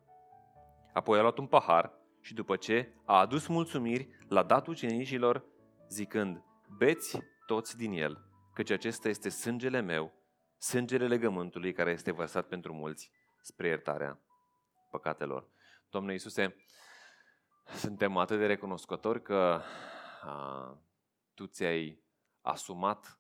Apoi 0.94 1.18
a 1.18 1.22
luat 1.22 1.38
un 1.38 1.48
pahar 1.48 1.92
și 2.22 2.34
după 2.34 2.56
ce 2.56 2.94
a 3.06 3.20
adus 3.20 3.48
mulțumiri, 3.48 4.10
l-a 4.28 4.44
dat 4.44 4.68
ucenicilor, 4.68 5.46
zicând, 5.90 6.44
beți 6.78 7.20
toți 7.46 7.78
din 7.78 7.92
el, 7.92 8.26
căci 8.54 8.70
acesta 8.70 9.10
este 9.10 9.30
sângele 9.30 9.82
meu, 9.82 10.14
sângele 10.58 11.08
legământului 11.08 11.74
care 11.74 11.92
este 11.92 12.12
vărsat 12.12 12.48
pentru 12.48 12.74
mulți 12.74 13.12
spre 13.42 13.68
iertarea 13.68 14.20
păcatelor. 14.90 15.48
Doamne 15.90 16.12
Iisuse, 16.12 16.56
suntem 17.66 18.18
atât 18.18 18.38
de 18.38 18.46
recunoscători 18.46 19.22
că 19.22 19.62
a, 20.22 20.78
Tu 21.34 21.46
ți-ai 21.46 22.04
asumat 22.42 23.20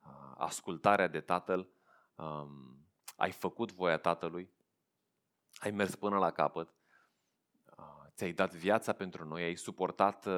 a, 0.00 0.34
ascultarea 0.38 1.06
de 1.06 1.20
Tatăl, 1.20 1.68
a, 2.14 2.48
ai 3.16 3.32
făcut 3.32 3.72
voia 3.72 3.98
Tatălui, 3.98 4.50
ai 5.60 5.70
mers 5.70 5.94
până 5.94 6.18
la 6.18 6.30
capăt, 6.30 6.74
ți-ai 8.20 8.32
dat 8.32 8.54
viața 8.54 8.92
pentru 8.92 9.24
noi, 9.24 9.42
ai 9.42 9.54
suportat 9.54 10.28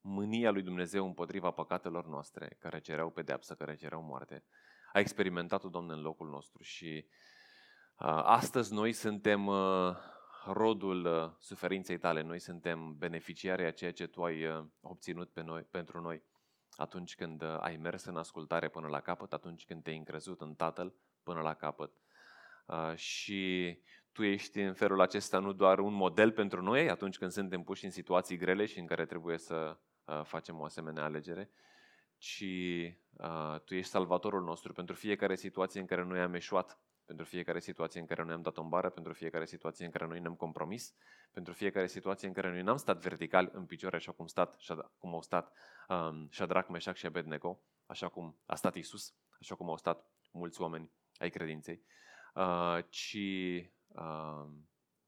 mânia 0.00 0.50
lui 0.50 0.62
Dumnezeu 0.62 1.06
împotriva 1.06 1.50
păcatelor 1.50 2.06
noastre, 2.06 2.56
care 2.58 2.80
cereau 2.80 3.10
pedeapsă, 3.10 3.54
care 3.54 3.74
cereau 3.74 4.02
moarte. 4.02 4.44
Ai 4.92 5.00
experimentat-o, 5.00 5.68
Doamne, 5.68 5.92
în 5.92 6.00
locul 6.00 6.28
nostru 6.28 6.62
și 6.62 7.06
astăzi 8.22 8.72
noi 8.72 8.92
suntem 8.92 9.50
rodul 10.44 11.36
suferinței 11.38 11.98
tale, 11.98 12.22
noi 12.22 12.38
suntem 12.38 12.96
beneficiari 12.98 13.64
a 13.64 13.70
ceea 13.70 13.92
ce 13.92 14.06
tu 14.06 14.22
ai 14.22 14.68
obținut 14.80 15.30
pe 15.30 15.42
noi, 15.42 15.62
pentru 15.62 16.00
noi 16.00 16.22
atunci 16.76 17.14
când 17.14 17.42
ai 17.42 17.76
mers 17.76 18.04
în 18.04 18.16
ascultare 18.16 18.68
până 18.68 18.88
la 18.88 19.00
capăt, 19.00 19.32
atunci 19.32 19.64
când 19.64 19.82
te-ai 19.82 19.96
încrezut 19.96 20.40
în 20.40 20.54
Tatăl 20.54 20.94
până 21.22 21.40
la 21.40 21.54
capăt. 21.54 21.92
Și 22.94 23.78
tu 24.12 24.22
ești 24.22 24.60
în 24.60 24.74
felul 24.74 25.00
acesta 25.00 25.38
nu 25.38 25.52
doar 25.52 25.78
un 25.78 25.92
model 25.92 26.32
pentru 26.32 26.62
noi 26.62 26.90
atunci 26.90 27.18
când 27.18 27.30
suntem 27.30 27.62
puși 27.62 27.84
în 27.84 27.90
situații 27.90 28.36
grele 28.36 28.66
și 28.66 28.78
în 28.78 28.86
care 28.86 29.06
trebuie 29.06 29.38
să 29.38 29.78
uh, 30.04 30.20
facem 30.24 30.60
o 30.60 30.64
asemenea 30.64 31.04
alegere, 31.04 31.50
ci 32.20 32.44
uh, 33.16 33.60
tu 33.64 33.74
ești 33.74 33.90
salvatorul 33.90 34.42
nostru 34.42 34.72
pentru 34.72 34.94
fiecare 34.94 35.34
situație 35.34 35.80
în 35.80 35.86
care 35.86 36.02
noi 36.02 36.20
am 36.20 36.34
eșuat, 36.34 36.80
pentru 37.04 37.24
fiecare 37.24 37.60
situație 37.60 38.00
în 38.00 38.06
care 38.06 38.22
noi 38.22 38.32
am 38.32 38.42
dat 38.42 38.56
o 38.56 38.62
bară, 38.62 38.90
pentru 38.90 39.12
fiecare 39.12 39.44
situație 39.44 39.84
în 39.84 39.90
care 39.90 40.06
noi 40.06 40.20
ne-am 40.20 40.34
compromis, 40.34 40.94
pentru 41.32 41.52
fiecare 41.52 41.86
situație 41.86 42.28
în 42.28 42.34
care 42.34 42.50
noi 42.50 42.62
n-am 42.62 42.76
stat 42.76 43.02
vertical 43.02 43.50
în 43.52 43.66
picioare 43.66 43.96
așa 43.96 44.12
cum, 44.12 44.26
stat, 44.26 44.56
cum 44.98 45.14
au 45.14 45.22
stat 45.22 45.52
um, 45.88 46.28
Shadrach, 46.30 46.68
Meșac 46.68 46.96
și 46.96 47.06
Abednego, 47.06 47.62
așa 47.86 48.08
cum 48.08 48.38
a 48.46 48.54
stat 48.54 48.74
Isus, 48.74 49.14
așa 49.40 49.54
cum 49.54 49.68
au 49.68 49.76
stat 49.76 50.10
mulți 50.32 50.60
oameni 50.60 50.90
ai 51.18 51.30
credinței, 51.30 51.82
uh, 52.34 52.78
ci 52.88 53.18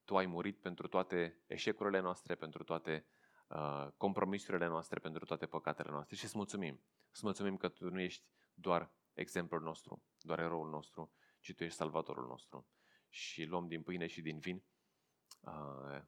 tu 0.05 0.17
ai 0.17 0.27
murit 0.27 0.61
pentru 0.61 0.87
toate 0.87 1.43
eșecurile 1.47 2.01
noastre, 2.01 2.35
pentru 2.35 2.63
toate 2.63 3.07
uh, 3.07 3.12
compromisurile 3.97 4.67
noastre, 4.67 5.01
pentru 5.01 5.25
toate 5.25 5.47
păcatele 5.47 5.91
noastre 5.91 6.17
și 6.17 6.25
îți 6.25 6.37
mulțumim. 6.37 6.83
Îți 7.11 7.25
mulțumim 7.25 7.57
că 7.57 7.69
tu 7.69 7.91
nu 7.91 8.01
ești 8.01 8.27
doar 8.55 8.93
exemplul 9.13 9.61
nostru, 9.61 10.03
doar 10.21 10.39
eroul 10.39 10.69
nostru, 10.69 11.13
ci 11.41 11.55
tu 11.55 11.65
ești 11.65 11.77
salvatorul 11.77 12.27
nostru. 12.27 12.67
Și 13.09 13.45
luăm 13.45 13.69
din 13.69 13.83
pâine 13.83 14.07
și 14.07 14.21
din 14.21 14.39
vin 14.39 14.65
uh, 15.41 16.03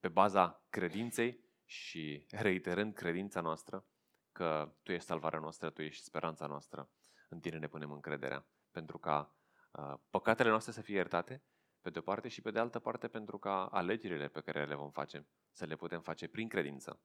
pe 0.00 0.08
baza 0.08 0.66
credinței 0.70 1.44
și 1.64 2.26
reiterând 2.30 2.94
credința 2.94 3.40
noastră 3.40 3.86
că 4.32 4.74
tu 4.82 4.92
ești 4.92 5.06
salvarea 5.06 5.38
noastră, 5.38 5.70
tu 5.70 5.82
ești 5.82 6.04
speranța 6.04 6.46
noastră, 6.46 6.90
în 7.28 7.40
tine 7.40 7.58
ne 7.58 7.68
punem 7.68 7.92
încrederea, 7.92 8.46
pentru 8.70 8.98
ca 8.98 9.36
uh, 9.72 9.94
păcatele 10.10 10.48
noastre 10.48 10.72
să 10.72 10.80
fie 10.80 10.94
iertate 10.94 11.42
pe 11.82 11.90
de 11.90 11.98
o 11.98 12.02
parte 12.02 12.28
și 12.28 12.40
pe 12.40 12.50
de 12.50 12.58
altă 12.58 12.78
parte 12.78 13.08
pentru 13.08 13.38
ca 13.38 13.66
alegerile 13.66 14.28
pe 14.28 14.40
care 14.40 14.66
le 14.66 14.74
vom 14.74 14.90
face 14.90 15.26
să 15.52 15.64
le 15.64 15.76
putem 15.76 16.00
face 16.00 16.28
prin 16.28 16.48
credință, 16.48 17.00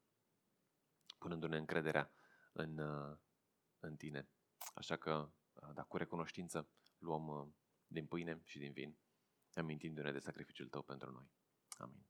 punându-ne 1.17 1.57
încrederea 1.57 2.11
în, 2.53 2.77
uh, 2.77 3.17
în 3.79 3.95
tine. 3.95 4.29
Așa 4.73 4.97
că, 4.97 5.31
uh, 5.53 5.69
da, 5.73 5.83
cu 5.83 5.97
recunoștință, 5.97 6.69
luăm 6.97 7.27
uh, 7.27 7.47
din 7.87 8.05
pâine 8.05 8.41
și 8.43 8.59
din 8.59 8.71
vin, 8.71 8.97
amintindu-ne 9.53 10.11
de 10.11 10.19
sacrificiul 10.19 10.67
tău 10.67 10.81
pentru 10.81 11.11
noi. 11.11 11.31
Amin. 11.77 12.05